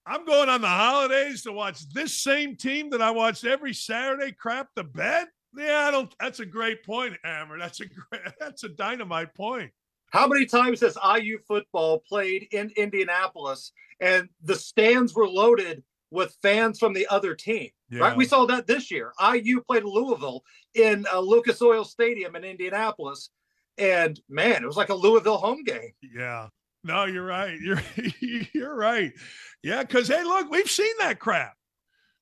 [0.05, 4.31] I'm going on the holidays to watch this same team that I watched every Saturday
[4.33, 5.27] crap the bed.
[5.55, 6.13] Yeah, I don't.
[6.19, 7.57] That's a great point, Hammer.
[7.57, 9.71] That's a great, that's a dynamite point.
[10.11, 16.37] How many times has IU football played in Indianapolis and the stands were loaded with
[16.41, 17.69] fans from the other team?
[17.89, 18.01] Yeah.
[18.01, 19.13] Right, we saw that this year.
[19.21, 20.43] IU played Louisville
[20.75, 23.29] in uh, Lucas Oil Stadium in Indianapolis,
[23.77, 25.93] and man, it was like a Louisville home game.
[26.01, 26.47] Yeah,
[26.83, 27.59] no, you're right.
[27.59, 27.81] You're
[28.53, 29.13] you're right.
[29.61, 31.53] Yeah, because hey, look, we've seen that crap.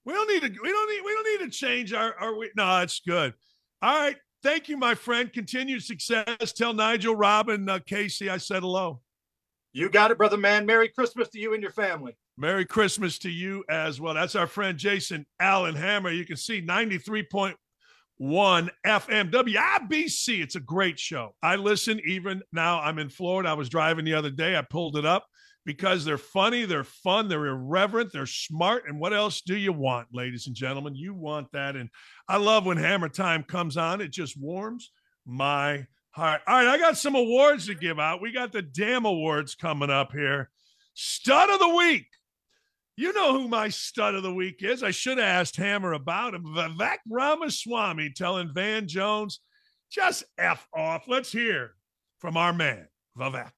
[0.05, 0.61] We don't need to.
[0.61, 1.01] We don't need.
[1.03, 2.13] We don't need to change our.
[2.15, 3.33] our we, no, it's good.
[3.81, 4.17] All right.
[4.43, 5.31] Thank you, my friend.
[5.31, 6.51] Continued success.
[6.53, 9.01] Tell Nigel, Robin, uh, Casey, I said hello.
[9.73, 10.65] You got it, brother man.
[10.65, 12.17] Merry Christmas to you and your family.
[12.37, 14.15] Merry Christmas to you as well.
[14.15, 16.09] That's our friend Jason Allen Hammer.
[16.09, 17.53] You can see 93.1
[18.19, 20.41] FM WIBC.
[20.41, 21.35] It's a great show.
[21.41, 22.81] I listen even now.
[22.81, 23.49] I'm in Florida.
[23.49, 24.57] I was driving the other day.
[24.57, 25.25] I pulled it up
[25.65, 28.85] because they're funny, they're fun, they're irreverent, they're smart.
[28.87, 30.95] And what else do you want, ladies and gentlemen?
[30.95, 31.75] You want that.
[31.75, 31.89] And
[32.27, 34.91] I love when Hammer Time comes on, it just warms
[35.25, 36.41] my heart.
[36.47, 38.21] All right, I got some awards to give out.
[38.21, 40.49] We got the damn awards coming up here.
[40.93, 42.07] Stud of the week.
[42.97, 44.83] You know who my stud of the week is.
[44.83, 46.43] I should have asked Hammer about him.
[46.43, 49.39] Vivek Ramaswamy telling Van Jones
[49.91, 51.05] Just F off.
[51.07, 51.75] Let's hear
[52.19, 52.87] from our man,
[53.17, 53.51] Vivek.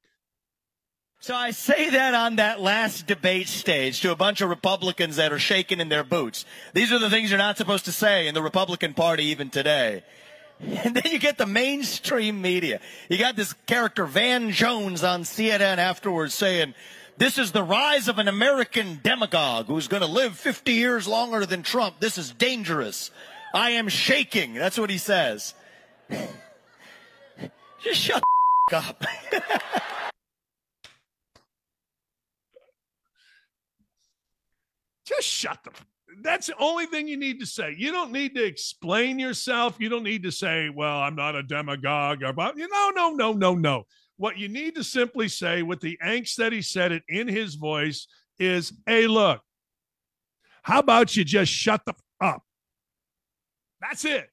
[1.24, 5.32] So I say that on that last debate stage to a bunch of Republicans that
[5.32, 6.44] are shaking in their boots.
[6.74, 10.04] These are the things you're not supposed to say in the Republican Party even today.
[10.60, 12.80] And then you get the mainstream media.
[13.10, 16.74] You got this character Van Jones on CNN afterwards saying,
[17.18, 21.46] this is the rise of an American demagogue who's going to live 50 years longer
[21.46, 22.00] than Trump.
[22.00, 23.12] This is dangerous.
[23.54, 24.54] I am shaking.
[24.56, 25.54] That's what he says.
[27.84, 28.24] Just shut
[28.74, 29.04] up.
[35.06, 35.72] Just shut the.
[36.22, 37.76] That's the only thing you need to say.
[37.78, 39.76] You don't need to explain yourself.
[39.80, 43.34] You don't need to say, "Well, I'm not a demagogue." About you no, no, no,
[43.34, 43.84] no, no.
[44.18, 47.56] What you need to simply say, with the angst that he said it in his
[47.56, 48.08] voice,
[48.40, 49.42] is, "Hey, look,
[50.62, 52.44] how about you just shut the f- up?"
[53.82, 54.30] That's it.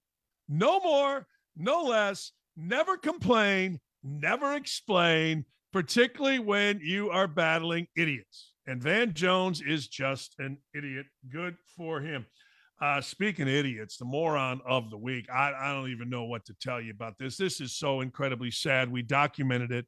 [0.49, 1.27] No more,
[1.57, 2.33] no less.
[2.57, 3.81] Never complain.
[4.03, 8.55] Never explain, particularly when you are battling idiots.
[8.67, 11.07] And Van Jones is just an idiot.
[11.29, 12.27] Good for him.
[12.81, 15.27] Uh, speaking of idiots, the moron of the week.
[15.31, 17.37] I, I don't even know what to tell you about this.
[17.37, 18.91] This is so incredibly sad.
[18.91, 19.87] We documented it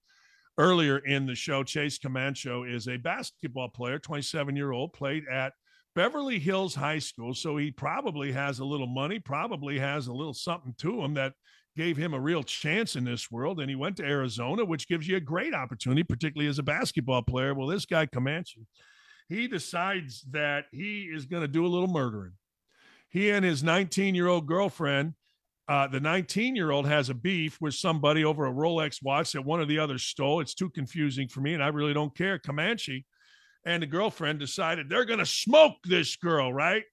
[0.59, 1.62] earlier in the show.
[1.62, 5.55] Chase Camacho is a basketball player, 27 year old, played at
[5.94, 7.32] Beverly Hills High School.
[7.32, 11.32] So he probably has a little money, probably has a little something to him that
[11.77, 13.60] gave him a real chance in this world.
[13.60, 17.23] And he went to Arizona, which gives you a great opportunity, particularly as a basketball
[17.23, 17.55] player.
[17.55, 18.66] Well, this guy, Comanche,
[19.31, 22.32] he decides that he is going to do a little murdering.
[23.12, 25.12] He and his 19 year old girlfriend,
[25.68, 29.44] uh, the 19 year old has a beef with somebody over a Rolex watch that
[29.44, 30.40] one of the others stole.
[30.40, 32.39] It's too confusing for me, and I really don't care.
[32.39, 33.05] Comanche
[33.66, 36.84] and the girlfriend decided they're going to smoke this girl, right?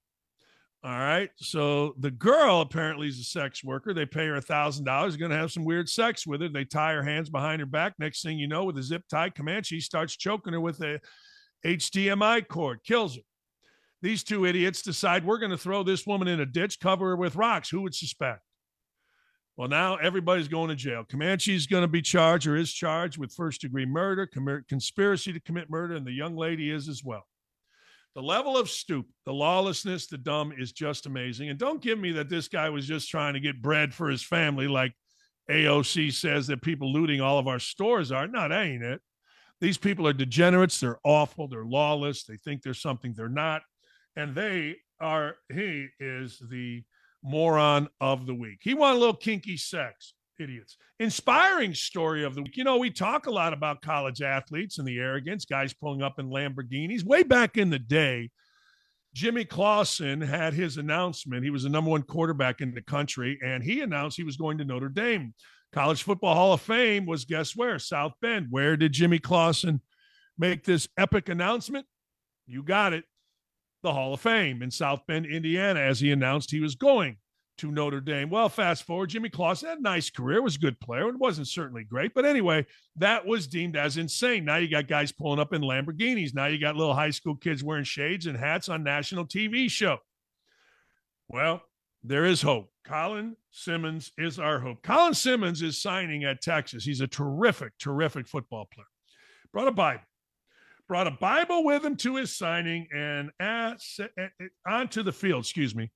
[0.84, 1.30] All right.
[1.38, 3.94] So the girl apparently is a sex worker.
[3.94, 6.50] They pay her a thousand dollars, going to have some weird sex with her.
[6.50, 7.94] They tie her hands behind her back.
[7.98, 11.00] Next thing you know, with a zip tie, Comanche starts choking her with a
[11.66, 13.22] HDMI cord, kills her.
[14.02, 17.16] These two idiots decide we're going to throw this woman in a ditch, cover her
[17.16, 17.70] with rocks.
[17.70, 18.42] Who would suspect?
[19.58, 21.04] Well, now everybody's going to jail.
[21.04, 25.34] Comanche is going to be charged or is charged with first degree murder, com- conspiracy
[25.34, 27.28] to commit murder, and the young lady is as well.
[28.16, 31.50] The level of stoop, the lawlessness, the dumb is just amazing.
[31.50, 34.24] And don't give me that this guy was just trying to get bread for his
[34.24, 34.94] family, like
[35.50, 38.28] AOC says that people looting all of our stores are.
[38.28, 39.02] No, that ain't it.
[39.60, 40.80] These people are degenerates.
[40.80, 41.48] They're awful.
[41.48, 42.24] They're lawless.
[42.24, 43.62] They think they're something they're not.
[44.16, 46.84] And they are, he is the
[47.24, 48.60] moron of the week.
[48.62, 50.14] He wanted a little kinky sex.
[50.40, 50.78] Idiots.
[51.00, 52.56] Inspiring story of the week.
[52.56, 56.18] You know, we talk a lot about college athletes and the arrogance, guys pulling up
[56.18, 57.04] in Lamborghinis.
[57.04, 58.30] Way back in the day,
[59.14, 61.44] Jimmy Clausen had his announcement.
[61.44, 64.58] He was the number one quarterback in the country, and he announced he was going
[64.60, 65.34] to Notre Dame.
[65.74, 67.78] College Football Hall of Fame was guess where?
[67.78, 68.48] South Bend.
[68.50, 69.82] Where did Jimmy Clausen
[70.38, 71.86] make this epic announcement?
[72.48, 73.04] You got it.
[73.82, 77.18] The Hall of Fame in South Bend, Indiana, as he announced he was going
[77.60, 78.30] to Notre Dame.
[78.30, 81.10] Well, fast forward, Jimmy Clausen had a nice career, was a good player.
[81.10, 82.66] It wasn't certainly great, but anyway,
[82.98, 84.46] that was deemed as insane.
[84.46, 86.34] Now you got guys pulling up in Lamborghinis.
[86.34, 89.98] Now you got little high school kids wearing shades and hats on national TV show.
[91.28, 91.62] Well,
[92.04, 92.72] there is hope.
[92.86, 94.82] Colin Simmons is our hope.
[94.82, 96.86] Colin Simmons is signing at Texas.
[96.86, 98.88] He's a terrific, terrific football player.
[99.52, 100.04] Brought a Bible.
[100.90, 105.44] Brought a Bible with him to his signing and at, eh, eh, onto the field,
[105.44, 105.92] excuse me,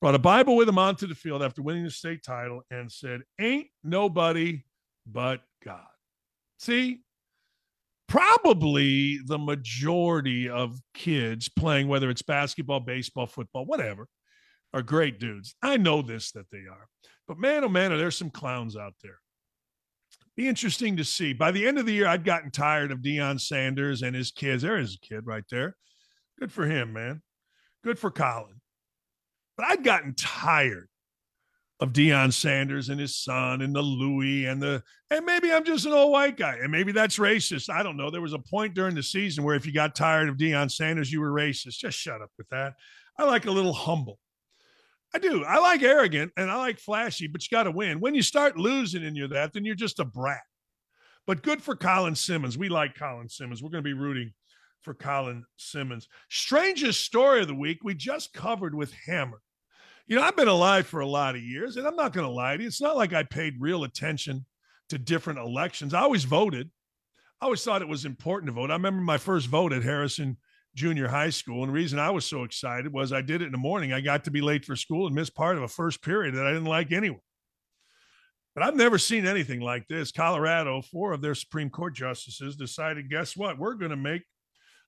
[0.00, 3.22] brought a Bible with him onto the field after winning the state title and said,
[3.40, 4.62] Ain't nobody
[5.06, 5.84] but God.
[6.58, 7.00] See,
[8.06, 14.06] probably the majority of kids playing, whether it's basketball, baseball, football, whatever,
[14.72, 15.54] are great dudes.
[15.62, 16.86] I know this that they are.
[17.26, 19.18] But man, oh man, there's some clowns out there.
[20.38, 21.32] Be interesting to see.
[21.32, 24.62] By the end of the year, I'd gotten tired of Deion Sanders and his kids.
[24.62, 25.74] There is a kid right there.
[26.38, 27.22] Good for him, man.
[27.82, 28.60] Good for Colin.
[29.56, 30.88] But I'd gotten tired
[31.80, 35.86] of Deion Sanders and his son and the Louis and the and maybe I'm just
[35.86, 37.68] an old white guy and maybe that's racist.
[37.68, 38.08] I don't know.
[38.08, 41.10] There was a point during the season where if you got tired of Deion Sanders,
[41.10, 41.78] you were racist.
[41.78, 42.74] Just shut up with that.
[43.18, 44.20] I like a little humble.
[45.14, 45.44] I do.
[45.44, 48.00] I like arrogant and I like flashy, but you got to win.
[48.00, 50.42] When you start losing and you're that, then you're just a brat.
[51.26, 52.58] But good for Colin Simmons.
[52.58, 53.62] We like Colin Simmons.
[53.62, 54.32] We're going to be rooting
[54.82, 56.08] for Colin Simmons.
[56.30, 59.40] Strangest story of the week we just covered with Hammer.
[60.06, 62.32] You know, I've been alive for a lot of years, and I'm not going to
[62.32, 62.68] lie to you.
[62.68, 64.46] It's not like I paid real attention
[64.88, 65.92] to different elections.
[65.92, 66.70] I always voted.
[67.40, 68.70] I always thought it was important to vote.
[68.70, 70.38] I remember my first vote at Harrison
[70.78, 71.64] Junior High School.
[71.64, 73.92] And the reason I was so excited was I did it in the morning.
[73.92, 76.46] I got to be late for school and missed part of a first period that
[76.46, 77.18] I didn't like anyway.
[78.54, 80.12] But I've never seen anything like this.
[80.12, 83.58] Colorado, four of their Supreme Court justices decided, guess what?
[83.58, 84.22] We're going to make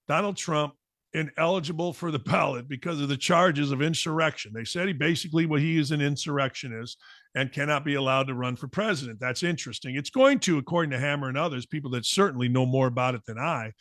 [0.07, 0.75] Donald Trump
[1.13, 4.53] ineligible for the ballot because of the charges of insurrection.
[4.55, 6.99] They said he basically what he is an insurrectionist
[7.35, 9.19] and cannot be allowed to run for president.
[9.19, 9.97] That's interesting.
[9.97, 13.25] It's going to, according to Hammer and others, people that certainly know more about it
[13.27, 13.73] than I,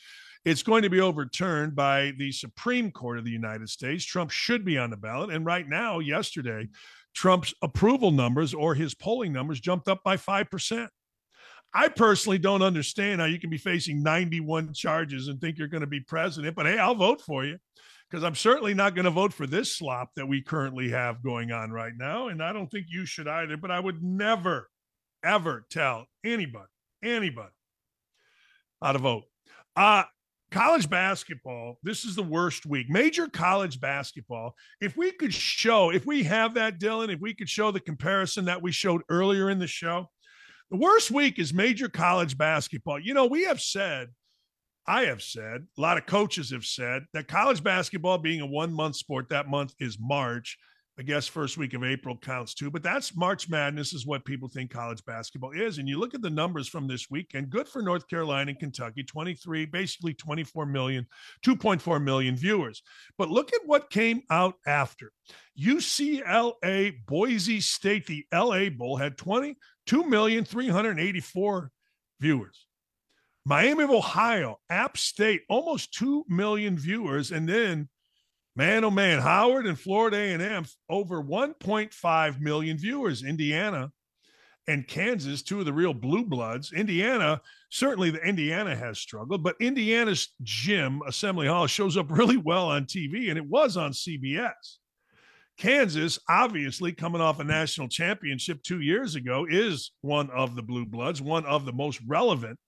[0.45, 4.06] it's going to be overturned by the Supreme Court of the United States.
[4.06, 5.32] Trump should be on the ballot.
[5.32, 6.68] And right now, yesterday,
[7.14, 10.88] Trump's approval numbers or his polling numbers jumped up by 5%.
[11.74, 15.82] I personally don't understand how you can be facing 91 charges and think you're going
[15.82, 17.57] to be president, but hey, I'll vote for you
[18.10, 21.52] because I'm certainly not going to vote for this slop that we currently have going
[21.52, 22.30] on right now.
[22.30, 24.68] And I don't think you should either, but I would never,
[25.24, 26.66] ever tell anybody,
[27.03, 27.53] anybody
[28.82, 29.24] how to vote.
[29.76, 30.03] Uh,
[30.51, 32.89] college basketball, this is the worst week.
[32.89, 34.55] Major college basketball.
[34.81, 38.45] If we could show, if we have that, Dylan, if we could show the comparison
[38.45, 40.09] that we showed earlier in the show,
[40.71, 42.99] the worst week is major college basketball.
[42.99, 44.09] You know, we have said,
[44.88, 48.73] I have said, a lot of coaches have said that college basketball being a one
[48.73, 50.57] month sport, that month is March.
[50.99, 54.49] I guess first week of April counts too, but that's March Madness is what people
[54.49, 55.77] think college basketball is.
[55.77, 59.03] And you look at the numbers from this weekend, good for North Carolina and Kentucky,
[59.03, 61.07] 23, basically 24 million,
[61.45, 62.84] 2.4 million viewers.
[63.17, 65.13] But look at what came out after.
[65.57, 69.55] UCLA Boise State, the LA Bowl had 20,
[69.85, 71.71] 2,384
[72.19, 72.67] viewers.
[73.45, 77.31] Miami of Ohio, App State, almost 2 million viewers.
[77.31, 77.88] And then,
[78.60, 83.23] man, oh man, Howard and Florida A&M, over 1.5 million viewers.
[83.23, 83.90] Indiana
[84.68, 86.73] and Kansas, two of the real blue bloods.
[86.73, 92.68] Indiana, certainly the Indiana has struggled, but Indiana's gym, Assembly Hall, shows up really well
[92.68, 94.52] on TV, and it was on CBS.
[95.57, 100.86] Kansas, obviously coming off a national championship two years ago, is one of the blue
[100.86, 102.60] bloods, one of the most relevant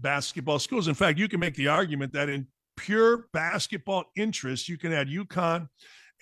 [0.00, 0.88] basketball schools.
[0.88, 2.48] In fact, you can make the argument that in
[2.80, 5.68] pure basketball interest, you can add UConn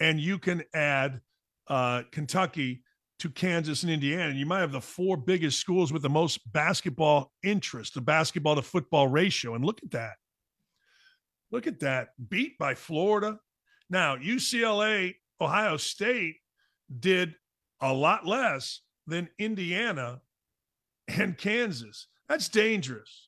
[0.01, 1.21] and you can add
[1.69, 2.83] uh, Kentucky
[3.21, 4.31] to Kansas and Indiana.
[4.31, 8.57] And you might have the four biggest schools with the most basketball interest, the basketball
[8.57, 9.55] to football ratio.
[9.55, 10.15] And look at that.
[11.53, 12.09] Look at that.
[12.29, 13.39] Beat by Florida.
[13.89, 16.37] Now, UCLA Ohio State
[16.99, 17.35] did
[17.81, 20.21] a lot less than Indiana
[21.07, 22.09] and Kansas.
[22.29, 23.28] That's dangerous.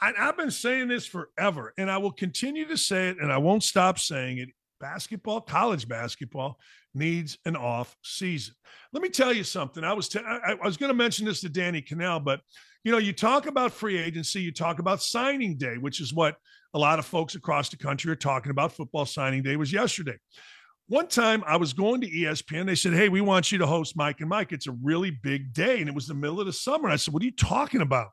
[0.00, 3.38] I, have been saying this forever, and I will continue to say it, and I
[3.38, 4.48] won't stop saying it.
[4.80, 6.58] Basketball, college basketball,
[6.94, 8.54] needs an off season.
[8.92, 9.82] Let me tell you something.
[9.82, 12.40] I was t- I, I was going to mention this to Danny Kanell, but
[12.84, 16.36] you know, you talk about free agency, you talk about signing day, which is what
[16.74, 18.72] a lot of folks across the country are talking about.
[18.72, 20.16] Football signing day was yesterday.
[20.86, 22.66] One time I was going to ESPN.
[22.66, 24.52] They said, Hey, we want you to host Mike and Mike.
[24.52, 25.80] It's a really big day.
[25.80, 26.84] And it was the middle of the summer.
[26.84, 28.08] And I said, What are you talking about?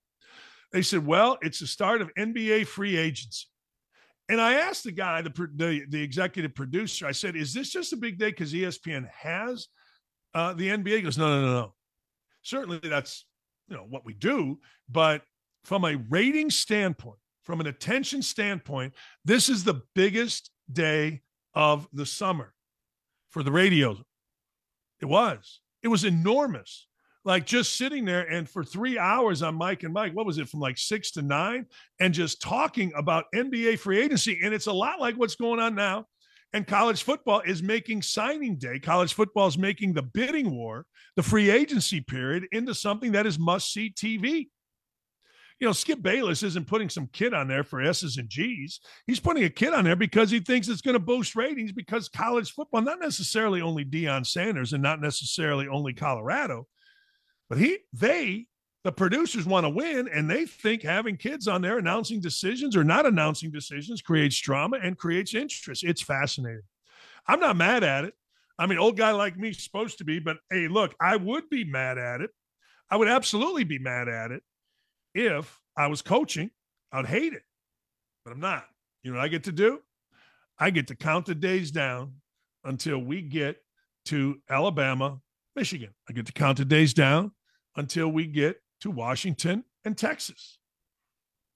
[0.76, 3.45] They said, Well, it's the start of NBA free agency.
[4.27, 7.93] And I asked the guy, the, the, the executive producer, I said, Is this just
[7.93, 9.69] a big day because ESPN has
[10.34, 10.97] uh, the NBA?
[10.97, 11.73] He goes, No, no, no, no.
[12.41, 13.26] Certainly that's
[13.69, 15.22] you know what we do, but
[15.64, 18.93] from a rating standpoint, from an attention standpoint,
[19.23, 21.22] this is the biggest day
[21.53, 22.53] of the summer
[23.30, 23.95] for the radio.
[24.99, 25.61] It was.
[25.81, 26.85] It was enormous.
[27.26, 30.47] Like just sitting there and for three hours on Mike and Mike, what was it
[30.47, 31.65] from like six to nine?
[31.99, 34.39] And just talking about NBA free agency.
[34.43, 36.06] And it's a lot like what's going on now.
[36.53, 38.80] And college football is making signing day.
[38.80, 40.85] College football is making the bidding war,
[41.15, 44.47] the free agency period, into something that is must see TV
[45.60, 48.81] you know, Skip Bayless isn't putting some kid on there for S's and G's.
[49.07, 52.10] He's putting a kid on there because he thinks it's going to boost ratings because
[52.10, 56.68] college football, not necessarily only Deion Sanders and not necessarily only Colorado,
[57.49, 58.47] but he, they,
[58.84, 62.84] the producers want to win and they think having kids on there announcing decisions or
[62.84, 65.84] not announcing decisions creates drama and creates interest.
[65.84, 66.61] It's fascinating.
[67.27, 68.13] I'm not mad at it.
[68.57, 71.63] I mean, old guy like me supposed to be, but hey, look, I would be
[71.65, 72.30] mad at it.
[72.89, 74.43] I would absolutely be mad at it
[75.15, 76.51] if I was coaching,
[76.91, 77.43] I'd hate it,
[78.23, 78.65] but I'm not.
[79.03, 79.80] You know what I get to do?
[80.59, 82.13] I get to count the days down
[82.63, 83.57] until we get
[84.05, 85.19] to Alabama,
[85.56, 85.94] Michigan.
[86.10, 87.32] I get to count the days down
[87.76, 90.57] until we get to Washington and Texas.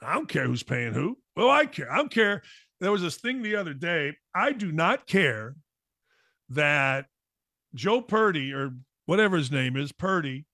[0.01, 1.17] I don't care who's paying who.
[1.35, 1.91] Well, I care.
[1.91, 2.41] I don't care.
[2.80, 4.15] There was this thing the other day.
[4.34, 5.55] I do not care
[6.49, 7.05] that
[7.76, 8.71] Joe Purdy or
[9.05, 10.45] whatever his name is, Purdy,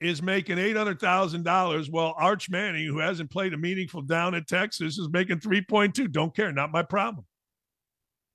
[0.00, 5.08] is making $800,000 while Arch Manning, who hasn't played a meaningful down at Texas, is
[5.10, 6.10] making 3.2.
[6.12, 6.52] Don't care.
[6.52, 7.24] Not my problem.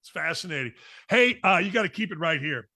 [0.01, 0.73] It's fascinating.
[1.09, 2.67] Hey, uh, you got to keep it right here.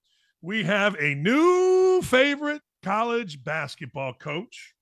[0.42, 4.74] We have a new favorite college basketball coach.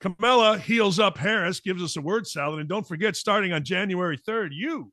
[0.00, 2.60] Camella heals up Harris, gives us a word salad.
[2.60, 4.92] And don't forget, starting on January 3rd, you,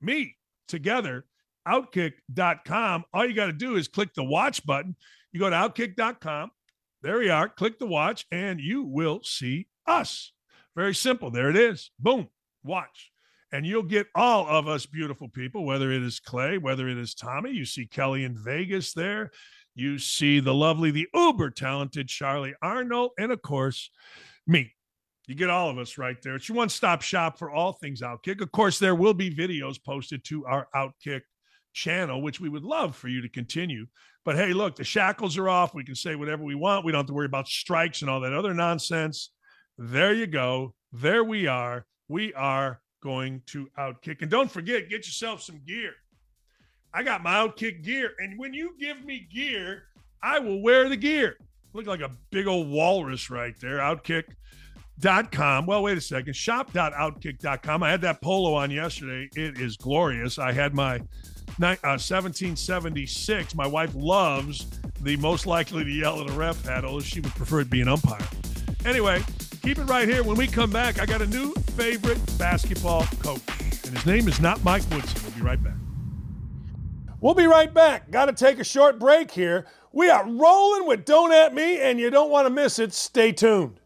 [0.00, 0.36] me,
[0.68, 1.24] together,
[1.66, 3.04] outkick.com.
[3.12, 4.96] All you got to do is click the watch button.
[5.32, 6.50] You go to outkick.com.
[7.02, 7.48] There we are.
[7.48, 10.32] Click the watch, and you will see us.
[10.76, 11.30] Very simple.
[11.30, 11.90] There it is.
[11.98, 12.28] Boom.
[12.62, 13.10] Watch.
[13.52, 17.14] And you'll get all of us beautiful people, whether it is Clay, whether it is
[17.14, 17.52] Tommy.
[17.52, 19.30] You see Kelly in Vegas there.
[19.74, 23.90] You see the lovely, the uber talented Charlie Arnold, and of course,
[24.46, 24.72] me.
[25.26, 26.36] You get all of us right there.
[26.36, 28.42] It's your one stop shop for all things Outkick.
[28.42, 31.22] Of course, there will be videos posted to our Outkick
[31.72, 33.86] channel, which we would love for you to continue.
[34.24, 35.74] But hey, look, the shackles are off.
[35.74, 36.84] We can say whatever we want.
[36.84, 39.30] We don't have to worry about strikes and all that other nonsense.
[39.78, 40.74] There you go.
[40.92, 41.86] There we are.
[42.08, 44.22] We are going to Outkick.
[44.22, 45.92] And don't forget, get yourself some gear.
[46.94, 48.12] I got my Outkick gear.
[48.20, 49.84] And when you give me gear,
[50.22, 51.36] I will wear the gear.
[51.72, 53.78] Look like a big old walrus right there.
[53.78, 55.66] Outkick.com.
[55.66, 56.36] Well, wait a second.
[56.36, 57.82] Shop.outkick.com.
[57.82, 59.28] I had that polo on yesterday.
[59.34, 60.38] It is glorious.
[60.38, 61.00] I had my
[61.60, 63.54] uh, 1776.
[63.56, 64.66] My wife loves
[65.00, 67.80] the most likely to yell at a ref hat, although she would prefer it be
[67.80, 68.26] an umpire.
[68.84, 69.20] Anyway,
[69.62, 70.22] keep it right here.
[70.22, 73.42] When we come back, I got a new favorite basketball coach,
[73.84, 75.20] and his name is not Mike Woodson.
[75.24, 75.74] We'll be right back.
[77.24, 78.10] We'll be right back.
[78.10, 79.64] Got to take a short break here.
[79.94, 82.92] We are rolling with Don't At Me, and you don't want to miss it.
[82.92, 83.80] Stay tuned.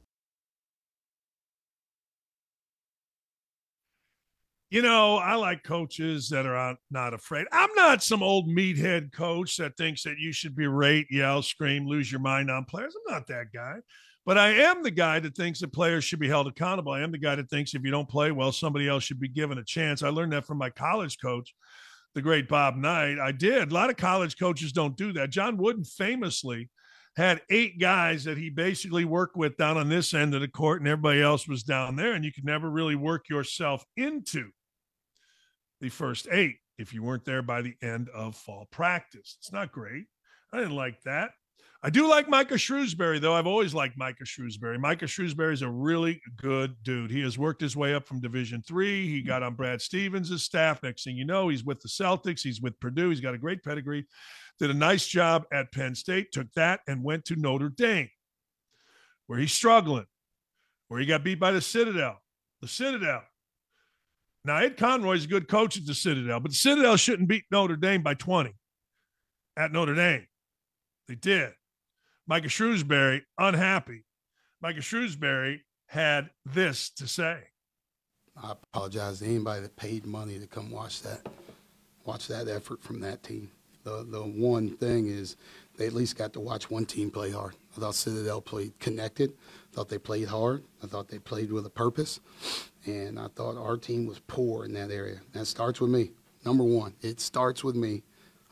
[4.70, 7.46] You know, I like coaches that are not afraid.
[7.52, 12.10] I'm not some old meathead coach that thinks that you should berate, yell, scream, lose
[12.10, 12.96] your mind on players.
[12.96, 13.76] I'm not that guy.
[14.26, 16.90] But I am the guy that thinks that players should be held accountable.
[16.90, 19.28] I am the guy that thinks if you don't play well, somebody else should be
[19.28, 20.02] given a chance.
[20.02, 21.54] I learned that from my college coach,
[22.18, 23.20] the great Bob Knight.
[23.20, 23.70] I did.
[23.70, 25.30] A lot of college coaches don't do that.
[25.30, 26.68] John Wooden famously
[27.14, 30.80] had eight guys that he basically worked with down on this end of the court,
[30.80, 34.50] and everybody else was down there, and you could never really work yourself into
[35.80, 39.36] the first eight if you weren't there by the end of fall practice.
[39.38, 40.06] It's not great.
[40.52, 41.30] I didn't like that.
[41.80, 43.34] I do like Micah Shrewsberry, though.
[43.34, 44.80] I've always liked Micah Shrewsberry.
[44.80, 47.10] Micah Shrewsberry is a really good dude.
[47.10, 49.06] He has worked his way up from Division Three.
[49.06, 49.28] He mm-hmm.
[49.28, 50.82] got on Brad Stevens' staff.
[50.82, 52.42] Next thing you know, he's with the Celtics.
[52.42, 53.10] He's with Purdue.
[53.10, 54.06] He's got a great pedigree.
[54.58, 56.32] Did a nice job at Penn State.
[56.32, 58.10] Took that and went to Notre Dame,
[59.28, 60.06] where he's struggling,
[60.88, 62.16] where he got beat by the Citadel.
[62.60, 63.22] The Citadel
[64.44, 67.76] now, Ed Conroy's a good coach at the Citadel, but the Citadel shouldn't beat Notre
[67.76, 68.54] Dame by 20
[69.56, 70.26] at Notre Dame.
[71.06, 71.52] They did.
[72.28, 74.04] Micah Shrewsberry, unhappy.
[74.60, 77.44] Micah Shrewsberry had this to say.
[78.36, 81.26] I apologize to anybody that paid money to come watch that,
[82.04, 83.50] watch that effort from that team.
[83.82, 85.36] The the one thing is
[85.78, 87.54] they at least got to watch one team play hard.
[87.74, 89.32] I thought Citadel played connected.
[89.72, 90.64] I thought they played hard.
[90.82, 92.20] I thought they played with a purpose
[92.84, 95.20] and I thought our team was poor in that area.
[95.32, 96.10] That starts with me.
[96.44, 98.02] Number one, it starts with me,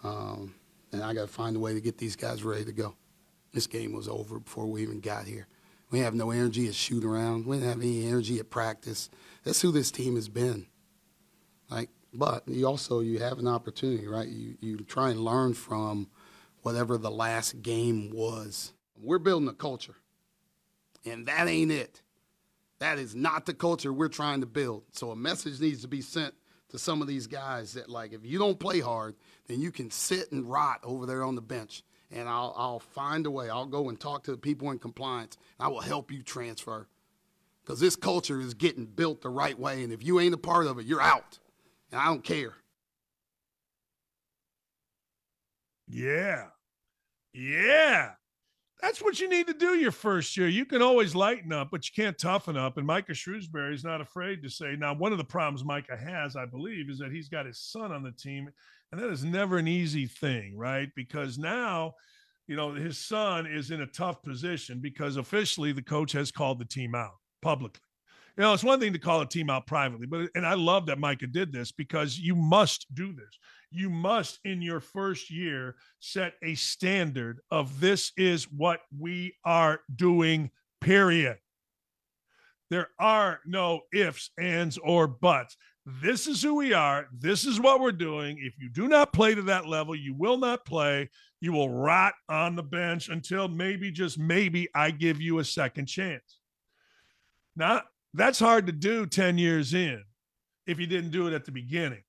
[0.02, 0.54] um,
[0.92, 2.94] and I got to find a way to get these guys ready to go.
[3.56, 5.46] This game was over before we even got here.
[5.90, 7.46] We have no energy at shoot around.
[7.46, 9.08] We didn't have any energy at practice.
[9.44, 10.66] That's who this team has been.
[11.70, 14.28] Like, but you also you have an opportunity, right?
[14.28, 16.10] You you try and learn from
[16.64, 18.74] whatever the last game was.
[18.94, 19.96] We're building a culture,
[21.06, 22.02] and that ain't it.
[22.78, 24.82] That is not the culture we're trying to build.
[24.92, 26.34] So a message needs to be sent
[26.68, 29.14] to some of these guys that like if you don't play hard,
[29.46, 31.82] then you can sit and rot over there on the bench.
[32.10, 33.50] And I'll I'll find a way.
[33.50, 35.36] I'll go and talk to the people in compliance.
[35.58, 36.88] I will help you transfer.
[37.64, 39.82] Because this culture is getting built the right way.
[39.82, 41.40] And if you ain't a part of it, you're out.
[41.90, 42.54] And I don't care.
[45.88, 46.46] Yeah.
[47.32, 48.12] Yeah.
[48.82, 50.48] That's what you need to do your first year.
[50.48, 52.76] You can always lighten up, but you can't toughen up.
[52.76, 54.76] And Micah Shrewsberry is not afraid to say.
[54.78, 57.90] Now, one of the problems Micah has, I believe, is that he's got his son
[57.90, 58.50] on the team.
[58.96, 60.88] And that is never an easy thing, right?
[60.96, 61.94] Because now,
[62.46, 66.58] you know, his son is in a tough position because officially the coach has called
[66.58, 67.82] the team out publicly.
[68.38, 70.86] You know, it's one thing to call a team out privately, but and I love
[70.86, 73.38] that Micah did this because you must do this
[73.70, 79.80] you must in your first year set a standard of this is what we are
[79.96, 80.50] doing
[80.80, 81.36] period
[82.70, 85.56] there are no ifs ands or buts
[85.86, 89.34] this is who we are this is what we're doing if you do not play
[89.34, 91.08] to that level you will not play
[91.40, 95.86] you will rot on the bench until maybe just maybe i give you a second
[95.86, 96.40] chance
[97.54, 97.80] now
[98.14, 100.02] that's hard to do 10 years in
[100.66, 102.02] if you didn't do it at the beginning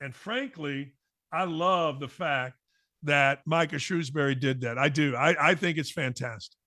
[0.00, 0.92] and frankly,
[1.32, 2.56] I love the fact
[3.02, 4.78] that Micah Shrewsberry did that.
[4.78, 5.16] I do.
[5.16, 6.58] I, I think it's fantastic.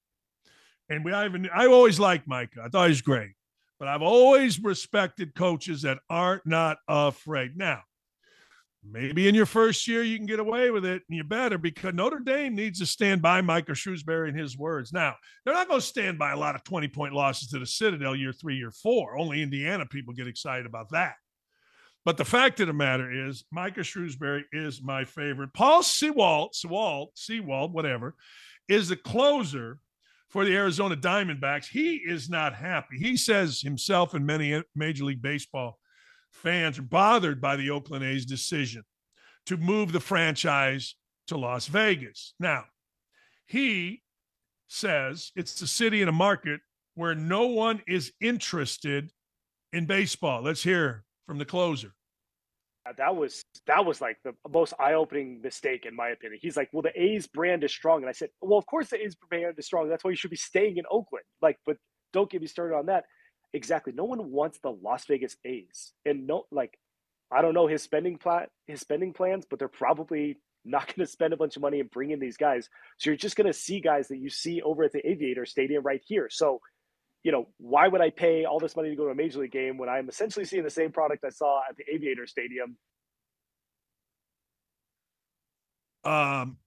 [0.89, 2.61] and we I even I always liked Micah.
[2.63, 3.33] I thought he was great,
[3.79, 7.55] but I've always respected coaches that aren't not afraid.
[7.55, 7.81] Now,
[8.83, 11.93] maybe in your first year you can get away with it, and you better because
[11.93, 14.93] Notre Dame needs to stand by Micah Shrewsberry and his words.
[14.93, 17.65] Now, they're not going to stand by a lot of twenty point losses to the
[17.65, 19.17] Citadel year three, year four.
[19.17, 21.15] Only Indiana people get excited about that.
[22.05, 25.53] But the fact of the matter is, Micah Shrewsberry is my favorite.
[25.53, 28.15] Paul Sewald, Sewald, Sewald, whatever,
[28.69, 29.79] is the closer
[30.29, 31.67] for the Arizona Diamondbacks.
[31.67, 32.97] He is not happy.
[32.97, 35.79] He says himself and many Major League Baseball
[36.31, 38.83] fans are bothered by the Oakland A's decision
[39.47, 40.95] to move the franchise
[41.27, 42.33] to Las Vegas.
[42.39, 42.65] Now,
[43.47, 44.03] he
[44.67, 46.61] says it's a city and a market
[46.93, 49.11] where no one is interested
[49.73, 50.43] in baseball.
[50.43, 51.93] Let's hear from the closer.
[52.97, 56.39] That was that was like the most eye-opening mistake in my opinion.
[56.41, 59.01] He's like, "Well, the A's brand is strong," and I said, "Well, of course the
[59.01, 59.89] A's brand is strong.
[59.89, 61.77] That's why you should be staying in Oakland." Like, but
[62.13, 63.05] don't get me started on that.
[63.53, 63.93] Exactly.
[63.93, 66.79] No one wants the Las Vegas A's, and no, like,
[67.31, 71.11] I don't know his spending plan, his spending plans, but they're probably not going to
[71.11, 72.69] spend a bunch of money and bring in these guys.
[72.97, 75.83] So you're just going to see guys that you see over at the Aviator Stadium
[75.83, 76.27] right here.
[76.29, 76.59] So
[77.23, 79.51] you know, why would I pay all this money to go to a major league
[79.51, 82.77] game when I'm essentially seeing the same product I saw at the Aviator Stadium?
[86.05, 86.57] Um,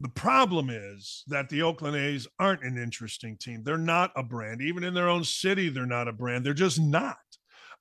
[0.00, 3.62] the problem is that the Oakland A's aren't an interesting team.
[3.64, 4.60] They're not a brand.
[4.60, 6.44] Even in their own city, they're not a brand.
[6.44, 7.16] They're just not.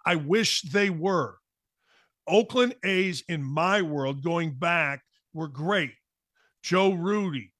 [0.06, 1.38] I wish they were.
[2.28, 5.02] Oakland A's, in my world, going back,
[5.34, 5.92] were great.
[6.64, 7.54] Joe Rudi,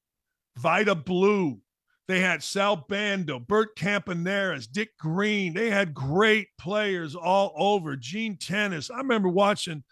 [0.58, 1.60] Vida Blue,
[2.08, 5.54] they had Sal Bando, Bert Campaneris, Dick Green.
[5.54, 7.98] They had great players all over.
[7.98, 8.90] Gene Tenace.
[8.90, 9.84] I remember watching,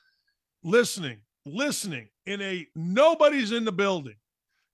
[0.64, 4.16] listening, listening in a nobody's in the building,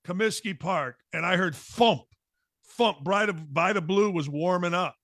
[0.06, 2.02] Comiskey Park, and I heard thump,
[2.64, 3.02] thump.
[3.02, 4.94] Bright by the Blue was warming up.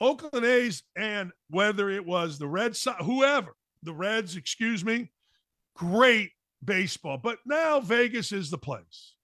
[0.00, 5.10] Oakland A's, and whether it was the Red Sox, whoever, the Reds, excuse me,
[5.76, 6.30] great
[6.64, 7.18] baseball.
[7.18, 9.14] But now Vegas is the place.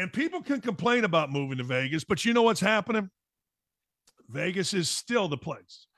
[0.00, 3.10] And people can complain about moving to Vegas, but you know what's happening?
[4.30, 5.88] Vegas is still the place.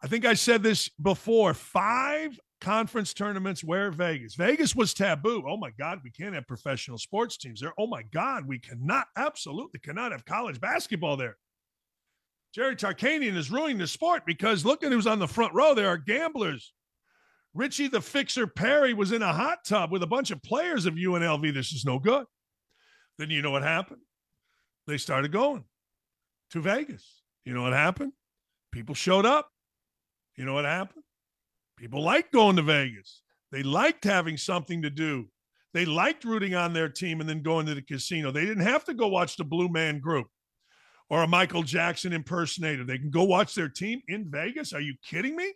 [0.00, 4.36] I think I said this before five conference tournaments where Vegas.
[4.36, 5.42] Vegas was taboo.
[5.48, 7.72] Oh my God, we can't have professional sports teams there.
[7.76, 11.36] Oh my God, we cannot, absolutely cannot have college basketball there.
[12.54, 15.74] Jerry Tarkanian is ruining the sport because look at who's on the front row.
[15.74, 16.72] There are gamblers.
[17.52, 20.94] Richie the Fixer Perry was in a hot tub with a bunch of players of
[20.94, 21.52] UNLV.
[21.52, 22.26] This is no good.
[23.20, 24.00] Then you know what happened?
[24.86, 25.62] They started going
[26.52, 27.20] to Vegas.
[27.44, 28.14] You know what happened?
[28.72, 29.50] People showed up.
[30.38, 31.04] You know what happened?
[31.76, 33.20] People liked going to Vegas.
[33.52, 35.26] They liked having something to do.
[35.74, 38.30] They liked rooting on their team and then going to the casino.
[38.30, 40.26] They didn't have to go watch the Blue Man Group
[41.10, 42.84] or a Michael Jackson impersonator.
[42.84, 44.72] They can go watch their team in Vegas.
[44.72, 45.52] Are you kidding me?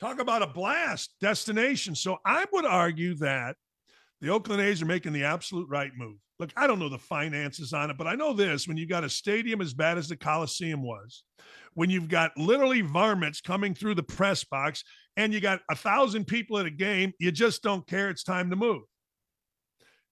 [0.00, 1.94] Talk about a blast destination.
[1.94, 3.56] So I would argue that
[4.20, 7.72] the Oakland A's are making the absolute right move look, I don't know the finances
[7.72, 10.16] on it, but I know this when you've got a stadium as bad as the
[10.16, 11.24] Coliseum was,
[11.74, 14.84] when you've got literally varmints coming through the press box
[15.16, 18.08] and you got a thousand people at a game, you just don't care.
[18.10, 18.82] It's time to move.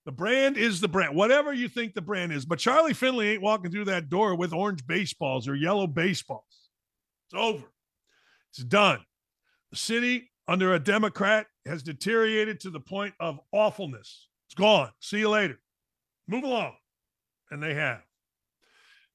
[0.04, 2.44] The brand is the brand, whatever you think the brand is.
[2.44, 6.44] But Charlie Finley ain't walking through that door with orange baseballs or yellow baseballs.
[7.28, 7.64] It's over.
[8.52, 9.00] It's done.
[9.72, 14.28] The city under a Democrat has deteriorated to the point of awfulness.
[14.48, 14.90] It's gone.
[15.00, 15.58] See you later.
[16.28, 16.74] Move along.
[17.50, 18.02] And they have.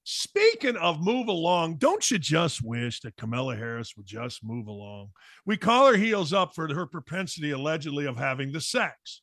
[0.03, 5.09] Speaking of move along, don't you just wish that Kamala Harris would just move along?
[5.45, 9.21] We call her heels up for her propensity, allegedly, of having the sex.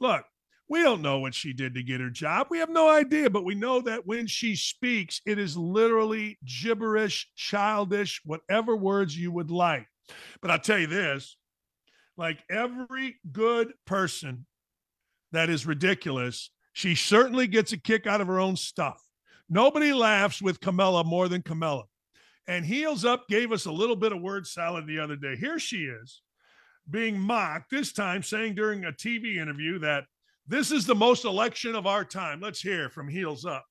[0.00, 0.24] Look,
[0.68, 2.48] we don't know what she did to get her job.
[2.50, 7.28] We have no idea, but we know that when she speaks, it is literally gibberish,
[7.36, 9.86] childish, whatever words you would like.
[10.42, 11.36] But I'll tell you this
[12.20, 14.46] like every good person
[15.32, 19.02] that is ridiculous she certainly gets a kick out of her own stuff.
[19.48, 21.84] Nobody laughs with Kamala more than Kamala.
[22.46, 25.36] And Heels Up gave us a little bit of word salad the other day.
[25.36, 26.22] Here she is
[26.88, 30.04] being mocked, this time saying during a TV interview that
[30.46, 32.40] this is the most election of our time.
[32.40, 33.64] Let's hear from Heels Up.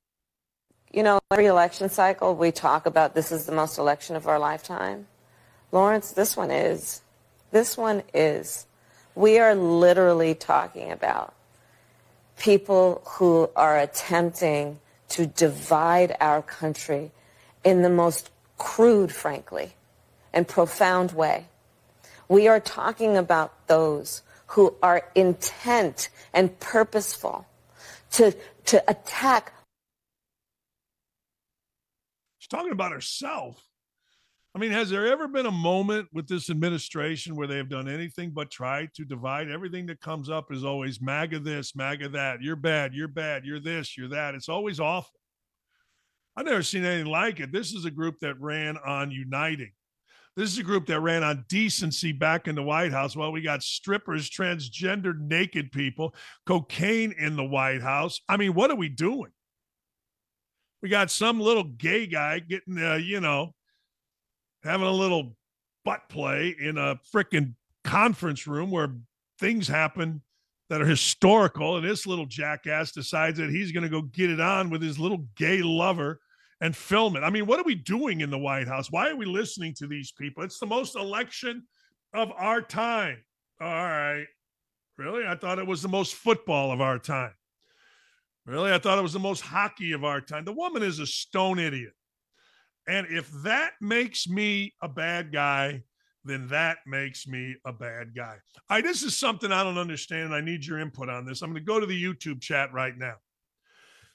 [0.91, 4.39] You know, every election cycle, we talk about this is the most election of our
[4.39, 5.07] lifetime.
[5.71, 7.01] Lawrence, this one is.
[7.51, 8.67] This one is.
[9.15, 11.33] We are literally talking about
[12.37, 17.11] people who are attempting to divide our country
[17.63, 19.73] in the most crude, frankly,
[20.33, 21.47] and profound way.
[22.27, 27.47] We are talking about those who are intent and purposeful
[28.11, 28.35] to,
[28.65, 29.53] to attack
[32.39, 33.68] She's talking about herself.
[34.55, 37.87] I mean, has there ever been a moment with this administration where they have done
[37.87, 39.49] anything but try to divide?
[39.49, 42.41] Everything that comes up is always MAGA this, MAGA that.
[42.41, 44.33] You're bad, you're bad, you're this, you're that.
[44.33, 45.19] It's always awful.
[46.35, 47.51] I've never seen anything like it.
[47.51, 49.71] This is a group that ran on uniting.
[50.35, 53.15] This is a group that ran on decency back in the White House.
[53.15, 56.15] Well, we got strippers, transgender, naked people,
[56.45, 58.21] cocaine in the White House.
[58.29, 59.31] I mean, what are we doing?
[60.81, 63.53] We got some little gay guy getting, uh, you know,
[64.63, 65.35] having a little
[65.85, 67.53] butt play in a freaking
[67.83, 68.95] conference room where
[69.39, 70.21] things happen
[70.69, 71.77] that are historical.
[71.77, 74.99] And this little jackass decides that he's going to go get it on with his
[74.99, 76.19] little gay lover
[76.61, 77.21] and film it.
[77.21, 78.91] I mean, what are we doing in the White House?
[78.91, 80.43] Why are we listening to these people?
[80.43, 81.63] It's the most election
[82.13, 83.23] of our time.
[83.61, 84.25] All right.
[84.97, 85.25] Really?
[85.25, 87.33] I thought it was the most football of our time.
[88.45, 88.71] Really?
[88.71, 90.43] I thought it was the most hockey of our time.
[90.43, 91.93] The woman is a stone idiot.
[92.89, 95.83] And if that makes me a bad guy,
[96.25, 98.37] then that makes me a bad guy.
[98.67, 101.43] I this is something I don't understand, and I need your input on this.
[101.43, 103.13] I'm going to go to the YouTube chat right now.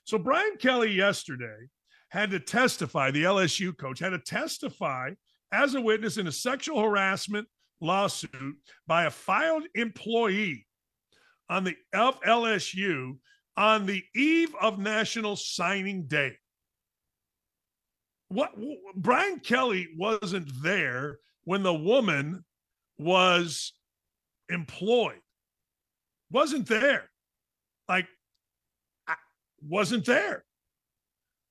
[0.02, 1.68] So, Brian Kelly yesterday
[2.10, 5.10] had to testify, the LSU coach had to testify
[5.52, 7.46] as a witness in a sexual harassment
[7.80, 8.56] lawsuit
[8.88, 10.66] by a filed employee
[11.48, 13.18] on the LSU
[13.56, 16.36] on the eve of National Signing Day.
[18.34, 18.52] What
[18.96, 22.44] Brian Kelly wasn't there when the woman
[22.98, 23.72] was
[24.48, 25.20] employed.
[26.32, 27.10] Wasn't there.
[27.88, 28.08] Like
[29.06, 29.14] I
[29.62, 30.44] wasn't there.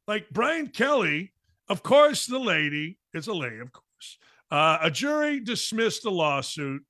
[0.09, 1.33] Like Brian Kelly,
[1.69, 4.17] of course, the lady is a lady, of course.
[4.51, 6.83] Uh, a jury dismissed the lawsuit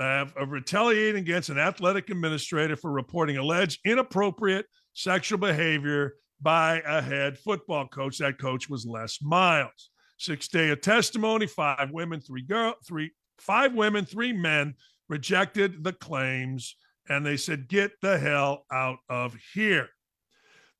[0.00, 7.00] uh, of retaliating against an athletic administrator for reporting alleged inappropriate sexual behavior by a
[7.02, 8.18] head football coach.
[8.18, 9.90] That coach was Les Miles.
[10.18, 14.74] Six day of testimony, five women, three girl, three, five women, three men
[15.08, 16.76] rejected the claims,
[17.08, 19.88] and they said, "Get the hell out of here."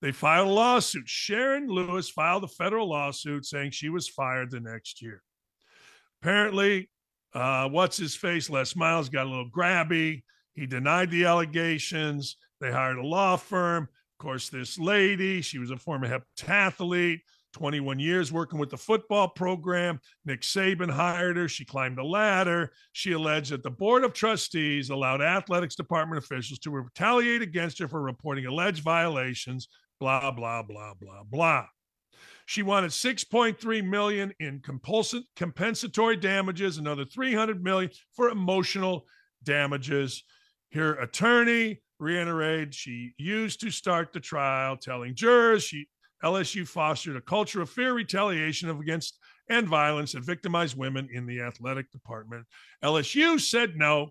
[0.01, 1.09] They filed a lawsuit.
[1.09, 5.23] Sharon Lewis filed a federal lawsuit saying she was fired the next year.
[6.23, 6.91] Apparently,
[7.35, 8.49] uh, what's his face?
[8.49, 10.23] Les Miles got a little grabby.
[10.55, 12.37] He denied the allegations.
[12.61, 13.89] They hired a law firm.
[14.19, 17.21] Of course, this lady, she was a former heptathlete,
[17.53, 20.01] 21 years working with the football program.
[20.25, 21.47] Nick Saban hired her.
[21.47, 22.73] She climbed the ladder.
[22.93, 27.87] She alleged that the board of trustees allowed athletics department officials to retaliate against her
[27.87, 29.69] for reporting alleged violations
[30.01, 31.67] blah blah blah blah blah
[32.47, 39.07] she wanted 6.3 million in compulsive compensatory damages another 300 million for emotional
[39.43, 40.23] damages
[40.73, 45.87] her attorney reiterated she used to start the trial telling jurors she
[46.25, 49.19] lsu fostered a culture of fear retaliation of against
[49.51, 52.45] and violence that victimized women in the athletic department
[52.83, 54.09] lsu said no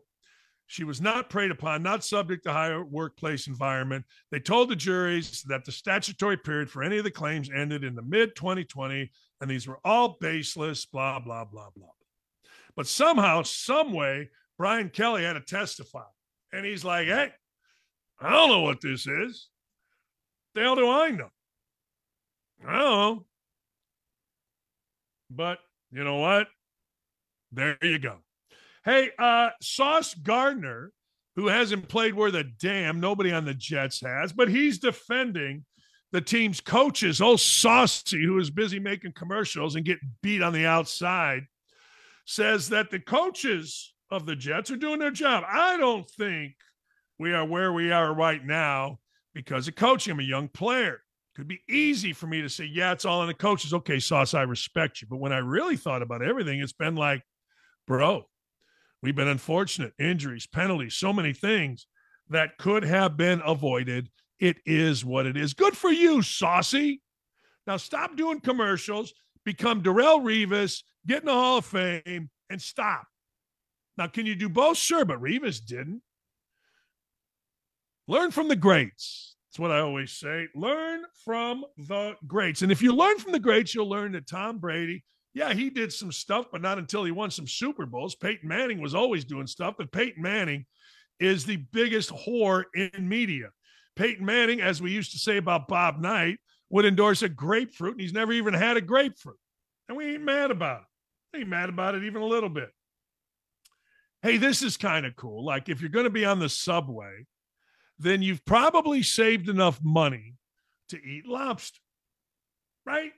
[0.69, 4.05] she was not preyed upon, not subject to higher workplace environment.
[4.31, 7.95] They told the juries that the statutory period for any of the claims ended in
[7.95, 9.09] the mid 2020,
[9.39, 11.87] and these were all baseless, blah, blah, blah, blah.
[12.75, 16.03] But somehow, some way, Brian Kelly had to testify.
[16.51, 17.31] And he's like, hey,
[18.19, 19.49] I don't know what this is.
[20.55, 21.29] The hell do I know?
[22.67, 23.25] I don't know.
[25.29, 25.59] But
[25.91, 26.47] you know what?
[27.51, 28.17] There you go.
[28.83, 30.91] Hey, uh, Sauce Gardner,
[31.35, 35.65] who hasn't played where the damn nobody on the Jets has, but he's defending
[36.11, 37.21] the team's coaches.
[37.21, 41.43] Oh, Saucy, who is busy making commercials and getting beat on the outside,
[42.25, 45.43] says that the coaches of the Jets are doing their job.
[45.47, 46.53] I don't think
[47.19, 48.99] we are where we are right now
[49.33, 50.11] because of coaching.
[50.11, 51.01] I'm a young player.
[51.35, 53.73] Could be easy for me to say, yeah, it's all on the coaches.
[53.73, 55.07] Okay, Sauce, I respect you.
[55.09, 57.21] But when I really thought about everything, it's been like,
[57.85, 58.25] bro,
[59.03, 61.87] We've been unfortunate, injuries, penalties, so many things
[62.29, 64.09] that could have been avoided.
[64.39, 65.53] It is what it is.
[65.53, 67.01] Good for you, Saucy.
[67.67, 69.13] Now stop doing commercials,
[69.45, 73.05] become Darrelle Revis, get in the Hall of Fame, and stop.
[73.97, 74.77] Now, can you do both?
[74.77, 76.01] Sure, but Revis didn't.
[78.07, 79.35] Learn from the greats.
[79.49, 80.47] That's what I always say.
[80.55, 82.61] Learn from the greats.
[82.61, 85.03] And if you learn from the greats, you'll learn that Tom Brady
[85.37, 88.15] yeah, he did some stuff, but not until he won some Super Bowls.
[88.15, 90.65] Peyton Manning was always doing stuff, but Peyton Manning
[91.19, 93.49] is the biggest whore in media.
[93.95, 96.39] Peyton Manning, as we used to say about Bob Knight,
[96.71, 99.37] would endorse a grapefruit, and he's never even had a grapefruit.
[99.87, 100.81] And we ain't mad about
[101.33, 101.41] it.
[101.41, 102.69] ain't mad about it even a little bit.
[104.23, 105.45] Hey, this is kind of cool.
[105.45, 107.27] Like, if you're going to be on the subway,
[107.99, 110.35] then you've probably saved enough money
[110.89, 111.79] to eat lobster,
[112.85, 113.11] right?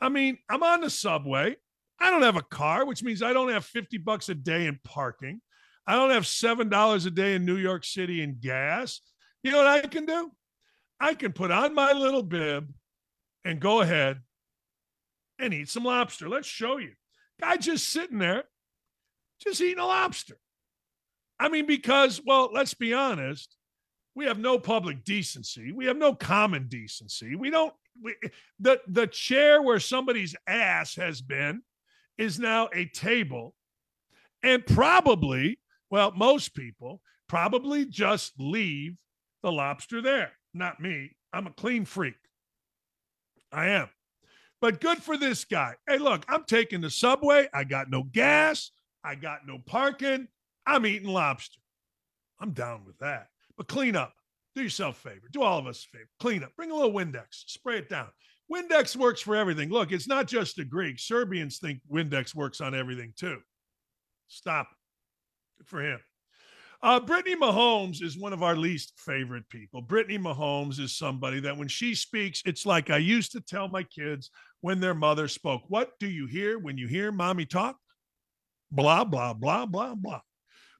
[0.00, 1.56] I mean, I'm on the subway.
[1.98, 4.78] I don't have a car, which means I don't have 50 bucks a day in
[4.84, 5.40] parking.
[5.86, 9.00] I don't have $7 a day in New York City in gas.
[9.42, 10.32] You know what I can do?
[11.00, 12.72] I can put on my little bib
[13.44, 14.20] and go ahead
[15.38, 16.28] and eat some lobster.
[16.28, 16.92] Let's show you.
[17.40, 18.44] Guy just sitting there,
[19.40, 20.36] just eating a lobster.
[21.38, 23.55] I mean, because, well, let's be honest,
[24.16, 25.72] we have no public decency.
[25.72, 27.36] We have no common decency.
[27.36, 27.72] We don't,
[28.02, 28.16] we,
[28.58, 31.62] the, the chair where somebody's ass has been
[32.16, 33.54] is now a table.
[34.42, 35.60] And probably,
[35.90, 38.96] well, most people probably just leave
[39.42, 40.32] the lobster there.
[40.54, 41.14] Not me.
[41.34, 42.16] I'm a clean freak.
[43.52, 43.90] I am.
[44.62, 45.74] But good for this guy.
[45.86, 47.48] Hey, look, I'm taking the subway.
[47.52, 48.70] I got no gas.
[49.04, 50.28] I got no parking.
[50.66, 51.60] I'm eating lobster.
[52.40, 53.28] I'm down with that.
[53.56, 54.12] But clean up.
[54.54, 55.28] Do yourself a favor.
[55.32, 56.10] Do all of us a favor.
[56.20, 56.54] Clean up.
[56.56, 57.44] Bring a little Windex.
[57.46, 58.08] Spray it down.
[58.52, 59.70] Windex works for everything.
[59.70, 61.06] Look, it's not just the Greeks.
[61.06, 63.38] Serbians think Windex works on everything too.
[64.28, 64.68] Stop.
[65.58, 66.00] Good for him.
[66.82, 69.80] Uh, Brittany Mahomes is one of our least favorite people.
[69.80, 73.82] Brittany Mahomes is somebody that when she speaks, it's like I used to tell my
[73.82, 74.30] kids
[74.60, 75.62] when their mother spoke.
[75.68, 77.76] What do you hear when you hear mommy talk?
[78.70, 80.20] Blah, blah, blah, blah, blah.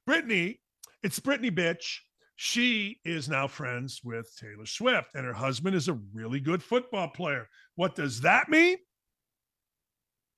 [0.06, 0.60] Brittany,
[1.02, 1.98] it's Brittany bitch.
[2.36, 7.08] She is now friends with Taylor Swift, and her husband is a really good football
[7.08, 7.48] player.
[7.76, 8.76] What does that mean?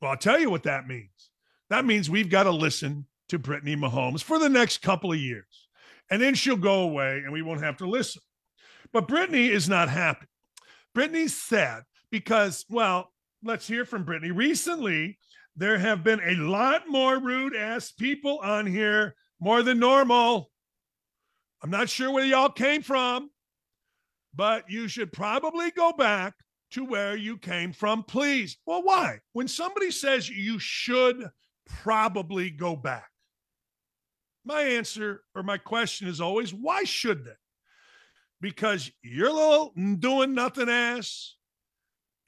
[0.01, 1.31] Well, I'll tell you what that means.
[1.70, 5.69] That means we've got to listen to Brittany Mahomes for the next couple of years.
[6.11, 8.23] And then she'll go away and we won't have to listen.
[8.93, 10.27] But Brittany is not happy.
[10.95, 13.12] Brittany's sad because, well,
[13.43, 14.31] let's hear from Brittany.
[14.31, 15.19] Recently,
[15.57, 20.51] there have been a lot more rude ass people on here, more than normal.
[21.62, 23.30] I'm not sure where y'all came from,
[24.35, 26.35] but you should probably go back
[26.72, 28.59] to where you came from, please.
[28.66, 29.20] Well, why?
[29.32, 31.28] When somebody says you should
[31.66, 33.09] probably go back,
[34.44, 37.32] my answer or my question is always why should they?
[38.40, 41.35] Because you're little doing nothing ass,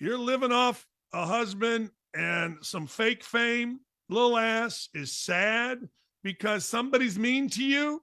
[0.00, 5.88] you're living off a husband and some fake fame, little ass is sad
[6.24, 8.02] because somebody's mean to you.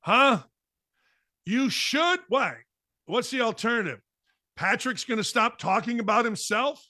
[0.00, 0.42] Huh?
[1.44, 2.20] You should.
[2.28, 2.56] Why?
[3.06, 4.00] What's the alternative?
[4.56, 6.84] Patrick's going to stop talking about himself?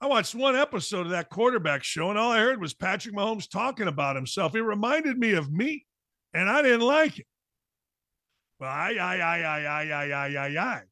[0.00, 3.50] I watched one episode of that quarterback show, and all I heard was Patrick Mahomes
[3.50, 4.54] talking about himself.
[4.54, 5.84] It reminded me of me,
[6.32, 7.26] and I didn't like it.
[8.60, 10.82] Well, I, I, I, I, I, I, I, I, I.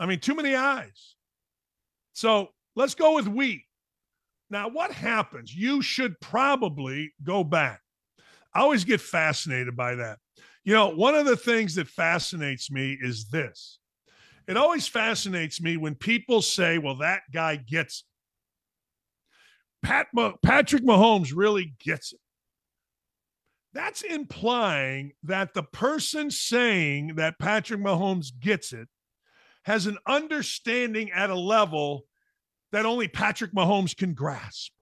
[0.00, 1.14] I mean, too many eyes.
[2.12, 3.64] So let's go with we.
[4.50, 5.54] Now, what happens?
[5.54, 7.80] You should probably go back.
[8.52, 10.18] I always get fascinated by that.
[10.64, 13.78] You know, one of the things that fascinates me is this.
[14.48, 18.04] It always fascinates me when people say, well, that guy gets
[19.82, 19.86] it.
[19.86, 20.06] Pat,
[20.42, 22.20] Patrick Mahomes really gets it.
[23.74, 28.88] That's implying that the person saying that Patrick Mahomes gets it
[29.64, 32.04] has an understanding at a level
[32.72, 34.72] that only Patrick Mahomes can grasp.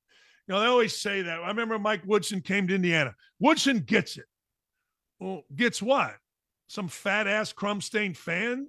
[0.47, 1.41] You know, they always say that.
[1.41, 3.15] I remember Mike Woodson came to Indiana.
[3.39, 4.25] Woodson gets it.
[5.23, 6.17] Well, gets what?
[6.67, 8.67] Some fat ass crumb stained fan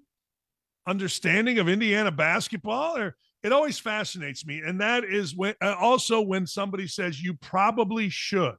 [0.88, 2.96] understanding of Indiana basketball?
[2.96, 4.62] Or it always fascinates me.
[4.64, 8.56] And that is when uh, also when somebody says you probably should.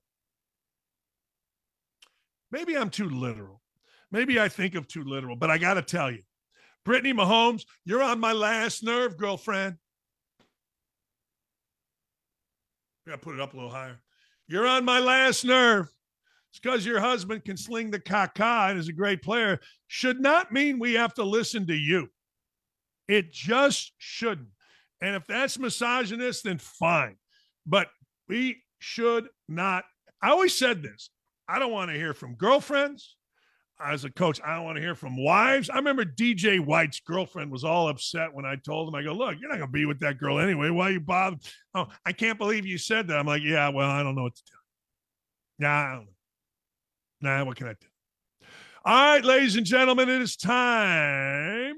[2.50, 3.60] Maybe I'm too literal.
[4.10, 6.22] Maybe I think of too literal, but I got to tell you,
[6.84, 9.76] Brittany Mahomes, you're on my last nerve, girlfriend.
[13.06, 14.00] I got to put it up a little higher.
[14.48, 15.88] You're on my last nerve.
[16.54, 19.58] It's because your husband can sling the caca and is a great player.
[19.88, 22.06] Should not mean we have to listen to you.
[23.08, 24.50] It just shouldn't.
[25.00, 27.16] And if that's misogynist, then fine.
[27.66, 27.88] But
[28.28, 29.82] we should not.
[30.22, 31.10] I always said this
[31.48, 33.16] I don't want to hear from girlfriends.
[33.84, 35.68] As a coach, I don't want to hear from wives.
[35.68, 39.34] I remember DJ White's girlfriend was all upset when I told him, I go, look,
[39.40, 40.70] you're not going to be with that girl anyway.
[40.70, 41.38] Why you bother?
[41.74, 43.18] Oh, I can't believe you said that.
[43.18, 45.64] I'm like, yeah, well, I don't know what to do.
[45.64, 46.04] Know.
[47.24, 47.86] Nah, what can I do?
[48.84, 51.74] All right, ladies and gentlemen, it is time.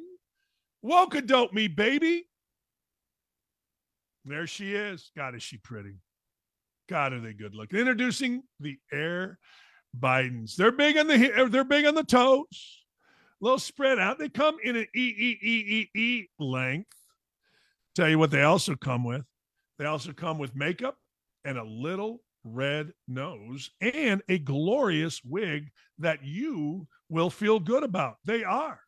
[0.82, 2.26] Woke dope me, baby.
[4.24, 5.12] There she is.
[5.16, 6.00] God, is she pretty?
[6.88, 7.78] God, are they good looking?
[7.78, 9.38] Introducing the Air
[9.96, 10.56] Bidens.
[10.56, 12.82] They're big on the er, they're big on the toes.
[13.40, 14.18] A little spread out.
[14.18, 16.96] They come in an E E E E E length.
[17.94, 19.22] Tell you what they also come with.
[19.78, 20.96] They also come with makeup
[21.44, 28.16] and a little red nose and a glorious wig that you will feel good about.
[28.24, 28.80] They are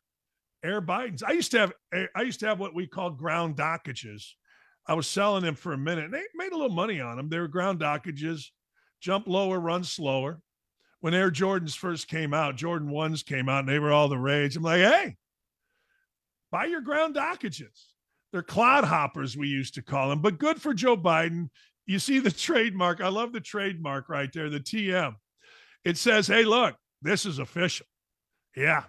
[0.63, 1.23] Air Bidens.
[1.23, 4.23] I used to have eh, I used to have what we call ground dockages
[4.89, 6.05] I was selling them for a minute.
[6.05, 7.29] and They made a little money on them.
[7.29, 8.45] They were ground dockages,
[8.99, 10.41] jump lower, run slower.
[11.01, 14.17] When Air Jordans first came out, Jordan ones came out, and they were all the
[14.17, 14.55] rage.
[14.57, 15.15] I'm like, hey,
[16.51, 17.85] buy your ground dockages.
[18.31, 21.49] They're clod hoppers, we used to call them, but good for Joe Biden.
[21.89, 23.01] You see the trademark.
[23.01, 25.15] I love the trademark right there, the TM.
[25.83, 27.87] It says, hey, look, this is official.
[28.55, 28.83] Yeah,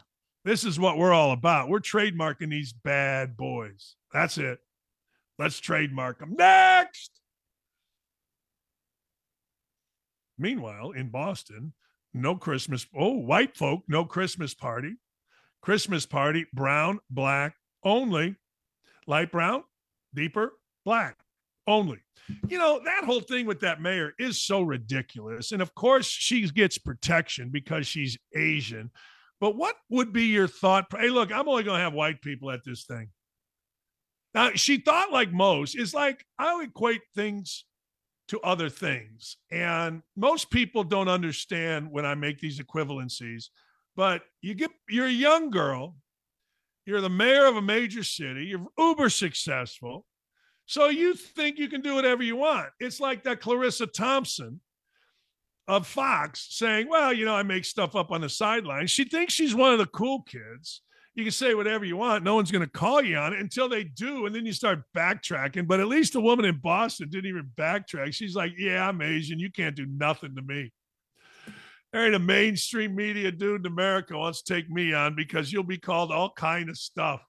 [0.44, 1.70] this is what we're all about.
[1.70, 3.94] We're trademarking these bad boys.
[4.12, 4.58] That's it.
[5.38, 6.34] Let's trademark them.
[6.36, 7.10] Next.
[10.36, 11.72] Meanwhile, in Boston,
[12.12, 12.86] no Christmas.
[12.94, 14.96] Oh, white folk, no Christmas party.
[15.62, 18.36] Christmas party, brown, black only.
[19.06, 19.64] Light brown,
[20.12, 20.52] deeper,
[20.84, 21.16] black
[21.70, 21.98] only.
[22.48, 25.52] You know, that whole thing with that mayor is so ridiculous.
[25.52, 28.90] And of course, she gets protection because she's Asian.
[29.40, 30.86] But what would be your thought?
[30.96, 33.08] Hey, look, I'm only going to have white people at this thing.
[34.34, 37.64] Now, she thought like most is like, I equate things
[38.28, 39.36] to other things.
[39.50, 43.46] And most people don't understand when I make these equivalencies.
[43.96, 45.96] But you get, you're a young girl,
[46.86, 50.06] you're the mayor of a major city, you're uber successful.
[50.70, 52.68] So you think you can do whatever you want.
[52.78, 54.60] It's like that Charissa Thompson
[55.66, 58.92] of Fox saying, Well, you know, I make stuff up on the sidelines.
[58.92, 60.82] She thinks she's one of the cool kids.
[61.16, 62.22] You can say whatever you want.
[62.22, 64.26] No one's going to call you on it until they do.
[64.26, 65.66] And then you start backtracking.
[65.66, 68.14] But at least the woman in Boston didn't even backtrack.
[68.14, 69.40] She's like, Yeah, I'm Asian.
[69.40, 70.70] You can't do nothing to me.
[71.92, 75.64] There ain't a mainstream media dude in America wants to take me on because you'll
[75.64, 77.22] be called all kind of stuff.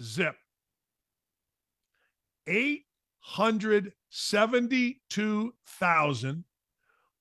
[0.00, 0.36] Zip.
[2.46, 2.84] Eight
[3.20, 6.44] hundred seventy-two thousand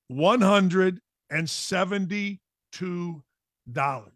[0.07, 0.99] one hundred
[1.29, 3.23] and seventy-two
[3.71, 4.11] dollars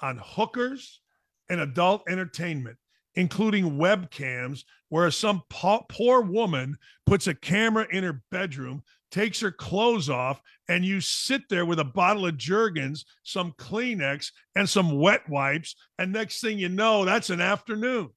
[0.00, 1.00] on hookers
[1.48, 2.76] and adult entertainment,
[3.14, 6.76] including webcams, where some po- poor woman
[7.06, 11.78] puts a camera in her bedroom, takes her clothes off, and you sit there with
[11.78, 15.74] a bottle of Jergens, some Kleenex, and some wet wipes.
[15.98, 18.10] And next thing you know, that's an afternoon.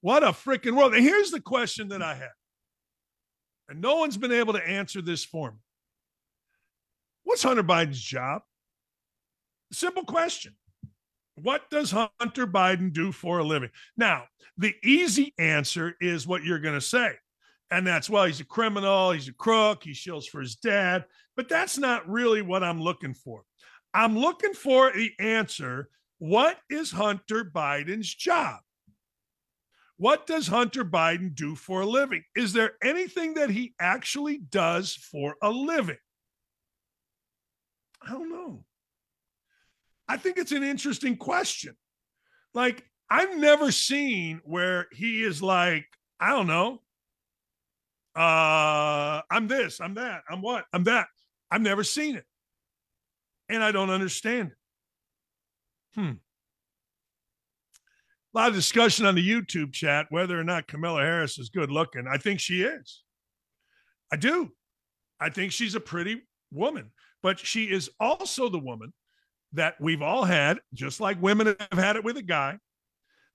[0.00, 0.94] What a freaking world.
[0.94, 2.30] And here's the question that I have.
[3.68, 5.58] And no one's been able to answer this for me.
[7.24, 8.42] What's Hunter Biden's job?
[9.72, 10.54] Simple question.
[11.34, 13.70] What does Hunter Biden do for a living?
[13.96, 14.24] Now,
[14.56, 17.16] the easy answer is what you're going to say.
[17.70, 21.04] And that's, well, he's a criminal, he's a crook, he shills for his dad.
[21.36, 23.42] But that's not really what I'm looking for.
[23.92, 25.88] I'm looking for the answer
[26.18, 28.60] what is Hunter Biden's job?
[29.98, 32.22] What does Hunter Biden do for a living?
[32.34, 35.98] Is there anything that he actually does for a living?
[38.06, 38.64] I don't know.
[40.08, 41.76] I think it's an interesting question.
[42.54, 45.86] Like, I've never seen where he is like,
[46.20, 46.82] I don't know.
[48.16, 51.08] Uh, I'm this, I'm that, I'm what, I'm that.
[51.50, 52.24] I've never seen it.
[53.48, 56.00] And I don't understand it.
[56.00, 56.12] Hmm
[58.36, 61.70] a lot of discussion on the YouTube chat whether or not Kamala Harris is good
[61.70, 62.04] looking.
[62.06, 63.02] I think she is.
[64.12, 64.50] I do.
[65.18, 66.20] I think she's a pretty
[66.52, 66.90] woman,
[67.22, 68.92] but she is also the woman
[69.54, 72.58] that we've all had, just like women have had it with a guy,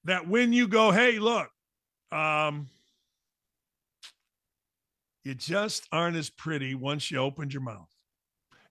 [0.04, 1.50] that when you go, hey, look,
[2.12, 2.68] um,
[5.24, 7.90] you just aren't as pretty once you opened your mouth.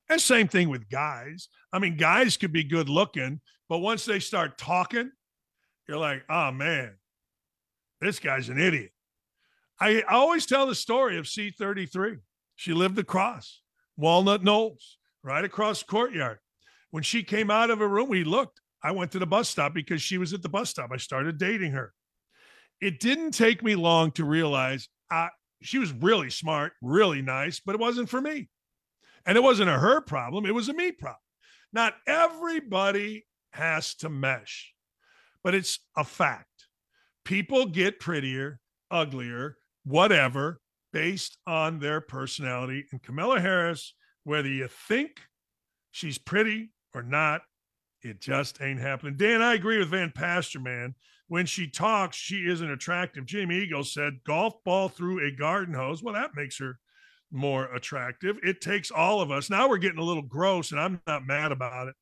[0.08, 1.48] And same thing with guys.
[1.72, 5.10] I mean, guys could be good looking, but once they start talking,
[5.88, 6.92] you're like, oh man,
[8.00, 8.90] this guy's an idiot.
[9.80, 12.18] I I always tell the story of C33.
[12.56, 13.62] She lived across
[13.96, 16.38] Walnut Knolls, right across the courtyard.
[16.90, 18.60] When she came out of her room, we looked.
[18.82, 20.90] I went to the bus stop because she was at the bus stop.
[20.92, 21.92] I started dating her.
[22.80, 25.28] It didn't take me long to realize uh,
[25.62, 28.48] she was really smart, really nice, but it wasn't for me.
[29.26, 31.18] And it wasn't a her problem, it was a me problem.
[31.72, 34.72] Not everybody has to mesh
[35.42, 36.66] but it's a fact.
[37.24, 38.60] People get prettier,
[38.90, 40.60] uglier, whatever,
[40.92, 42.84] based on their personality.
[42.92, 45.20] And Kamala Harris, whether you think
[45.90, 47.42] she's pretty or not,
[48.02, 49.16] It just ain't happening.
[49.16, 50.94] Dan, I agree with Van Pastor, man.
[51.30, 53.24] When she talks, she isn't attractive.
[53.24, 56.02] Jimmy Eagle said golf ball through a garden hose.
[56.02, 56.80] Well, that makes her
[57.30, 58.36] more attractive.
[58.42, 59.48] It takes all of us.
[59.48, 61.94] Now we're getting a little gross, and I'm not mad about it.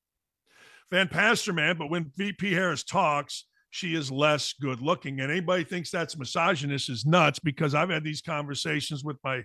[0.90, 5.20] Van Pastor, man, but when VP Harris talks, she is less good looking.
[5.20, 9.42] And anybody thinks that's misogynist is nuts because I've had these conversations with my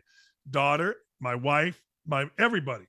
[0.49, 2.85] daughter, my wife, my everybody.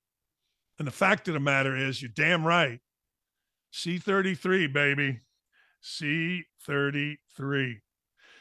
[0.79, 2.79] And the fact of the matter is, you're damn right.
[3.73, 5.23] C33, baby.
[5.85, 7.77] C33.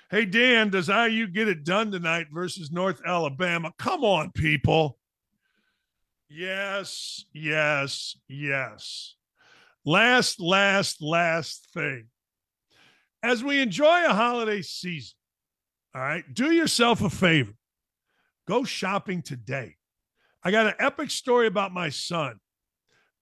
[0.10, 3.72] Hey, Dan, does IU get it done tonight versus North Alabama?
[3.78, 4.98] Come on, people.
[6.30, 9.16] Yes, yes, yes.
[9.86, 12.08] Last, last, last thing.
[13.22, 15.16] As we enjoy a holiday season,
[15.96, 17.54] all right, do yourself a favor.
[18.48, 19.76] Go shopping today.
[20.44, 22.40] I got an epic story about my son.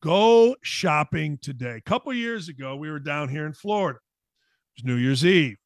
[0.02, 1.76] Go shopping today.
[1.78, 4.00] A couple years ago, we were down here in Florida.
[4.82, 5.58] It was New Year's Eve.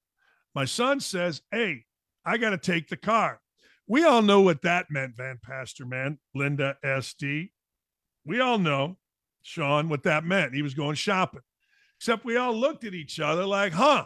[0.54, 1.86] My son says, Hey,
[2.26, 3.40] I got to take the car.
[3.88, 6.18] We all know what that meant, Van Pastor, man.
[6.34, 7.52] Linda SD.
[8.26, 8.98] We all know,
[9.44, 10.54] Sean, what that meant.
[10.56, 11.42] He was going shopping.
[12.00, 14.06] Except we all looked at each other like, huh,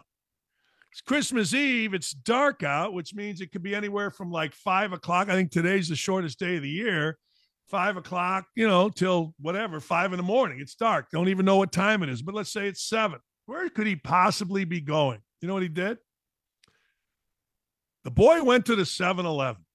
[0.91, 1.93] it's Christmas Eve.
[1.93, 5.29] It's dark out, which means it could be anywhere from like five o'clock.
[5.29, 7.17] I think today's the shortest day of the year
[7.69, 10.59] five o'clock, you know, till whatever, five in the morning.
[10.59, 11.07] It's dark.
[11.11, 13.19] Don't even know what time it is, but let's say it's seven.
[13.49, 15.17] Where could he possibly be going?
[15.41, 15.97] You know what he did?
[18.03, 19.65] The boy went to the 7 Eleven.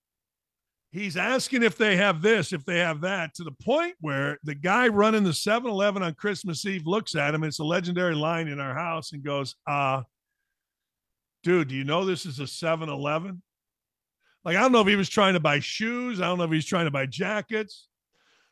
[0.92, 4.54] He's asking if they have this, if they have that, to the point where the
[4.54, 7.42] guy running the 7 Eleven on Christmas Eve looks at him.
[7.42, 10.02] It's a legendary line in our house and goes, uh,
[11.42, 13.42] dude, do you know this is a 7 Eleven?
[14.44, 16.20] Like, I don't know if he was trying to buy shoes.
[16.20, 17.88] I don't know if he's trying to buy jackets.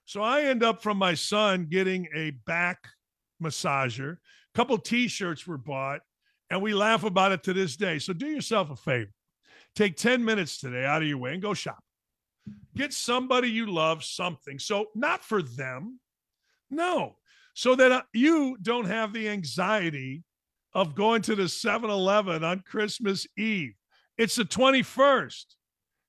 [0.04, 2.78] So I end up from my son getting a back
[3.40, 4.16] massager.
[4.54, 6.00] Couple t-shirts were bought,
[6.50, 7.98] and we laugh about it to this day.
[7.98, 9.10] So do yourself a favor.
[9.74, 11.82] Take 10 minutes today out of your way and go shop.
[12.76, 14.58] Get somebody you love something.
[14.58, 16.00] So not for them.
[16.70, 17.16] No.
[17.54, 20.24] So that uh, you don't have the anxiety
[20.74, 23.74] of going to the 7-Eleven on Christmas Eve.
[24.16, 25.44] It's the 21st.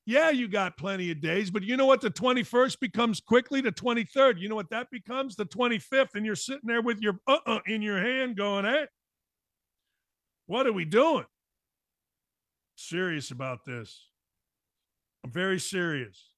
[0.06, 2.02] Yeah, you got plenty of days, but you know what?
[2.02, 4.38] The 21st becomes quickly the 23rd.
[4.38, 5.36] You know what that becomes?
[5.36, 6.16] The 25th.
[6.16, 8.86] And you're sitting there with your uh uh in your hand going, hey,
[10.46, 11.26] what are we doing?
[12.76, 14.10] Serious about this.
[15.24, 16.32] I'm very serious.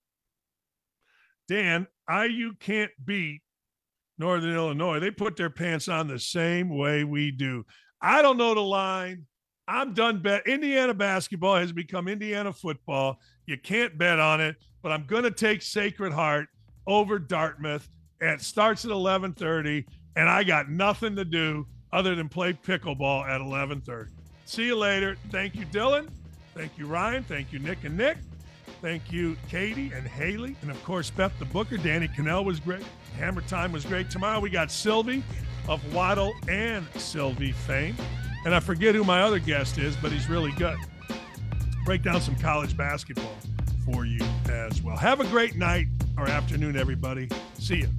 [1.47, 3.41] Dan, IU can't beat
[4.17, 4.99] Northern Illinois.
[4.99, 7.65] They put their pants on the same way we do.
[8.01, 9.25] I don't know the line.
[9.67, 10.47] I'm done bet.
[10.47, 13.19] Indiana basketball has become Indiana football.
[13.45, 16.47] You can't bet on it, but I'm going to take Sacred Heart
[16.87, 17.89] over Dartmouth.
[18.21, 19.85] It starts at 11:30,
[20.15, 24.09] and I got nothing to do other than play pickleball at 11:30.
[24.45, 25.17] See you later.
[25.29, 26.09] Thank you, Dylan.
[26.53, 27.23] Thank you, Ryan.
[27.23, 28.17] Thank you, Nick and Nick.
[28.81, 31.77] Thank you, Katie and Haley, and of course Beth the Booker.
[31.77, 32.83] Danny Kanell was great.
[33.17, 34.09] Hammer Time was great.
[34.09, 35.23] Tomorrow we got Silvy
[35.67, 37.95] of Waddle and Silvy fame.
[38.45, 40.77] And I forget who my other guest is, but he's really good.
[41.85, 43.37] Break down some college basketball
[43.85, 44.97] for you as well.
[44.97, 45.85] Have a great night
[46.17, 47.29] or afternoon, everybody.
[47.59, 47.89] See you.